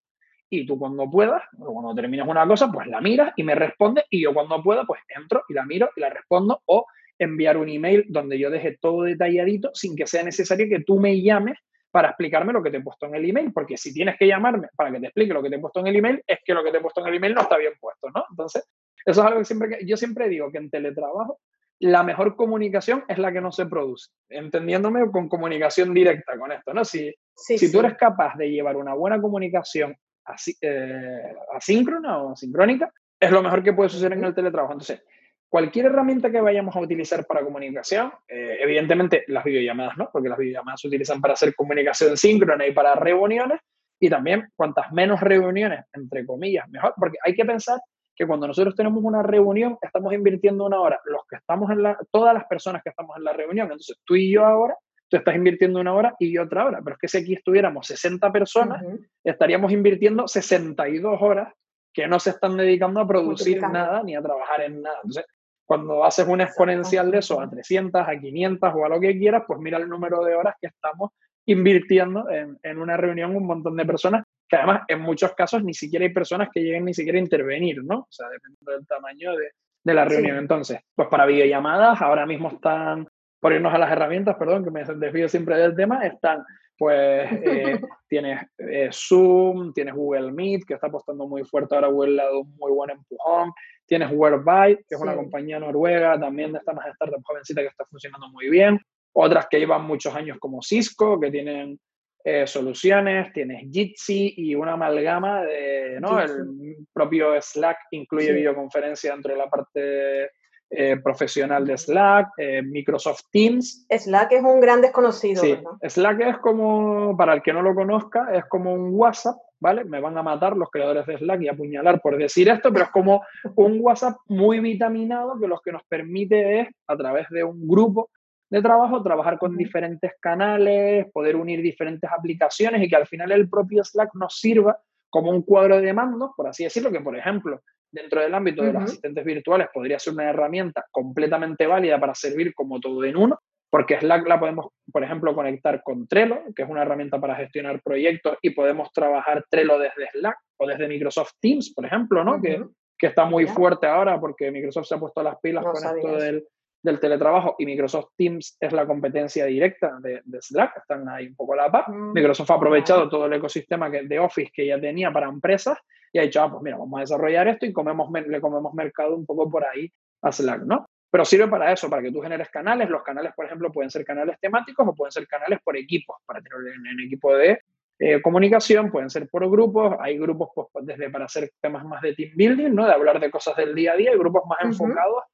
y 0.50 0.66
tú 0.66 0.78
cuando 0.78 1.10
puedas, 1.10 1.42
o 1.58 1.72
cuando 1.72 1.94
terminas 1.94 2.26
una 2.26 2.46
cosa, 2.46 2.70
pues 2.72 2.86
la 2.86 3.00
miras 3.00 3.32
y 3.36 3.42
me 3.42 3.54
respondes 3.54 4.04
y 4.10 4.22
yo 4.22 4.32
cuando 4.32 4.62
pueda, 4.62 4.84
pues 4.84 5.00
entro 5.14 5.42
y 5.48 5.54
la 5.54 5.64
miro 5.64 5.90
y 5.96 6.00
la 6.00 6.10
respondo 6.10 6.62
o 6.66 6.86
enviar 7.18 7.56
un 7.56 7.68
email 7.68 8.06
donde 8.08 8.38
yo 8.38 8.50
deje 8.50 8.78
todo 8.80 9.02
detalladito 9.02 9.70
sin 9.74 9.96
que 9.96 10.06
sea 10.06 10.22
necesario 10.22 10.68
que 10.68 10.84
tú 10.84 10.98
me 10.98 11.20
llames 11.20 11.58
para 11.90 12.08
explicarme 12.08 12.52
lo 12.52 12.62
que 12.62 12.70
te 12.70 12.78
he 12.78 12.82
puesto 12.82 13.06
en 13.06 13.14
el 13.14 13.28
email, 13.28 13.52
porque 13.52 13.76
si 13.76 13.92
tienes 13.92 14.16
que 14.18 14.26
llamarme 14.26 14.68
para 14.76 14.92
que 14.92 15.00
te 15.00 15.06
explique 15.06 15.32
lo 15.32 15.42
que 15.42 15.50
te 15.50 15.56
he 15.56 15.60
puesto 15.60 15.80
en 15.80 15.86
el 15.86 15.96
email, 15.96 16.22
es 16.26 16.38
que 16.44 16.54
lo 16.54 16.62
que 16.62 16.70
te 16.70 16.78
he 16.78 16.80
puesto 16.80 17.00
en 17.00 17.08
el 17.08 17.14
email 17.14 17.34
no 17.34 17.42
está 17.42 17.56
bien 17.56 17.74
puesto, 17.80 18.08
¿no? 18.14 18.24
Entonces, 18.30 18.68
eso 19.04 19.20
es 19.20 19.26
algo 19.26 19.38
que 19.38 19.44
siempre, 19.44 19.78
yo 19.86 19.96
siempre 19.96 20.28
digo 20.28 20.50
que 20.50 20.58
en 20.58 20.70
teletrabajo 20.70 21.40
la 21.80 22.02
mejor 22.02 22.34
comunicación 22.34 23.04
es 23.08 23.18
la 23.18 23.32
que 23.32 23.40
no 23.40 23.52
se 23.52 23.66
produce, 23.66 24.10
entendiéndome 24.28 25.10
con 25.10 25.28
comunicación 25.28 25.94
directa 25.94 26.36
con 26.36 26.50
esto, 26.52 26.74
¿no? 26.74 26.84
Si, 26.84 27.14
si 27.34 27.70
tú 27.70 27.80
eres 27.80 27.96
capaz 27.96 28.36
de 28.36 28.50
llevar 28.50 28.76
una 28.76 28.94
buena 28.94 29.20
comunicación 29.20 29.96
así, 30.24 30.56
eh, 30.60 31.34
asíncrona 31.54 32.22
o 32.22 32.36
sincrónica, 32.36 32.92
es 33.18 33.30
lo 33.30 33.42
mejor 33.42 33.62
que 33.62 33.72
puede 33.72 33.90
suceder 33.90 34.14
en 34.14 34.24
el 34.24 34.34
teletrabajo. 34.34 34.72
Entonces, 34.72 35.02
Cualquier 35.48 35.86
herramienta 35.86 36.30
que 36.30 36.40
vayamos 36.40 36.76
a 36.76 36.80
utilizar 36.80 37.24
para 37.26 37.42
comunicación, 37.42 38.12
eh, 38.28 38.58
evidentemente 38.60 39.24
las 39.28 39.44
videollamadas, 39.44 39.96
¿no? 39.96 40.10
Porque 40.12 40.28
las 40.28 40.38
videollamadas 40.38 40.80
se 40.82 40.88
utilizan 40.88 41.20
para 41.22 41.34
hacer 41.34 41.54
comunicación 41.54 42.16
síncrona 42.18 42.66
y 42.66 42.72
para 42.72 42.94
reuniones, 42.94 43.60
y 43.98 44.10
también 44.10 44.50
cuantas 44.54 44.92
menos 44.92 45.20
reuniones, 45.20 45.84
entre 45.92 46.26
comillas, 46.26 46.68
mejor, 46.68 46.92
porque 46.96 47.16
hay 47.24 47.34
que 47.34 47.44
pensar 47.46 47.80
que 48.14 48.26
cuando 48.26 48.46
nosotros 48.46 48.74
tenemos 48.74 49.02
una 49.02 49.22
reunión, 49.22 49.78
estamos 49.80 50.12
invirtiendo 50.12 50.66
una 50.66 50.80
hora, 50.80 51.00
los 51.04 51.22
que 51.28 51.36
estamos 51.36 51.70
en 51.70 51.82
la, 51.82 51.98
todas 52.10 52.34
las 52.34 52.44
personas 52.44 52.82
que 52.82 52.90
estamos 52.90 53.16
en 53.16 53.24
la 53.24 53.32
reunión, 53.32 53.66
entonces 53.66 53.96
tú 54.04 54.16
y 54.16 54.32
yo 54.32 54.44
ahora, 54.44 54.76
tú 55.08 55.16
estás 55.16 55.34
invirtiendo 55.34 55.80
una 55.80 55.94
hora 55.94 56.14
y 56.18 56.32
yo 56.32 56.42
otra 56.42 56.66
hora, 56.66 56.80
pero 56.84 56.94
es 56.96 57.00
que 57.00 57.08
si 57.08 57.18
aquí 57.18 57.34
estuviéramos 57.34 57.86
60 57.86 58.30
personas, 58.30 58.84
estaríamos 59.24 59.72
invirtiendo 59.72 60.28
62 60.28 61.22
horas 61.22 61.54
que 61.92 62.06
no 62.06 62.20
se 62.20 62.30
están 62.30 62.56
dedicando 62.56 63.00
a 63.00 63.06
producir 63.06 63.62
nada 63.62 64.02
ni 64.02 64.14
a 64.14 64.22
trabajar 64.22 64.62
en 64.62 64.82
nada. 64.82 64.98
Entonces, 65.02 65.24
cuando 65.68 66.02
haces 66.02 66.26
un 66.26 66.40
exponencial 66.40 67.10
de 67.10 67.18
eso 67.18 67.38
a 67.38 67.50
300, 67.50 68.00
a 68.00 68.18
500 68.18 68.72
o 68.74 68.86
a 68.86 68.88
lo 68.88 68.98
que 68.98 69.18
quieras, 69.18 69.42
pues 69.46 69.60
mira 69.60 69.76
el 69.76 69.86
número 69.86 70.24
de 70.24 70.34
horas 70.34 70.54
que 70.58 70.68
estamos 70.68 71.10
invirtiendo 71.44 72.30
en, 72.30 72.58
en, 72.62 72.78
una 72.78 72.96
reunión 72.96 73.36
un 73.36 73.46
montón 73.46 73.76
de 73.76 73.84
personas, 73.84 74.24
que 74.48 74.56
además 74.56 74.84
en 74.88 75.00
muchos 75.00 75.34
casos 75.34 75.62
ni 75.62 75.74
siquiera 75.74 76.06
hay 76.06 76.12
personas 76.14 76.48
que 76.50 76.60
lleguen 76.60 76.86
ni 76.86 76.94
siquiera 76.94 77.18
a 77.18 77.22
intervenir, 77.22 77.84
¿no? 77.84 77.98
O 77.98 78.06
sea, 78.08 78.28
dependiendo 78.30 78.72
del 78.72 78.86
tamaño 78.86 79.36
de, 79.36 79.50
de 79.84 79.94
la 79.94 80.06
reunión. 80.06 80.38
Entonces, 80.38 80.80
pues 80.94 81.08
para 81.08 81.26
videollamadas, 81.26 82.00
ahora 82.00 82.24
mismo 82.24 82.48
están, 82.48 83.06
por 83.38 83.52
irnos 83.52 83.74
a 83.74 83.78
las 83.78 83.92
herramientas, 83.92 84.36
perdón, 84.36 84.64
que 84.64 84.70
me 84.70 84.84
desvío 84.84 85.28
siempre 85.28 85.58
del 85.58 85.76
tema, 85.76 86.06
están 86.06 86.46
pues 86.78 87.28
eh, 87.44 87.80
tienes 88.08 88.40
eh, 88.58 88.88
Zoom, 88.92 89.72
tienes 89.72 89.94
Google 89.94 90.32
Meet, 90.32 90.64
que 90.64 90.74
está 90.74 90.86
apostando 90.86 91.26
muy 91.26 91.44
fuerte 91.44 91.74
ahora 91.74 91.88
Google 91.88 92.12
le 92.12 92.22
ha 92.22 92.26
dado 92.26 92.40
un 92.40 92.56
muy 92.56 92.72
buen 92.72 92.90
empujón, 92.90 93.52
tienes 93.84 94.10
Wordbyte, 94.12 94.84
que 94.88 94.94
es 94.94 95.00
una 95.00 95.16
compañía 95.16 95.58
noruega 95.58 96.18
también 96.18 96.52
de 96.52 96.58
esta 96.58 96.72
más 96.72 96.86
startup 96.88 97.22
jovencita 97.24 97.62
que 97.62 97.68
está 97.68 97.84
funcionando 97.86 98.28
muy 98.28 98.48
bien, 98.48 98.78
otras 99.12 99.46
que 99.50 99.58
llevan 99.58 99.84
muchos 99.84 100.14
años 100.14 100.38
como 100.38 100.62
Cisco, 100.62 101.18
que 101.18 101.30
tienen 101.30 101.78
eh, 102.24 102.46
soluciones, 102.46 103.32
tienes 103.32 103.70
Jitsi 103.72 104.34
y 104.36 104.54
una 104.54 104.72
amalgama 104.72 105.42
de, 105.44 105.98
¿no? 106.00 106.20
El 106.20 106.76
propio 106.92 107.40
Slack 107.40 107.78
incluye 107.92 108.32
videoconferencia 108.32 109.12
dentro 109.12 109.32
de 109.32 109.38
la 109.38 109.48
parte 109.48 110.30
eh, 110.70 110.98
profesional 111.02 111.66
de 111.66 111.78
Slack, 111.78 112.28
eh, 112.36 112.62
Microsoft 112.62 113.22
Teams. 113.32 113.86
Slack 113.88 114.32
es 114.32 114.42
un 114.42 114.60
gran 114.60 114.82
desconocido. 114.82 115.42
Sí, 115.42 115.56
Slack 115.82 116.20
es 116.20 116.38
como, 116.38 117.16
para 117.16 117.32
el 117.32 117.42
que 117.42 117.54
no 117.54 117.62
lo 117.62 117.74
conozca, 117.74 118.28
es 118.34 118.44
como 118.44 118.74
un 118.74 118.90
WhatsApp, 118.92 119.36
¿vale? 119.60 119.84
Me 119.84 119.98
van 120.00 120.18
a 120.18 120.22
matar 120.22 120.56
los 120.58 120.70
creadores 120.70 121.06
de 121.06 121.16
Slack 121.16 121.40
y 121.40 121.48
apuñalar 121.48 122.02
por 122.02 122.18
decir 122.18 122.50
esto, 122.50 122.70
pero 122.70 122.84
es 122.84 122.90
como 122.90 123.22
un 123.56 123.78
WhatsApp 123.80 124.18
muy 124.26 124.60
vitaminado 124.60 125.40
que 125.40 125.48
lo 125.48 125.58
que 125.60 125.72
nos 125.72 125.84
permite 125.84 126.60
es, 126.60 126.68
a 126.86 126.96
través 126.98 127.28
de 127.30 127.44
un 127.44 127.66
grupo 127.66 128.10
de 128.50 128.60
trabajo, 128.60 129.02
trabajar 129.02 129.38
con 129.38 129.56
diferentes 129.56 130.12
canales, 130.20 131.06
poder 131.12 131.36
unir 131.36 131.62
diferentes 131.62 132.10
aplicaciones 132.10 132.82
y 132.82 132.88
que 132.88 132.96
al 132.96 133.06
final 133.06 133.32
el 133.32 133.48
propio 133.48 133.82
Slack 133.82 134.14
nos 134.14 134.38
sirva 134.38 134.78
como 135.08 135.30
un 135.30 135.42
cuadro 135.42 135.80
de 135.80 135.92
mando, 135.94 136.34
por 136.36 136.46
así 136.46 136.64
decirlo, 136.64 136.90
que 136.90 137.00
por 137.00 137.16
ejemplo, 137.16 137.62
dentro 137.90 138.20
del 138.20 138.34
ámbito 138.34 138.62
de 138.62 138.72
los 138.72 138.84
asistentes 138.84 139.24
virtuales 139.24 139.68
podría 139.72 139.98
ser 139.98 140.14
una 140.14 140.30
herramienta 140.30 140.84
completamente 140.90 141.66
válida 141.66 141.98
para 141.98 142.14
servir 142.14 142.54
como 142.54 142.80
todo 142.80 143.04
en 143.04 143.16
uno, 143.16 143.38
porque 143.70 143.98
Slack 143.98 144.26
la 144.26 144.40
podemos, 144.40 144.66
por 144.92 145.04
ejemplo, 145.04 145.34
conectar 145.34 145.82
con 145.82 146.06
Trello, 146.06 146.42
que 146.54 146.62
es 146.62 146.68
una 146.68 146.82
herramienta 146.82 147.20
para 147.20 147.36
gestionar 147.36 147.82
proyectos 147.82 148.38
y 148.42 148.50
podemos 148.50 148.92
trabajar 148.92 149.44
Trello 149.50 149.78
desde 149.78 150.10
Slack 150.12 150.36
o 150.58 150.66
desde 150.66 150.88
Microsoft 150.88 151.32
Teams, 151.40 151.72
por 151.74 151.84
ejemplo, 151.84 152.24
¿no? 152.24 152.40
que, 152.40 152.64
que, 152.98 153.08
está 153.08 153.24
muy 153.24 153.46
fuerte 153.46 153.86
ahora 153.86 154.18
porque 154.20 154.50
Microsoft 154.50 154.86
se 154.86 154.94
ha 154.94 154.98
puesto 154.98 155.22
las 155.22 155.38
pilas 155.40 155.64
con 155.64 155.76
esto 155.76 156.16
del, 156.16 156.44
del, 156.82 157.00
teletrabajo 157.00 157.56
y 157.58 157.66
Microsoft 157.66 158.10
Teams 158.16 158.56
es 158.60 158.72
la 158.72 158.86
competencia 158.86 159.44
directa 159.46 159.98
de, 160.00 160.22
Slack, 160.40 160.78
están 160.78 161.08
ahí 161.08 161.26
un 161.26 161.36
poco 161.36 161.54
a 161.54 161.56
la 161.56 161.70
paz. 161.70 161.88
Mm, 161.88 162.12
Microsoft 162.12 162.50
ha 162.50 162.54
aprovechado 162.54 163.08
todo 163.08 163.26
el 163.26 163.32
ecosistema 163.32 163.90
que, 163.90 164.02
de 164.02 164.18
Office 164.18 164.50
que 164.52 164.66
ya 164.66 164.80
tenía 164.80 165.12
para 165.12 165.28
empresas 165.28 165.78
y 166.12 166.18
ha 166.18 166.22
dicho, 166.22 166.42
ah, 166.42 166.50
pues 166.50 166.62
mira, 166.62 166.76
vamos 166.76 166.98
a 166.98 167.00
desarrollar 167.00 167.48
esto 167.48 167.66
y 167.66 167.72
comemos, 167.72 168.10
le 168.10 168.40
comemos 168.40 168.72
mercado 168.74 169.16
un 169.16 169.26
poco 169.26 169.50
por 169.50 169.64
ahí 169.64 169.92
a 170.22 170.32
Slack, 170.32 170.62
¿no? 170.62 170.88
Pero 171.10 171.24
sirve 171.24 171.48
para 171.48 171.72
eso, 171.72 171.88
para 171.88 172.02
que 172.02 172.12
tú 172.12 172.20
generes 172.20 172.50
canales. 172.50 172.88
Los 172.90 173.02
canales, 173.02 173.32
por 173.34 173.46
ejemplo, 173.46 173.72
pueden 173.72 173.90
ser 173.90 174.04
canales 174.04 174.38
temáticos 174.40 174.86
o 174.86 174.94
pueden 174.94 175.10
ser 175.10 175.26
canales 175.26 175.58
por 175.64 175.76
equipos, 175.76 176.16
para 176.26 176.40
tener 176.42 176.58
un 176.58 177.00
equipo 177.00 177.34
de 177.34 177.60
eh, 177.98 178.22
comunicación, 178.22 178.90
pueden 178.90 179.08
ser 179.08 179.28
por 179.28 179.48
grupos. 179.50 179.96
Hay 180.00 180.18
grupos 180.18 180.50
pues, 180.54 180.86
desde 180.86 181.10
para 181.10 181.24
hacer 181.24 181.50
temas 181.60 181.84
más 181.84 182.02
de 182.02 182.14
team 182.14 182.30
building, 182.36 182.74
¿no? 182.74 182.86
De 182.86 182.92
hablar 182.92 183.20
de 183.20 183.30
cosas 183.30 183.56
del 183.56 183.74
día 183.74 183.92
a 183.92 183.96
día. 183.96 184.10
Hay 184.10 184.18
grupos 184.18 184.42
más 184.46 184.58
enfocados 184.62 185.24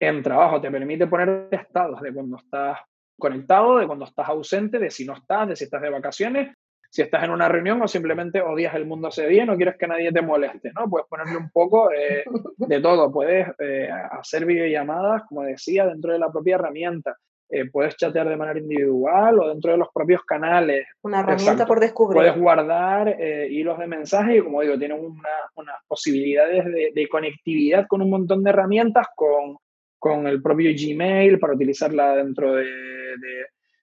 en 0.00 0.22
trabajo. 0.22 0.60
Te 0.60 0.70
permite 0.70 1.06
poner 1.06 1.48
estados 1.50 2.00
de 2.00 2.12
cuando 2.12 2.36
estás 2.36 2.78
conectado, 3.18 3.78
de 3.78 3.86
cuando 3.86 4.04
estás 4.04 4.28
ausente, 4.28 4.78
de 4.78 4.90
si 4.90 5.04
no 5.04 5.14
estás, 5.14 5.48
de 5.48 5.56
si 5.56 5.64
estás 5.64 5.82
de 5.82 5.90
vacaciones, 5.90 6.56
si 6.90 7.02
estás 7.02 7.24
en 7.24 7.30
una 7.30 7.48
reunión 7.48 7.82
o 7.82 7.88
simplemente 7.88 8.40
odias 8.40 8.74
el 8.74 8.86
mundo 8.86 9.08
ese 9.08 9.26
día, 9.26 9.44
no 9.44 9.56
quieres 9.56 9.76
que 9.76 9.86
nadie 9.86 10.12
te 10.12 10.22
moleste, 10.22 10.72
¿no? 10.74 10.88
Puedes 10.88 11.06
ponerle 11.06 11.36
un 11.36 11.50
poco 11.50 11.90
eh, 11.92 12.24
de 12.56 12.80
todo, 12.80 13.12
puedes 13.12 13.48
eh, 13.58 13.90
hacer 14.10 14.46
videollamadas, 14.46 15.24
como 15.28 15.42
decía, 15.42 15.86
dentro 15.86 16.12
de 16.12 16.18
la 16.18 16.30
propia 16.30 16.54
herramienta. 16.54 17.16
Eh, 17.50 17.70
puedes 17.70 17.96
chatear 17.96 18.28
de 18.28 18.36
manera 18.36 18.58
individual 18.58 19.40
o 19.40 19.48
dentro 19.48 19.72
de 19.72 19.78
los 19.78 19.88
propios 19.92 20.22
canales. 20.22 20.86
Una 21.02 21.20
herramienta 21.20 21.64
por 21.64 21.80
descubrir. 21.80 22.18
Puedes 22.18 22.38
guardar 22.38 23.16
hilos 23.18 23.78
de 23.78 23.86
mensajes 23.86 24.36
y, 24.36 24.42
como 24.42 24.60
digo, 24.60 24.78
tienen 24.78 25.00
unas 25.00 25.76
posibilidades 25.86 26.66
de, 26.66 27.08
conectividad 27.08 27.86
con 27.86 28.02
un 28.02 28.10
montón 28.10 28.44
de 28.44 28.50
herramientas, 28.50 29.06
con, 29.16 29.56
con 29.98 30.26
el 30.26 30.40
propio 30.42 30.70
Gmail 30.72 31.38
para 31.38 31.54
utilizarla 31.54 32.16
dentro 32.16 32.54
de 32.54 32.66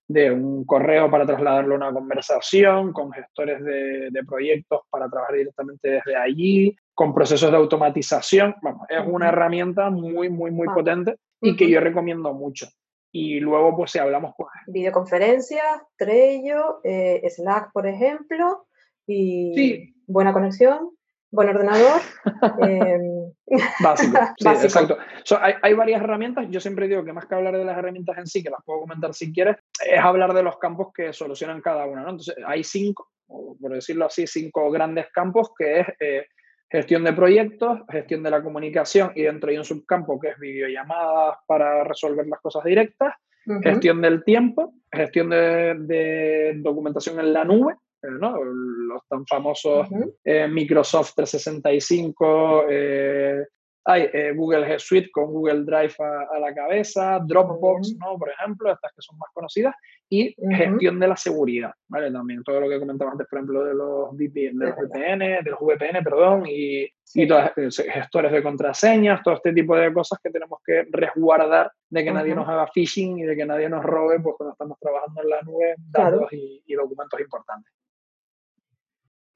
de 0.08 0.32
un 0.32 0.66
correo 0.66 1.10
para 1.10 1.26
trasladarlo 1.26 1.74
a 1.74 1.78
una 1.78 1.94
conversación, 1.94 2.94
con 2.94 3.12
gestores 3.12 3.64
de, 3.64 4.24
proyectos 4.28 4.82
para 4.90 5.10
trabajar 5.10 5.36
directamente 5.36 5.90
desde 5.90 6.16
allí, 6.16 6.76
con 6.94 7.14
procesos 7.14 7.52
de 7.52 7.58
automatización. 7.58 8.56
Bueno, 8.62 8.86
es 8.88 9.02
una 9.06 9.30
herramienta 9.30 9.90
muy, 9.90 10.30
muy, 10.30 10.52
muy 10.52 10.68
ah. 10.70 10.74
potente 10.74 11.16
y 11.42 11.56
que 11.56 11.70
yo 11.70 11.80
recomiendo 11.80 12.34
mucho. 12.34 12.68
Y 13.12 13.40
luego, 13.40 13.76
pues 13.78 13.92
si 13.92 14.00
hablamos... 14.00 14.34
Pues, 14.38 14.50
Videoconferencias, 14.68 15.82
Trello, 15.98 16.82
eh, 16.84 17.22
Slack, 17.30 17.72
por 17.72 17.88
ejemplo, 17.88 18.68
y 19.08 19.94
buena 20.08 20.34
conexión, 20.34 20.92
buen 21.36 21.50
ordenador. 21.50 22.02
Em, 22.62 23.32
básico, 23.84 24.18
sí, 24.38 24.48
exacto. 24.48 24.98
hay, 25.40 25.54
hay, 25.62 25.74
varias 25.74 26.02
herramientas. 26.02 26.48
Yo 26.50 26.60
siempre 26.60 26.88
digo 26.88 27.04
que 27.04 27.14
más 27.14 27.26
que 27.26 27.36
hablar 27.36 27.56
de 27.58 27.66
las 27.66 27.78
herramientas 27.78 28.18
en 28.18 28.26
sí, 28.26 28.42
que 28.42 28.50
las 28.50 28.64
puedo 28.66 28.82
comentar 28.82 29.14
si 29.14 29.32
quieres, 29.32 29.58
es 29.86 30.00
hablar 30.00 30.34
de 30.34 30.44
los 30.44 30.58
campos 30.58 30.88
que 30.94 31.14
solucionan 31.14 31.62
cada 31.62 31.86
una. 31.86 32.02
¿no? 32.02 32.10
Entonces, 32.10 32.36
hay 32.46 32.64
cinco, 32.64 33.12
por 33.28 33.74
decirlo 33.74 34.06
así, 34.06 34.26
cinco 34.26 34.72
grandes 34.72 35.08
campos 35.12 35.52
que 35.58 35.82
es 35.82 35.88
eh, 36.00 36.26
gestión 36.70 37.04
de 37.04 37.14
proyectos, 37.14 37.82
gestión 37.90 38.24
de 38.24 38.32
la 38.32 38.42
comunicación 38.42 39.12
y 39.16 39.24
dentro 39.24 39.50
hay 39.50 39.58
un 39.58 39.66
subcampo 39.66 40.20
que 40.20 40.30
es 40.30 40.40
videollamadas 40.40 41.38
para 41.46 41.84
resolver 41.84 42.26
las 42.28 42.42
cosas 42.42 42.64
directas, 42.64 43.14
gestión 43.62 44.02
del 44.02 44.24
tiempo, 44.24 44.74
gestión 44.92 45.30
de, 45.30 45.76
de 45.78 46.54
documentación 46.58 47.20
en 47.20 47.32
la 47.32 47.46
nube, 47.46 47.76
¿no? 48.04 48.44
los 48.44 49.02
tan 49.08 49.26
famosos 49.26 49.88
eh, 50.24 50.48
Microsoft 50.48 51.14
365, 51.16 52.66
eh, 52.70 53.46
hay 53.88 54.10
eh, 54.12 54.34
Google 54.36 54.68
G 54.68 54.80
Suite 54.80 55.12
con 55.12 55.26
Google 55.26 55.64
Drive 55.64 55.94
a, 56.00 56.40
la 56.40 56.54
cabeza, 56.56 57.20
Dropbox, 57.24 57.98
¿no? 58.00 58.18
por 58.18 58.32
ejemplo, 58.32 58.72
estas 58.74 58.92
que 58.94 59.02
son 59.02 59.18
más 59.20 59.30
conocidas, 59.32 59.76
y 60.10 60.36
gestión 60.56 61.00
de 61.00 61.08
la 61.08 61.16
seguridad, 61.16 61.72
¿vale? 61.88 62.12
También 62.12 62.44
todo 62.44 62.62
lo 62.62 62.70
que 62.70 62.80
comentaba 62.80 63.12
antes, 63.12 63.28
por 63.28 63.40
ejemplo, 63.40 63.64
de 63.64 63.74
los, 63.74 64.12
VPN, 64.12 64.58
de 64.58 64.66
los 64.66 64.76
VPN, 64.76 65.20
de 65.44 65.52
los 65.52 65.60
VPN, 65.60 66.04
perdón, 66.04 66.44
y, 66.48 66.88
y 67.14 67.28
todos, 67.28 67.52
gestores 67.56 68.32
de 68.32 68.44
contraseñas, 68.44 69.22
todo 69.24 69.36
este 69.36 69.54
tipo 69.54 69.76
de 69.76 69.94
cosas 69.94 70.20
que 70.22 70.30
tenemos 70.32 70.60
que 70.66 70.86
resguardar 70.92 71.72
de 71.90 72.04
que 72.04 72.12
nadie 72.12 72.36
nos 72.36 72.48
haga 72.48 72.68
phishing 72.68 73.20
y 73.20 73.24
de 73.24 73.36
que 73.36 73.46
nadie 73.46 73.70
nos 73.70 73.84
robe 73.84 74.20
pues, 74.20 74.36
cuando 74.38 74.54
estamos 74.54 74.80
trabajando 74.80 75.22
en 75.22 75.30
la 75.30 75.42
nube 75.42 75.76
datos 75.78 76.30
y 76.32 76.74
documentos 76.74 77.20
importantes. 77.20 77.72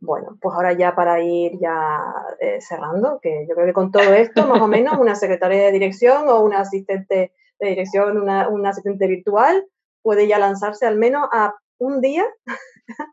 Bueno, 0.02 0.38
pues 0.42 0.56
ahora 0.56 0.74
ya 0.74 0.96
para 0.96 1.22
ir 1.22 1.60
ya 1.60 2.00
eh, 2.40 2.60
cerrando, 2.62 3.20
que 3.22 3.46
yo 3.48 3.54
creo 3.54 3.68
que 3.68 3.74
con 3.74 3.92
todo 3.92 4.14
esto, 4.14 4.48
más 4.48 4.62
o 4.62 4.68
menos, 4.68 4.98
una 4.98 5.16
secretaria 5.16 5.66
de 5.66 5.72
dirección 5.72 6.30
o 6.30 6.42
una 6.42 6.62
asistente 6.62 7.34
de 7.60 7.70
dirección, 7.70 8.18
una, 8.18 8.48
asistente 8.70 9.08
virtual, 9.08 9.66
puede 10.02 10.28
ya 10.28 10.40
lanzarse 10.40 10.86
al 10.86 10.98
menos 10.98 11.28
a 11.32 11.56
un 11.78 12.00
día 12.00 12.26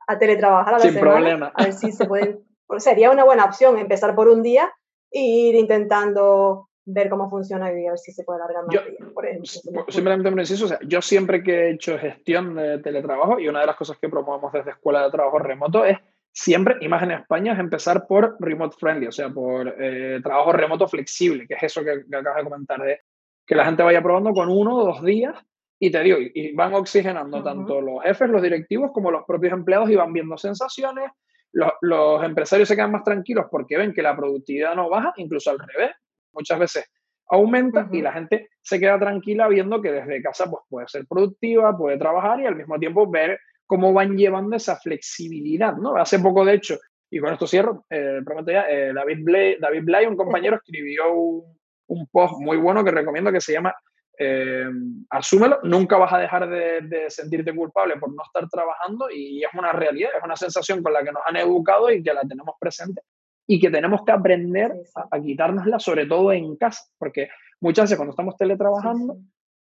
a 0.07 0.19
teletrabajar 0.19 0.75
a 0.75 0.79
la 0.79 0.85
Sin 0.85 0.93
semana. 0.93 1.13
problema. 1.13 1.53
A 1.55 1.65
ver 1.65 1.73
si 1.73 1.91
se 1.91 2.07
puede. 2.07 2.39
Sería 2.79 3.11
una 3.11 3.25
buena 3.25 3.45
opción 3.45 3.79
empezar 3.79 4.15
por 4.15 4.29
un 4.29 4.43
día 4.43 4.73
e 5.11 5.21
ir 5.21 5.55
intentando 5.57 6.69
ver 6.85 7.09
cómo 7.09 7.29
funciona 7.29 7.71
y 7.73 7.75
ver 7.75 7.99
si 7.99 8.13
se 8.13 8.23
puede 8.23 8.41
alargar 8.41 8.65
más 8.65 8.75
yo, 8.75 8.81
días, 8.83 9.13
por 9.13 9.27
ejemplo. 9.27 9.85
Simplemente 9.89 10.31
me 10.31 10.43
o 10.43 10.47
sea, 10.47 10.79
yo 10.87 11.03
siempre 11.03 11.43
que 11.43 11.53
he 11.53 11.71
hecho 11.71 11.99
gestión 11.99 12.55
de 12.55 12.79
teletrabajo 12.79 13.41
y 13.41 13.49
una 13.49 13.61
de 13.61 13.67
las 13.67 13.77
cosas 13.77 13.99
que 13.99 14.09
promovemos 14.09 14.53
desde 14.53 14.71
Escuela 14.71 15.03
de 15.03 15.11
Trabajo 15.11 15.41
Remoto 15.41 15.85
es 15.85 15.99
siempre, 16.37 16.77
y 16.83 16.89
más 16.89 17.03
en 17.03 17.13
España, 17.13 17.55
es 17.55 17.59
empezar 17.59 18.07
por 18.07 18.37
remote 18.39 18.77
friendly, 18.79 19.07
o 19.07 19.13
sea, 19.13 19.31
por 19.31 19.75
eh, 19.79 20.21
trabajo 20.23 20.53
remoto 20.53 20.87
flexible, 20.87 21.47
que 21.47 21.55
es 21.55 21.63
eso 21.63 21.83
que, 21.83 22.05
acabas 22.15 22.37
de 22.37 22.45
comentar, 22.45 22.83
de 22.83 23.01
que 23.47 23.55
la 23.55 23.65
gente 23.65 23.83
vaya 23.83 24.03
probando 24.03 24.33
con 24.33 24.51
uno 24.51 24.77
o 24.77 24.85
dos 24.85 25.03
días 25.03 25.35
y 25.79 25.91
te 25.91 26.03
digo, 26.03 26.19
y 26.21 26.55
van 26.55 26.75
oxigenando 26.75 27.43
tanto 27.43 27.81
los 27.81 28.03
jefes, 28.03 28.29
los 28.29 28.43
directivos, 28.43 28.91
como 28.93 29.11
los 29.11 29.25
propios 29.25 29.55
empleados 29.55 29.89
y 29.91 29.97
van 29.97 30.13
viendo 30.13 30.37
sensaciones. 30.37 31.11
Los, 31.53 31.73
los, 31.81 32.23
empresarios 32.23 32.69
se 32.69 32.77
quedan 32.77 32.93
más 32.93 33.05
tranquilos 33.05 33.47
porque 33.51 33.79
ven 33.79 33.95
que 33.95 34.03
la 34.03 34.17
productividad 34.17 34.75
no 34.75 34.91
baja, 34.91 35.13
incluso 35.17 35.51
al 35.51 35.59
revés. 35.59 35.93
Muchas 36.33 36.59
veces 36.59 36.91
aumenta 37.29 37.89
y 37.93 38.03
la 38.03 38.13
gente 38.13 38.51
se 38.61 38.79
queda 38.79 38.99
tranquila 38.99 39.49
viendo 39.49 39.81
que 39.81 39.93
desde 39.93 40.23
casa 40.23 40.51
pues, 40.51 40.63
puede 40.69 40.89
ser 40.89 41.07
productiva, 41.07 41.77
puede 41.77 41.99
trabajar 41.99 42.41
y 42.41 42.47
al 42.47 42.57
mismo 42.57 42.79
tiempo 42.79 43.11
ver 43.11 43.39
cómo 43.67 43.93
van 43.93 44.17
llevando 44.17 44.57
esa 44.57 44.77
flexibilidad, 44.77 45.77
¿no? 45.77 45.97
Hace 45.97 46.19
poco, 46.19 46.45
de 46.45 46.55
hecho, 46.55 46.79
y 47.11 47.19
con 47.21 47.33
esto 47.33 47.47
cierro, 47.47 47.85
eh, 47.91 48.21
prometo 48.25 48.53
ya, 48.53 48.69
eh, 48.69 48.93
David, 48.95 49.19
Blay, 49.23 49.57
David 49.61 49.83
Blay, 49.85 50.07
un 50.07 50.17
compañero, 50.17 50.57
escribió 50.57 51.13
un, 51.13 51.59
un, 51.89 52.07
post 52.09 52.35
muy 52.39 52.57
bueno 52.57 52.85
que 52.85 52.91
recomiendo 52.91 53.31
que 53.31 53.41
se 53.41 53.53
llama 53.53 53.75
eh, 54.19 54.67
Asúmelo, 55.11 55.61
nunca 55.63 55.99
vas 55.99 56.13
a 56.13 56.19
dejar 56.19 56.49
de, 56.49 57.05
sentirte 57.09 57.55
culpable 57.55 57.97
por 57.99 58.15
no 58.15 58.23
estar 58.23 58.49
trabajando 58.49 59.09
y 59.11 59.45
es 59.45 59.51
una 59.53 59.73
realidad, 59.73 60.11
es 60.17 60.25
una 60.25 60.37
sensación 60.37 60.83
con 60.83 60.93
la 60.93 61.03
que 61.03 61.13
nos 61.13 61.23
han 61.27 61.37
educado 61.37 61.91
y 61.91 62.03
que 62.03 62.15
la 62.15 62.23
tenemos 62.23 62.55
presente 62.59 63.03
y 63.47 63.61
que 63.61 63.71
tenemos 63.71 64.05
que 64.05 64.13
aprender 64.13 64.73
a, 64.95 65.17
a 65.17 65.21
quitárnosla, 65.21 65.79
sobre 65.79 66.07
todo 66.07 66.33
en 66.33 66.57
casa, 66.57 66.83
porque 66.99 67.29
muchas 67.61 67.85
veces 67.85 67.97
cuando 67.99 68.11
estamos 68.11 68.37
teletrabajando, 68.37 69.19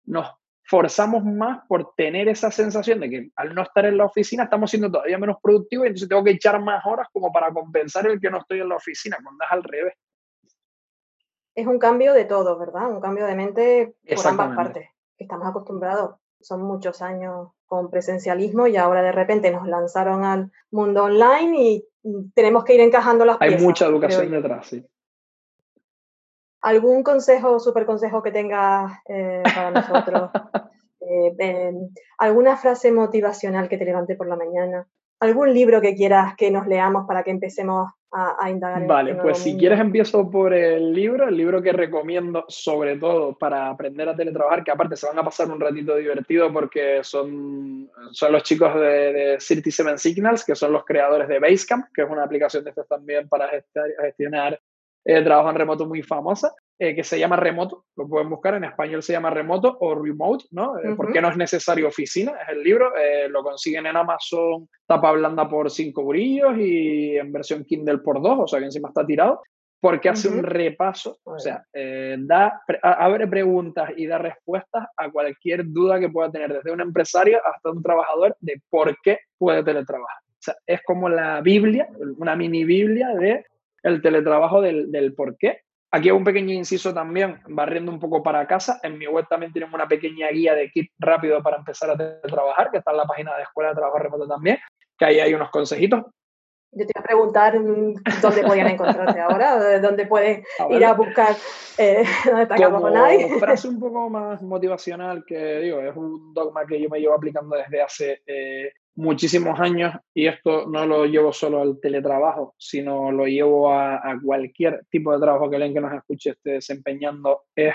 nos 0.06 0.28
forzamos 0.68 1.24
más 1.24 1.66
por 1.66 1.94
tener 1.94 2.28
esa 2.28 2.50
sensación 2.50 3.00
de 3.00 3.08
que 3.08 3.30
al 3.36 3.54
no 3.54 3.62
estar 3.62 3.86
en 3.86 3.96
la 3.96 4.04
oficina 4.04 4.44
estamos 4.44 4.68
siendo 4.68 4.90
todavía 4.90 5.16
menos 5.16 5.38
productivos 5.42 5.86
y 5.86 5.88
entonces 5.88 6.08
tengo 6.10 6.22
que 6.22 6.32
echar 6.32 6.60
más 6.60 6.84
horas 6.84 7.08
como 7.10 7.32
para 7.32 7.50
compensar 7.52 8.06
el 8.06 8.20
que 8.20 8.30
no 8.30 8.38
estoy 8.38 8.60
en 8.60 8.68
la 8.68 8.76
oficina, 8.76 9.16
cuando 9.22 9.44
es 9.44 9.50
al 9.50 9.62
revés. 9.62 9.94
Es 11.54 11.66
un 11.66 11.78
cambio 11.78 12.12
de 12.12 12.26
todo, 12.26 12.58
¿verdad? 12.58 12.90
Un 12.90 13.00
cambio 13.00 13.24
de 13.24 13.34
mente 13.34 13.96
por 14.14 14.26
ambas 14.26 14.54
partes. 14.54 14.90
Estamos 15.16 15.48
acostumbrados, 15.48 16.16
son 16.38 16.62
muchos 16.62 17.00
años 17.00 17.48
con 17.64 17.90
presencialismo 17.90 18.66
y 18.66 18.76
ahora 18.76 19.02
de 19.02 19.12
repente 19.12 19.50
nos 19.50 19.66
lanzaron 19.66 20.22
al 20.24 20.52
mundo 20.70 21.04
online 21.04 21.62
y 21.62 21.88
tenemos 22.34 22.64
que 22.64 22.74
ir 22.74 22.80
encajando 22.80 23.24
las 23.24 23.38
Hay 23.40 23.56
mucha 23.56 23.86
educación 23.86 24.30
detrás, 24.30 24.66
sí. 24.66 24.86
¿Algún 26.68 27.02
consejo, 27.02 27.58
super 27.58 27.86
consejo 27.86 28.22
que 28.22 28.30
tengas 28.30 28.92
eh, 29.08 29.42
para 29.42 29.70
nosotros? 29.70 30.30
Eh, 31.10 31.72
¿Alguna 32.18 32.58
frase 32.58 32.92
motivacional 32.92 33.66
que 33.66 33.78
te 33.78 33.86
levante 33.86 34.14
por 34.14 34.28
la 34.28 34.36
mañana? 34.36 34.86
¿Algún 35.20 35.54
libro 35.54 35.80
que 35.80 35.94
quieras 35.94 36.36
que 36.36 36.50
nos 36.50 36.66
leamos 36.66 37.06
para 37.06 37.22
que 37.22 37.30
empecemos 37.30 37.90
a, 38.12 38.50
indagar? 38.50 38.86
Vale, 38.86 39.12
este 39.12 39.22
pues 39.22 39.38
si 39.38 39.56
quieres 39.56 39.80
empiezo 39.80 40.30
por 40.30 40.52
el 40.52 40.92
libro, 40.92 41.26
el 41.26 41.34
libro 41.34 41.62
que 41.62 41.72
recomiendo 41.72 42.44
sobre 42.48 42.98
todo 42.98 43.38
para 43.38 43.70
aprender 43.70 44.06
a 44.06 44.14
teletrabajar, 44.14 44.62
que 44.62 44.70
aparte 44.70 44.96
se 44.96 45.06
van 45.06 45.18
a 45.18 45.24
pasar 45.24 45.50
un 45.50 45.58
ratito 45.58 45.96
divertido 45.96 46.52
porque 46.52 47.00
son, 47.02 47.90
son 48.10 48.32
los 48.32 48.42
chicos 48.42 48.74
de, 48.74 49.12
de 49.14 49.38
37 49.38 49.96
Signals, 49.96 50.44
que 50.44 50.54
son 50.54 50.74
los 50.74 50.84
creadores 50.84 51.26
de 51.28 51.38
Basecamp, 51.38 51.86
que 51.94 52.02
es 52.02 52.10
una 52.10 52.24
aplicación 52.24 52.64
de 52.64 52.70
estas 52.70 52.86
también 52.86 53.30
para 53.30 53.48
gestionar 54.02 54.60
eh, 55.10 55.22
trabajo 55.22 55.48
en 55.48 55.56
remoto 55.56 55.86
muy 55.86 56.02
famosa, 56.02 56.54
eh, 56.78 56.94
que 56.94 57.02
se 57.02 57.18
llama 57.18 57.36
Remoto, 57.36 57.86
lo 57.96 58.06
pueden 58.06 58.28
buscar, 58.28 58.56
en 58.56 58.64
español 58.64 59.02
se 59.02 59.14
llama 59.14 59.30
Remoto 59.30 59.78
o 59.80 59.94
Remote, 59.94 60.44
¿no? 60.50 60.78
Eh, 60.78 60.92
porque 60.94 61.22
no 61.22 61.30
es 61.30 61.36
necesario 61.38 61.88
oficina, 61.88 62.32
es 62.42 62.50
el 62.50 62.62
libro, 62.62 62.92
lo 63.30 63.42
consiguen 63.42 63.86
en 63.86 63.96
Amazon, 63.96 64.68
tapa 64.86 65.12
blanda 65.12 65.48
por 65.48 65.70
5 65.70 66.04
brillos 66.04 66.58
y 66.58 67.16
en 67.16 67.32
versión 67.32 67.64
Kindle 67.64 68.00
por 68.00 68.20
2, 68.20 68.38
o 68.38 68.46
sea 68.46 68.58
que 68.58 68.66
encima 68.66 68.88
está 68.88 69.06
tirado, 69.06 69.40
porque 69.80 70.10
hace 70.10 70.28
un 70.28 70.42
repaso, 70.42 71.16
o 71.24 71.38
sea, 71.38 71.64
da, 72.18 72.60
abre 72.82 73.26
preguntas 73.26 73.92
y 73.96 74.06
da 74.06 74.18
respuestas 74.18 74.88
a 74.94 75.10
cualquier 75.10 75.64
duda 75.64 75.98
que 75.98 76.10
pueda 76.10 76.30
tener, 76.30 76.52
desde 76.52 76.70
un 76.70 76.82
empresario 76.82 77.40
hasta 77.46 77.70
un 77.70 77.82
trabajador, 77.82 78.36
de 78.40 78.60
por 78.68 78.94
qué 79.02 79.20
puede 79.38 79.64
teletrabajar. 79.64 80.18
O 80.20 80.40
sea, 80.40 80.54
es 80.66 80.82
como 80.84 81.08
la 81.08 81.40
Biblia, 81.40 81.88
una 82.18 82.36
mini 82.36 82.64
Biblia 82.64 83.08
de 83.14 83.46
el 83.82 84.02
teletrabajo 84.02 84.60
del, 84.60 84.90
del 84.90 85.14
por 85.14 85.36
qué. 85.36 85.62
Aquí 85.90 86.10
un 86.10 86.24
pequeño 86.24 86.52
inciso 86.52 86.92
también, 86.92 87.40
barriendo 87.48 87.90
un 87.90 87.98
poco 87.98 88.22
para 88.22 88.46
casa. 88.46 88.78
En 88.82 88.98
mi 88.98 89.06
web 89.06 89.26
también 89.28 89.52
tenemos 89.52 89.74
una 89.74 89.88
pequeña 89.88 90.28
guía 90.28 90.54
de 90.54 90.70
kit 90.70 90.92
rápido 90.98 91.42
para 91.42 91.56
empezar 91.56 91.90
a 91.90 91.96
trabajar, 91.96 92.70
que 92.70 92.78
está 92.78 92.90
en 92.90 92.98
la 92.98 93.06
página 93.06 93.34
de 93.36 93.44
Escuela 93.44 93.70
de 93.70 93.76
Trabajo 93.76 93.98
Remoto 93.98 94.28
también, 94.28 94.58
que 94.98 95.06
ahí 95.06 95.20
hay 95.20 95.32
unos 95.32 95.50
consejitos. 95.50 96.04
Yo 96.72 96.84
te 96.84 96.92
iba 96.94 97.00
a 97.00 97.02
preguntar 97.02 97.58
mm, 97.58 97.94
dónde 98.20 98.42
podían 98.42 98.66
encontrarte 98.68 99.18
ahora, 99.18 99.80
dónde 99.80 100.06
pueden 100.06 100.44
ah, 100.58 100.66
ir 100.70 100.84
a 100.84 100.92
buscar 100.92 101.34
eh, 101.78 102.04
dónde 102.26 102.42
está 102.42 102.70
Como 102.70 103.38
frase 103.38 103.68
un 103.68 103.80
poco 103.80 104.10
más 104.10 104.42
motivacional 104.42 105.24
que 105.26 105.60
digo, 105.60 105.80
es 105.80 105.96
un 105.96 106.34
dogma 106.34 106.66
que 106.66 106.78
yo 106.78 106.90
me 106.90 107.00
llevo 107.00 107.14
aplicando 107.14 107.56
desde 107.56 107.80
hace 107.80 108.22
eh, 108.26 108.72
muchísimos 108.98 109.60
años 109.60 109.94
y 110.12 110.26
esto 110.26 110.66
no 110.66 110.84
lo 110.84 111.06
llevo 111.06 111.32
solo 111.32 111.62
al 111.62 111.78
teletrabajo, 111.80 112.56
sino 112.58 113.12
lo 113.12 113.26
llevo 113.26 113.72
a, 113.72 114.18
cualquier 114.22 114.84
tipo 114.90 115.12
de 115.12 115.20
trabajo 115.20 115.48
que 115.48 115.54
alguien 115.54 115.72
que 115.72 115.80
nos 115.80 115.94
escuche 115.94 116.30
esté 116.30 116.50
desempeñando, 116.54 117.44
es 117.54 117.74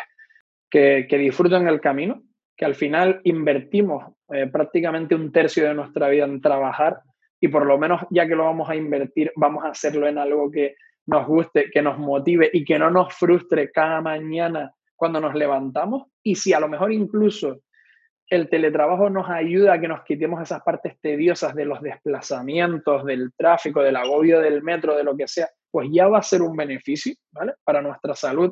que, 0.70 1.08
que 1.10 1.18
disfruten 1.18 1.66
el 1.70 1.80
camino, 1.80 2.24
que 2.58 2.66
al 2.66 2.76
final 2.76 3.22
invertimos 3.24 4.14
eh, 4.34 4.48
prácticamente 4.48 5.16
un 5.16 5.32
tercio 5.32 5.66
de 5.66 5.74
nuestra 5.74 6.10
vida 6.10 6.26
en 6.26 6.42
trabajar 6.42 7.00
y 7.40 7.48
por 7.48 7.66
lo 7.66 7.78
menos 7.78 8.02
ya 8.10 8.28
que 8.28 8.36
lo 8.36 8.44
vamos 8.44 8.70
a 8.70 8.76
invertir, 8.76 9.32
vamos 9.38 9.64
a 9.64 9.70
hacerlo 9.70 10.08
en 10.08 10.18
algo 10.18 10.52
que 10.52 10.76
nos 11.06 11.26
guste, 11.26 11.72
que 11.72 11.82
nos 11.82 11.98
motive 11.98 12.50
y 12.52 12.66
que 12.66 12.78
no 12.78 12.90
nos 12.90 13.14
frustre 13.14 13.72
cada 13.72 14.02
mañana 14.02 14.74
cuando 14.98 15.22
nos 15.22 15.36
levantamos. 15.36 16.04
Y 16.22 16.36
si 16.36 16.52
a 16.52 16.60
lo 16.60 16.68
mejor 16.68 16.92
incluso 16.92 17.62
el 18.34 18.50
teletrabajo 18.50 19.10
nos 19.12 19.30
ayuda 19.30 19.74
a 19.74 19.80
que 19.80 19.88
nos 19.88 20.04
quitemos 20.04 20.42
esas 20.42 20.64
partes 20.64 21.00
tediosas 21.00 21.54
de 21.54 21.66
los 21.66 21.82
desplazamientos, 21.82 23.06
del 23.06 23.32
tráfico, 23.38 23.84
del 23.84 23.96
agobio 23.96 24.40
del 24.40 24.64
metro, 24.64 24.96
de 24.96 25.04
lo 25.04 25.16
que 25.16 25.28
sea, 25.28 25.48
pues 25.70 25.88
ya 25.92 26.08
va 26.08 26.18
a 26.18 26.24
ser 26.24 26.42
un 26.42 26.56
beneficio, 26.56 27.14
¿vale? 27.32 27.54
Para 27.64 27.82
nuestra 27.82 28.16
salud. 28.16 28.52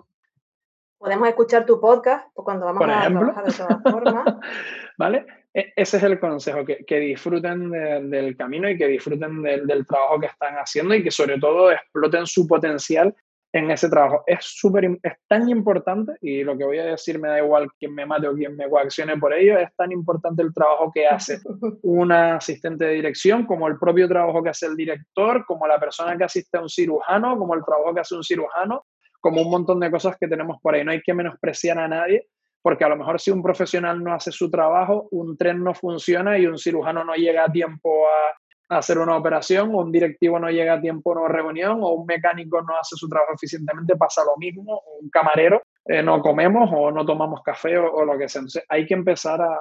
Podemos 0.99 1.27
escuchar 1.27 1.65
tu 1.65 1.81
podcast 1.81 2.27
cuando 2.35 2.67
vamos 2.67 2.83
a 2.83 3.07
trabajar 3.09 3.43
de 3.43 3.53
todas 3.53 3.81
formas. 3.81 4.25
¿Vale? 4.99 5.25
e, 5.51 5.73
ese 5.75 5.97
es 5.97 6.03
el 6.03 6.19
consejo, 6.19 6.63
que, 6.63 6.85
que 6.85 6.99
disfruten 6.99 7.71
del 7.71 8.37
camino 8.37 8.69
y 8.69 8.77
que 8.77 8.87
disfruten 8.87 9.41
del 9.41 9.87
trabajo 9.87 10.19
que 10.19 10.27
están 10.27 10.55
haciendo 10.55 10.93
y 10.93 11.03
que 11.03 11.09
sobre 11.09 11.39
todo 11.39 11.71
exploten 11.71 12.27
su 12.27 12.47
potencial 12.47 13.15
en 13.53 13.69
ese 13.69 13.89
trabajo. 13.89 14.23
Es 14.25 14.39
súper, 14.41 14.85
es 15.03 15.13
tan 15.27 15.49
importante, 15.49 16.13
y 16.21 16.43
lo 16.43 16.57
que 16.57 16.63
voy 16.63 16.79
a 16.79 16.85
decir 16.85 17.19
me 17.19 17.27
da 17.27 17.39
igual 17.39 17.67
quién 17.77 17.93
me 17.93 18.05
mate 18.05 18.27
o 18.27 18.33
quién 18.33 18.55
me 18.55 18.69
coaccione 18.69 19.17
por 19.17 19.33
ello, 19.33 19.57
es 19.57 19.75
tan 19.75 19.91
importante 19.91 20.41
el 20.41 20.53
trabajo 20.53 20.91
que 20.93 21.07
hace 21.07 21.39
una 21.83 22.37
asistente 22.37 22.85
de 22.85 22.93
dirección, 22.93 23.45
como 23.45 23.67
el 23.67 23.77
propio 23.77 24.07
trabajo 24.07 24.41
que 24.41 24.49
hace 24.49 24.67
el 24.67 24.75
director, 24.75 25.45
como 25.45 25.67
la 25.67 25.79
persona 25.79 26.17
que 26.17 26.23
asiste 26.23 26.57
a 26.57 26.61
un 26.61 26.69
cirujano, 26.69 27.37
como 27.37 27.55
el 27.55 27.63
trabajo 27.65 27.93
que 27.93 28.01
hace 28.01 28.15
un 28.15 28.23
cirujano, 28.23 28.85
como 29.19 29.41
un 29.41 29.51
montón 29.51 29.79
de 29.79 29.91
cosas 29.91 30.17
que 30.19 30.27
tenemos 30.27 30.57
por 30.61 30.73
ahí. 30.73 30.83
No 30.83 30.91
hay 30.91 31.01
que 31.01 31.13
menospreciar 31.13 31.77
a 31.77 31.87
nadie, 31.87 32.27
porque 32.61 32.85
a 32.85 32.89
lo 32.89 32.95
mejor 32.95 33.19
si 33.19 33.31
un 33.31 33.43
profesional 33.43 34.03
no 34.03 34.13
hace 34.13 34.31
su 34.31 34.49
trabajo, 34.49 35.07
un 35.11 35.35
tren 35.37 35.63
no 35.63 35.73
funciona 35.73 36.37
y 36.37 36.45
un 36.45 36.57
cirujano 36.57 37.03
no 37.03 37.13
llega 37.15 37.45
a 37.45 37.51
tiempo 37.51 38.05
a, 38.07 38.40
hacer 38.77 38.97
una 38.97 39.17
operación, 39.17 39.75
un 39.75 39.91
directivo 39.91 40.39
no 40.39 40.49
llega 40.49 40.73
a 40.73 40.81
tiempo 40.81 41.11
a 41.11 41.21
una 41.21 41.27
reunión, 41.27 41.79
o 41.81 41.89
un 41.89 42.05
mecánico 42.05 42.61
no 42.61 42.77
hace 42.77 42.95
su 42.95 43.07
trabajo 43.09 43.33
eficientemente, 43.33 43.95
pasa 43.95 44.23
lo 44.23 44.37
mismo, 44.37 44.75
o 44.75 44.99
un 45.01 45.09
camarero 45.09 45.61
eh, 45.85 46.01
no 46.01 46.21
comemos 46.21 46.69
o 46.73 46.91
no 46.91 47.05
tomamos 47.05 47.41
café 47.43 47.77
o, 47.77 48.05
lo 48.05 48.17
que 48.17 48.29
sea. 48.29 48.39
Entonces 48.39 48.63
hay 48.69 48.85
que 48.85 48.93
empezar 48.93 49.41
a, 49.41 49.59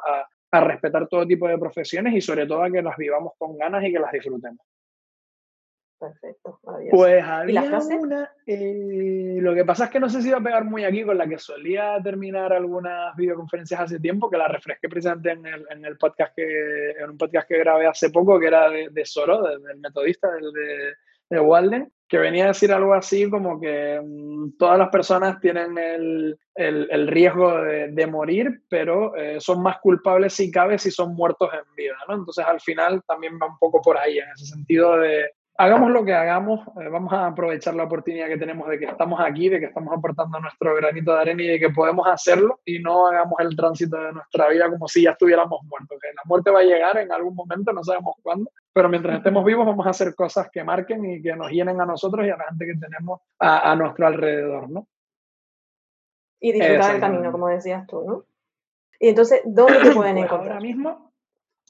a 0.52 0.61
respetar 0.61 1.08
todo 1.08 1.26
tipo 1.26 1.48
de 1.48 1.58
profesiones 1.58 2.14
y 2.14 2.20
sobre 2.20 2.46
todo 2.46 2.62
a 2.62 2.70
que 2.70 2.82
las 2.82 2.96
vivamos 2.96 3.32
con 3.38 3.56
ganas 3.56 3.84
y 3.84 3.92
que 3.92 3.98
las 3.98 4.12
disfrutemos. 4.12 4.64
Perfecto, 6.01 6.59
Pues 6.90 7.22
había 7.22 7.62
una. 8.01 8.32
Eh, 8.46 9.36
lo 9.38 9.55
que 9.55 9.66
pasa 9.66 9.84
es 9.84 9.90
que 9.90 10.01
no 10.01 10.09
sé 10.09 10.22
si 10.22 10.28
iba 10.28 10.38
a 10.38 10.42
pegar 10.42 10.64
muy 10.64 10.82
aquí 10.82 11.05
con 11.05 11.18
la 11.18 11.28
que 11.28 11.38
solía 11.38 12.01
terminar 12.03 12.55
algunas 12.55 13.14
videoconferencias 13.16 13.82
hace 13.82 14.01
tiempo, 14.01 14.30
que 14.30 14.38
la 14.38 14.48
refresqué 14.48 14.88
precisamente 14.88 15.32
en 15.32 15.44
el, 15.44 15.66
en 15.68 15.84
el 15.84 15.98
podcast 15.98 16.34
que, 16.34 16.92
en 16.92 17.11
un 17.11 17.18
podcast 17.18 17.46
que 17.46 17.59
grabé 17.59 17.86
hace 17.86 18.09
poco, 18.09 18.40
que 18.40 18.46
era 18.46 18.70
de, 18.70 18.88
de 18.88 19.05
Soro, 19.05 19.42
del 19.42 19.76
metodista, 19.76 20.30
del 20.32 20.51
de, 20.55 20.94
de, 21.28 21.38
Walden, 21.38 21.92
que 22.09 22.16
venía 22.16 22.44
a 22.44 22.48
decir 22.48 22.72
algo 22.72 22.94
así 22.94 23.28
como 23.28 23.61
que 23.61 24.01
mm, 24.03 24.57
todas 24.57 24.78
las 24.78 24.88
personas 24.88 25.38
tienen 25.38 25.76
el, 25.76 26.38
el, 26.55 26.88
el 26.90 27.09
riesgo 27.09 27.61
de, 27.61 28.07
morir, 28.07 28.62
pero 28.70 29.14
eh, 29.16 29.38
son 29.38 29.62
más 29.62 29.78
culpables 29.80 30.32
si 30.32 30.51
cabe 30.51 30.78
si 30.78 30.90
son 30.90 31.14
muertos 31.14 31.51
en 31.53 31.74
vida, 31.76 31.96
¿no? 32.09 32.14
Entonces 32.14 32.46
al 32.46 32.61
final 32.62 33.03
también 33.07 33.38
va 33.40 33.48
un 33.48 33.59
poco 33.59 33.82
por 33.82 33.98
ahí, 33.98 34.18
en 34.18 34.30
ese 34.34 34.46
sentido 34.46 34.96
de 34.96 35.28
hagamos 35.57 35.90
lo 35.90 36.05
que 36.05 36.14
hagamos, 36.14 36.61
eh, 36.80 36.88
vamos 36.88 37.12
a 37.12 37.26
aprovechar 37.26 37.74
la 37.74 37.84
oportunidad 37.84 38.28
que 38.28 38.38
tenemos 38.38 38.68
de 38.68 38.78
que 38.78 38.86
estamos 38.86 39.20
aquí, 39.20 39.48
de 39.48 39.61
que 39.61 39.66
estamos 39.66 39.92
aportando 39.96 40.40
nuestro 40.40 40.74
granito 40.74 41.12
de 41.12 41.20
arena 41.20 41.42
y 41.42 41.48
de 41.48 41.59
que 41.61 41.70
podemos 41.70 42.07
hacerlo 42.09 42.61
y 42.64 42.78
no 42.78 43.07
hagamos 43.07 43.34
el 43.40 43.55
tránsito 43.55 43.96
de 44.01 44.12
nuestra 44.12 44.48
vida 44.48 44.70
como 44.70 44.88
si 44.88 45.03
ya 45.03 45.11
estuviéramos 45.11 45.61
muertos. 45.64 45.98
Que 46.01 46.09
la 46.14 46.22
muerte 46.24 46.51
va 46.51 46.61
a 46.61 46.64
llegar 46.64 46.96
en 46.98 47.12
algún 47.12 47.34
momento, 47.34 47.72
no 47.72 47.84
sabemos 47.84 48.14
cuándo, 48.22 48.51
pero 48.72 48.88
mientras 48.88 49.18
estemos 49.18 49.44
vivos 49.44 49.66
vamos 49.66 49.86
a 49.86 49.90
hacer 49.90 50.14
cosas 50.14 50.48
que 50.51 50.64
marquen 50.64 51.05
y 51.05 51.22
que 51.22 51.36
nos 51.36 51.51
llenen 51.51 51.80
a 51.80 51.86
nosotros 51.86 52.26
y 52.26 52.30
a 52.30 52.36
la 52.36 52.44
gente 52.44 52.66
que 52.66 52.74
tenemos 52.74 53.20
a, 53.38 53.74
nuestro 53.76 54.07
alrededor, 54.07 54.70
¿no? 54.70 54.86
Y 56.40 56.53
disfrutar 56.53 56.94
el 56.94 57.01
camino, 57.01 57.32
como 57.32 57.48
decías 57.48 57.86
tú, 57.86 58.03
¿no? 58.03 58.24
Y 58.98 59.09
entonces, 59.09 59.42
¿dónde 59.44 59.78
te 59.80 59.90
pueden 59.92 60.14
pues 60.14 60.24
encontrar? 60.24 60.53
Ahora 60.53 60.61
mismo 60.61 61.09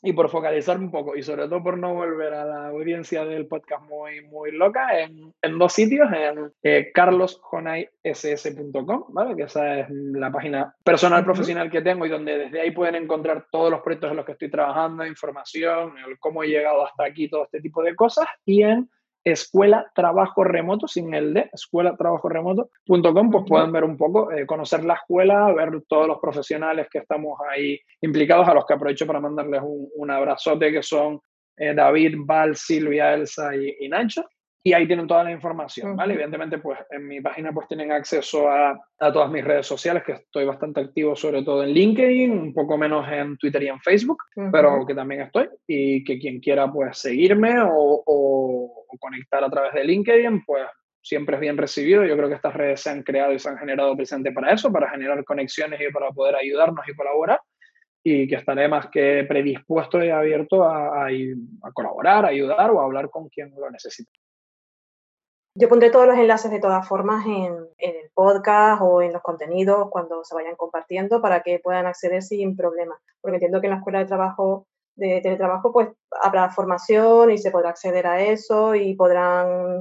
y 0.02 0.12
por 0.12 0.28
focalizar 0.30 0.78
un 0.78 0.90
poco 0.90 1.16
y 1.16 1.22
sobre 1.22 1.44
todo 1.44 1.62
por 1.62 1.78
no 1.78 1.94
volver 1.94 2.34
a 2.34 2.44
la 2.44 2.66
audiencia 2.68 3.24
del 3.24 3.46
podcast 3.46 3.88
muy, 3.88 4.20
muy 4.22 4.50
loca, 4.52 4.98
en, 4.98 5.32
en 5.42 5.58
dos 5.58 5.72
sitios, 5.72 6.08
en 6.12 6.52
eh, 6.62 6.90
carlosjonayss.com, 6.92 9.04
¿vale? 9.08 9.36
que 9.36 9.44
esa 9.44 9.78
es 9.80 9.86
la 9.90 10.32
página 10.32 10.74
personal 10.82 11.22
profesional 11.24 11.70
que 11.70 11.82
tengo 11.82 12.06
y 12.06 12.08
donde 12.08 12.38
desde 12.38 12.60
ahí 12.60 12.70
pueden 12.70 12.94
encontrar 12.94 13.48
todos 13.50 13.70
los 13.70 13.82
proyectos 13.82 14.10
en 14.10 14.16
los 14.16 14.24
que 14.24 14.32
estoy 14.32 14.50
trabajando, 14.50 15.04
información, 15.06 15.92
el 16.06 16.18
cómo 16.18 16.42
he 16.42 16.48
llegado 16.48 16.86
hasta 16.86 17.04
aquí, 17.04 17.28
todo 17.28 17.44
este 17.44 17.60
tipo 17.60 17.82
de 17.82 17.94
cosas, 17.94 18.26
y 18.44 18.62
en 18.62 18.88
escuela 19.24 19.90
trabajo 19.94 20.44
remoto, 20.44 20.88
sin 20.88 21.12
el 21.14 21.34
de, 21.34 21.50
escuela 21.52 21.96
trabajo 21.96 22.28
remoto.com, 22.28 23.30
pues 23.30 23.44
pueden 23.46 23.72
ver 23.72 23.84
un 23.84 23.96
poco, 23.96 24.32
eh, 24.32 24.46
conocer 24.46 24.84
la 24.84 24.94
escuela, 24.94 25.52
ver 25.52 25.70
todos 25.86 26.06
los 26.06 26.18
profesionales 26.18 26.88
que 26.90 26.98
estamos 26.98 27.38
ahí 27.50 27.78
implicados, 28.00 28.48
a 28.48 28.54
los 28.54 28.64
que 28.66 28.74
aprovecho 28.74 29.06
para 29.06 29.20
mandarles 29.20 29.60
un, 29.62 30.10
abrazote, 30.10 30.72
que 30.72 30.82
son 30.82 31.20
eh, 31.56 31.74
David, 31.74 32.16
Val, 32.20 32.56
Silvia, 32.56 33.14
Elsa 33.14 33.54
y, 33.54 33.88
Nacho. 33.88 34.24
Y 34.62 34.74
ahí 34.74 34.86
tienen 34.86 35.06
toda 35.06 35.24
la 35.24 35.32
información, 35.32 35.96
¿vale? 35.96 36.12
Evidentemente, 36.12 36.58
pues 36.58 36.78
en 36.90 37.08
mi 37.08 37.20
página 37.22 37.50
pues 37.50 37.66
tienen 37.66 37.92
acceso 37.92 38.46
a, 38.48 38.78
a, 38.98 39.12
todas 39.12 39.30
mis 39.30 39.42
redes 39.42 39.66
sociales, 39.66 40.02
que 40.04 40.12
estoy 40.12 40.44
bastante 40.44 40.80
activo 40.80 41.16
sobre 41.16 41.42
todo 41.42 41.62
en 41.62 41.70
LinkedIn, 41.70 42.30
un 42.30 42.52
poco 42.52 42.76
menos 42.76 43.10
en 43.10 43.38
Twitter 43.38 43.62
y 43.62 43.68
en 43.68 43.80
Facebook, 43.80 44.18
pero 44.52 44.84
que 44.86 44.94
también 44.94 45.22
estoy. 45.22 45.48
Y 45.66 46.04
que 46.04 46.18
quien 46.18 46.40
quiera 46.40 46.70
pues 46.70 46.98
seguirme 46.98 47.58
o, 47.58 48.02
o 48.06 48.86
conectar 48.98 49.42
a 49.42 49.50
través 49.50 49.72
de 49.72 49.84
LinkedIn, 49.84 50.44
pues 50.44 50.66
siempre 51.02 51.36
es 51.36 51.40
bien 51.40 51.56
recibido. 51.56 52.04
Yo 52.04 52.16
creo 52.16 52.28
que 52.28 52.34
estas 52.34 52.54
redes 52.54 52.80
se 52.80 52.90
han 52.90 53.02
creado 53.02 53.32
y 53.32 53.38
se 53.38 53.48
han 53.48 53.58
generado 53.58 53.96
presente 53.96 54.32
para 54.32 54.52
eso, 54.52 54.72
para 54.72 54.90
generar 54.90 55.24
conexiones 55.24 55.80
y 55.80 55.92
para 55.92 56.10
poder 56.10 56.36
ayudarnos 56.36 56.86
y 56.88 56.94
colaborar. 56.94 57.40
Y 58.02 58.26
que 58.28 58.36
estaré 58.36 58.66
más 58.66 58.86
que 58.88 59.24
predispuesto 59.28 60.02
y 60.02 60.08
abierto 60.08 60.64
a, 60.64 61.06
a, 61.06 61.72
colaborar, 61.74 62.24
a 62.24 62.28
ayudar 62.28 62.70
o 62.70 62.80
a 62.80 62.84
hablar 62.84 63.10
con 63.10 63.28
quien 63.28 63.50
lo 63.50 63.70
necesite. 63.70 64.10
Yo 65.54 65.68
pondré 65.68 65.90
todos 65.90 66.06
los 66.06 66.16
enlaces 66.16 66.50
de 66.50 66.60
todas 66.60 66.86
formas 66.86 67.26
en, 67.26 67.54
en, 67.78 67.96
el 67.96 68.10
podcast 68.14 68.80
o 68.82 69.02
en 69.02 69.12
los 69.12 69.22
contenidos 69.22 69.88
cuando 69.90 70.24
se 70.24 70.34
vayan 70.34 70.56
compartiendo 70.56 71.20
para 71.20 71.42
que 71.42 71.58
puedan 71.58 71.86
acceder 71.86 72.22
sin 72.22 72.56
problema. 72.56 72.98
Porque 73.20 73.36
entiendo 73.36 73.60
que 73.60 73.66
en 73.66 73.72
la 73.72 73.78
escuela 73.78 73.98
de 73.98 74.06
trabajo 74.06 74.66
de 75.00 75.20
teletrabajo, 75.22 75.72
pues 75.72 75.88
habrá 76.22 76.50
formación 76.50 77.30
y 77.30 77.38
se 77.38 77.50
podrá 77.50 77.70
acceder 77.70 78.06
a 78.06 78.22
eso 78.22 78.74
y 78.74 78.94
podrán, 78.94 79.80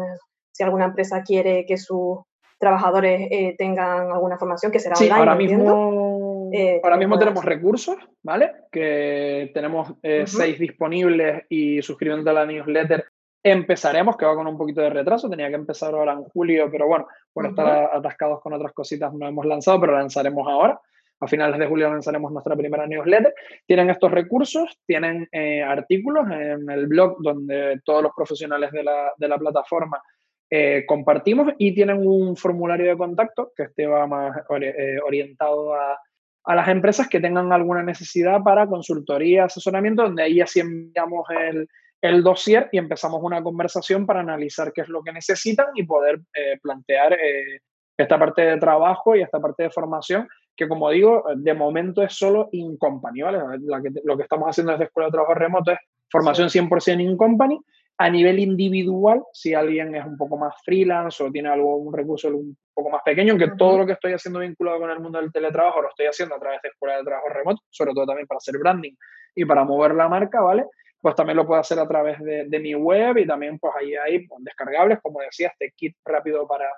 si 0.52 0.64
alguna 0.64 0.86
empresa 0.86 1.24
quiere 1.24 1.66
que 1.66 1.78
sus 1.78 2.20
trabajadores 2.58 3.28
eh, 3.30 3.56
tengan 3.58 4.12
alguna 4.12 4.38
formación, 4.38 4.72
que 4.72 4.80
será 4.80 4.96
sí, 4.96 5.10
Ahora 5.10 5.36
mismo, 5.36 6.50
eh, 6.54 6.82
ahora 6.84 6.98
mismo 6.98 7.20
tenemos 7.20 7.44
recursos, 7.46 7.98
¿vale? 8.24 8.52
Que 8.72 9.52
tenemos 9.54 9.94
eh, 10.04 10.24
seis 10.26 10.60
disponibles 10.60 11.44
y 11.50 11.82
suscribiéndote 11.82 12.30
a 12.30 12.34
la 12.34 12.46
newsletter 12.46 13.06
empezaremos, 13.44 14.18
que 14.18 14.26
va 14.26 14.36
con 14.36 14.48
un 14.48 14.58
poquito 14.58 14.82
de 14.82 14.90
retraso, 14.90 15.30
tenía 15.30 15.50
que 15.50 15.56
empezar 15.56 15.94
ahora 15.94 16.14
en 16.14 16.24
julio, 16.24 16.70
pero 16.72 16.88
bueno, 16.88 17.08
por 17.34 17.46
estar 17.46 17.90
atascados 17.94 18.42
con 18.42 18.54
otras 18.54 18.74
cositas 18.74 19.14
no 19.14 19.28
hemos 19.28 19.46
lanzado, 19.46 19.80
pero 19.80 19.94
lanzaremos 19.94 20.48
ahora. 20.48 20.80
A 21.22 21.28
finales 21.28 21.60
de 21.60 21.68
julio 21.68 21.90
lanzaremos 21.90 22.32
nuestra 22.32 22.56
primera 22.56 22.88
newsletter. 22.88 23.34
Tienen 23.66 23.90
estos 23.90 24.10
recursos, 24.10 24.80
tienen 24.86 25.28
eh, 25.34 25.62
artículos 25.62 26.26
en 26.32 26.70
el 26.70 26.88
blog 26.88 27.18
donde 27.22 27.82
todos 27.84 28.04
los 28.04 28.14
profesionales 28.16 28.72
de 28.72 28.84
la, 28.84 29.12
de 29.18 29.28
la 29.28 29.38
plataforma 29.38 30.02
eh, 30.50 30.86
compartimos 30.88 31.54
y 31.58 31.76
tienen 31.76 32.08
un 32.08 32.38
formulario 32.38 32.90
de 32.90 32.98
contacto 32.98 33.52
que 33.56 33.64
este 33.64 33.86
va 33.86 34.08
más 34.08 34.36
eh, 34.62 34.98
orientado 35.06 35.76
a, 35.76 36.00
a, 36.46 36.56
las 36.56 36.70
empresas 36.70 37.10
que 37.10 37.20
tengan 37.20 37.52
alguna 37.52 37.84
necesidad 37.84 38.42
para 38.42 38.66
consultoría, 38.66 39.44
asesoramiento, 39.44 40.04
donde 40.04 40.24
ahí 40.24 40.40
así 40.40 40.62
enviamos 40.62 41.28
el, 41.30 41.68
el 42.02 42.24
dossier 42.24 42.70
y 42.72 42.78
empezamos 42.78 43.22
una 43.22 43.44
conversación 43.44 44.06
para 44.06 44.22
analizar 44.22 44.72
qué 44.74 44.82
es 44.82 44.90
lo 44.90 45.04
que 45.04 45.12
necesitan 45.12 45.68
y 45.76 45.84
poder 45.84 46.20
plantear 46.62 47.18
esta 47.98 48.18
parte 48.18 48.44
de 48.44 48.58
trabajo 48.58 49.16
y 49.16 49.22
esta 49.22 49.40
parte 49.40 49.64
de 49.64 49.70
formación 49.70 50.28
que 50.60 50.68
como 50.68 50.90
digo, 50.90 51.24
de 51.38 51.54
momento 51.54 52.04
es 52.04 52.14
solo 52.14 52.50
in 52.52 52.76
company, 52.76 53.22
¿vale? 53.22 53.40
lo 54.04 54.18
que 54.18 54.24
estamos 54.24 54.50
haciendo 54.50 54.74
desde 54.74 54.86
Escuela 54.86 55.08
de 55.08 55.14
Trabajo 55.14 55.34
Remoto 55.34 55.72
es 55.72 55.80
formación 56.12 56.50
100% 56.50 57.00
in 57.02 57.16
company. 57.16 57.58
A 57.98 58.10
nivel 58.10 58.40
individual, 58.40 59.24
si 59.32 59.54
alguien 59.54 59.96
es 59.96 60.06
un 60.06 60.18
poco 60.18 60.38
más 60.38 60.54
freelance 60.66 61.24
o 61.24 61.32
tiene 61.32 61.48
algo, 61.48 61.78
un 61.78 61.94
recurso 61.94 62.28
un 62.28 62.58
poco 62.74 62.90
más 62.90 63.02
pequeño, 63.06 63.38
que 63.38 63.52
todo 63.58 63.78
lo 63.78 63.86
que 63.86 63.94
estoy 63.94 64.12
haciendo 64.12 64.40
vinculado 64.42 64.80
con 64.80 64.90
el 64.90 65.00
mundo 65.00 65.22
del 65.22 65.32
teletrabajo 65.32 65.82
lo 65.82 65.90
estoy 65.90 66.08
haciendo 66.08 66.36
a 66.36 66.40
través 66.40 66.62
de 66.62 66.70
Escuela 66.70 66.98
de 66.98 67.04
Trabajo 67.04 67.30
Remoto, 67.30 67.62
sobre 67.70 67.94
todo 67.94 68.08
también 68.08 68.28
para 68.28 68.38
hacer 68.38 68.58
branding 68.58 68.96
y 69.36 69.46
para 69.46 69.64
mover 69.64 69.96
la 69.96 70.10
marca, 70.10 70.42
¿vale? 70.42 70.66
Pues 71.02 71.16
también 71.16 71.38
lo 71.38 71.48
puedo 71.48 71.60
hacer 71.60 71.80
a 71.80 71.88
través 71.88 72.20
de, 72.20 72.46
de 72.46 72.60
mi 72.60 72.76
web 72.76 73.18
y 73.18 73.28
también 73.28 73.58
pues 73.58 73.74
ahí 73.80 73.96
hay 73.96 74.28
descargables, 74.40 75.00
como 75.02 75.22
decía, 75.22 75.48
este 75.48 75.72
kit 75.76 75.96
rápido 76.04 76.48
para, 76.48 76.70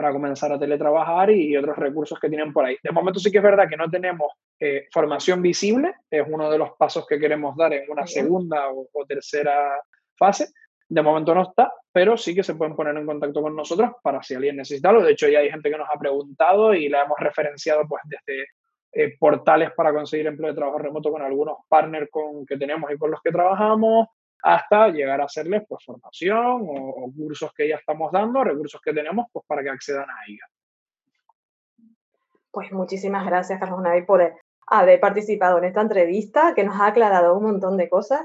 para 0.00 0.12
comenzar 0.12 0.50
a 0.50 0.58
teletrabajar 0.58 1.30
y, 1.30 1.56
otros 1.56 1.76
recursos 1.76 2.18
que 2.18 2.28
tienen 2.28 2.52
por 2.52 2.64
ahí. 2.64 2.76
De 2.82 2.90
momento 2.90 3.20
sí 3.20 3.30
que 3.30 3.38
es 3.38 3.44
verdad 3.44 3.68
que 3.68 3.76
no 3.76 3.90
tenemos 3.90 4.32
eh, 4.58 4.86
formación 4.90 5.42
visible, 5.42 5.94
es 6.10 6.24
uno 6.26 6.50
de 6.50 6.58
los 6.58 6.70
pasos 6.78 7.06
que 7.06 7.18
queremos 7.18 7.56
dar 7.56 7.74
en 7.74 7.90
una 7.90 8.06
segunda 8.06 8.70
o, 8.70 8.88
tercera 9.06 9.78
fase. 10.16 10.48
De 10.88 11.02
momento 11.02 11.34
no 11.34 11.42
está, 11.42 11.72
pero 11.92 12.16
sí 12.16 12.34
que 12.34 12.42
se 12.42 12.54
pueden 12.54 12.74
poner 12.74 12.96
en 12.96 13.06
contacto 13.06 13.42
con 13.42 13.54
nosotros 13.54 13.90
para 14.02 14.22
si 14.22 14.34
alguien 14.34 14.56
necesita 14.56 14.88
algo. 14.88 15.04
De 15.04 15.12
hecho, 15.12 15.28
ya 15.28 15.40
hay 15.40 15.50
gente 15.50 15.70
que 15.70 15.78
nos 15.78 15.88
ha 15.92 15.98
preguntado 15.98 16.74
y 16.74 16.88
la 16.88 17.02
hemos 17.02 17.18
referenciado 17.18 17.86
pues 17.86 18.02
desde 18.06 18.46
eh, 18.92 19.16
portales 19.18 19.70
para 19.72 19.92
conseguir 19.92 20.26
empleo 20.26 20.50
de 20.50 20.56
trabajo 20.56 20.78
remoto 20.78 21.12
con 21.12 21.22
algunos 21.22 21.58
partners 21.68 22.08
con, 22.10 22.44
que 22.44 22.56
tenemos 22.56 22.90
y 22.90 22.98
con 22.98 23.10
los 23.10 23.20
que 23.22 23.30
trabajamos, 23.30 24.08
hasta 24.42 24.88
llegar 24.88 25.20
a 25.20 25.24
hacerles 25.24 25.62
pues, 25.68 25.84
formación 25.84 26.66
o, 26.68 27.12
cursos 27.16 27.52
que 27.54 27.68
ya 27.68 27.76
estamos 27.76 28.10
dando, 28.10 28.42
recursos 28.42 28.80
que 28.80 28.92
tenemos 28.92 29.26
pues, 29.32 29.44
para 29.46 29.62
que 29.62 29.70
accedan 29.70 30.08
a 30.08 30.16
ella. 30.26 30.44
Pues 32.50 32.72
muchísimas 32.72 33.24
gracias, 33.26 33.60
Carlos 33.60 33.80
Navi, 33.80 34.02
por 34.02 34.34
haber 34.66 35.00
participado 35.00 35.58
en 35.58 35.64
esta 35.64 35.82
entrevista, 35.82 36.54
que 36.54 36.64
nos 36.64 36.80
ha 36.80 36.86
aclarado 36.86 37.36
un 37.36 37.44
montón 37.44 37.76
de 37.76 37.88
cosas 37.88 38.22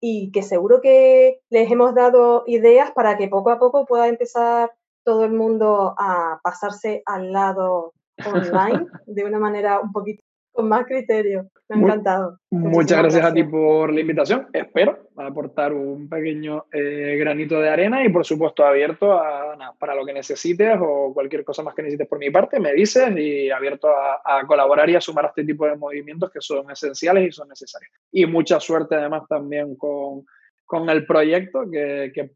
y 0.00 0.30
que 0.32 0.42
seguro 0.42 0.80
que 0.80 1.40
les 1.50 1.70
hemos 1.70 1.94
dado 1.94 2.44
ideas 2.46 2.92
para 2.92 3.16
que 3.16 3.28
poco 3.28 3.50
a 3.50 3.58
poco 3.58 3.86
pueda 3.86 4.06
empezar 4.06 4.70
todo 5.02 5.24
el 5.24 5.32
mundo 5.32 5.94
a 5.98 6.40
pasarse 6.42 7.02
al 7.06 7.32
lado 7.32 7.94
online 8.24 8.86
de 9.06 9.24
una 9.24 9.38
manera 9.38 9.80
un 9.80 9.92
poquito 9.92 10.22
con 10.54 10.68
más 10.68 10.86
criterio. 10.86 11.50
Me 11.68 11.76
ha 11.76 11.78
encantado. 11.80 12.38
Muchas 12.50 12.98
gracias, 12.98 13.24
a 13.24 13.32
ti 13.32 13.42
por 13.42 13.92
la 13.92 14.00
invitación. 14.00 14.46
Espero 14.52 15.08
aportar 15.16 15.72
un 15.72 16.08
pequeño 16.08 16.66
eh, 16.72 17.16
granito 17.18 17.60
de 17.60 17.70
arena 17.70 18.04
y, 18.04 18.08
por 18.10 18.24
supuesto, 18.24 18.64
abierto 18.64 19.12
a, 19.12 19.74
para 19.78 19.94
lo 19.94 20.04
que 20.06 20.12
necesites 20.12 20.76
o 20.80 21.12
cualquier 21.12 21.42
cosa 21.42 21.62
más 21.62 21.74
que 21.74 21.82
necesites 21.82 22.06
por 22.06 22.18
mi 22.18 22.30
parte, 22.30 22.60
me 22.60 22.72
dices 22.72 23.10
y 23.16 23.50
abierto 23.50 23.88
a, 23.88 24.46
colaborar 24.46 24.88
y 24.90 24.94
a 24.94 25.00
sumar 25.00 25.24
a 25.24 25.28
este 25.28 25.44
tipo 25.44 25.66
de 25.66 25.76
movimientos 25.76 26.30
que 26.30 26.40
son 26.40 26.70
esenciales 26.70 27.28
y 27.28 27.32
son 27.32 27.48
necesarios. 27.48 27.90
Y 28.12 28.26
mucha 28.26 28.60
suerte, 28.60 28.94
además, 28.94 29.22
también 29.28 29.74
con, 29.74 30.24
con 30.64 30.88
el 30.88 31.04
proyecto, 31.04 31.68
que, 31.68 32.12
que 32.14 32.30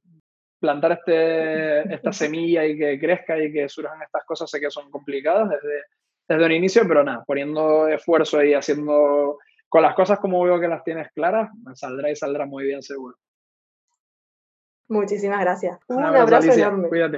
plantar 0.58 0.92
este, 0.92 1.80
esta 1.94 2.12
semilla 2.12 2.64
y 2.64 2.76
que 2.78 2.98
crezca 2.98 3.38
y 3.38 3.52
que 3.52 3.68
surjan 3.68 4.02
estas 4.02 4.24
cosas 4.24 4.50
sé 4.50 4.60
que 4.60 4.70
son 4.70 4.90
complicadas 4.90 5.50
desde 5.50 5.82
desde 6.28 6.44
el 6.44 6.52
inicio, 6.52 6.86
pero 6.86 7.02
nada, 7.02 7.24
poniendo 7.26 7.88
esfuerzo 7.88 8.42
y 8.44 8.52
haciendo 8.52 9.38
con 9.68 9.82
las 9.82 9.94
cosas 9.94 10.18
como 10.18 10.42
veo 10.42 10.60
que 10.60 10.68
las 10.68 10.84
tienes 10.84 11.10
claras, 11.12 11.50
saldrá 11.74 12.10
y 12.10 12.16
saldrá 12.16 12.46
muy 12.46 12.64
bien 12.64 12.82
seguro. 12.82 13.16
Muchísimas 14.88 15.40
gracias. 15.40 15.78
Un, 15.88 16.02
abrazo 16.02 16.52
enorme. 16.52 16.88
Cuídate. 16.88 17.16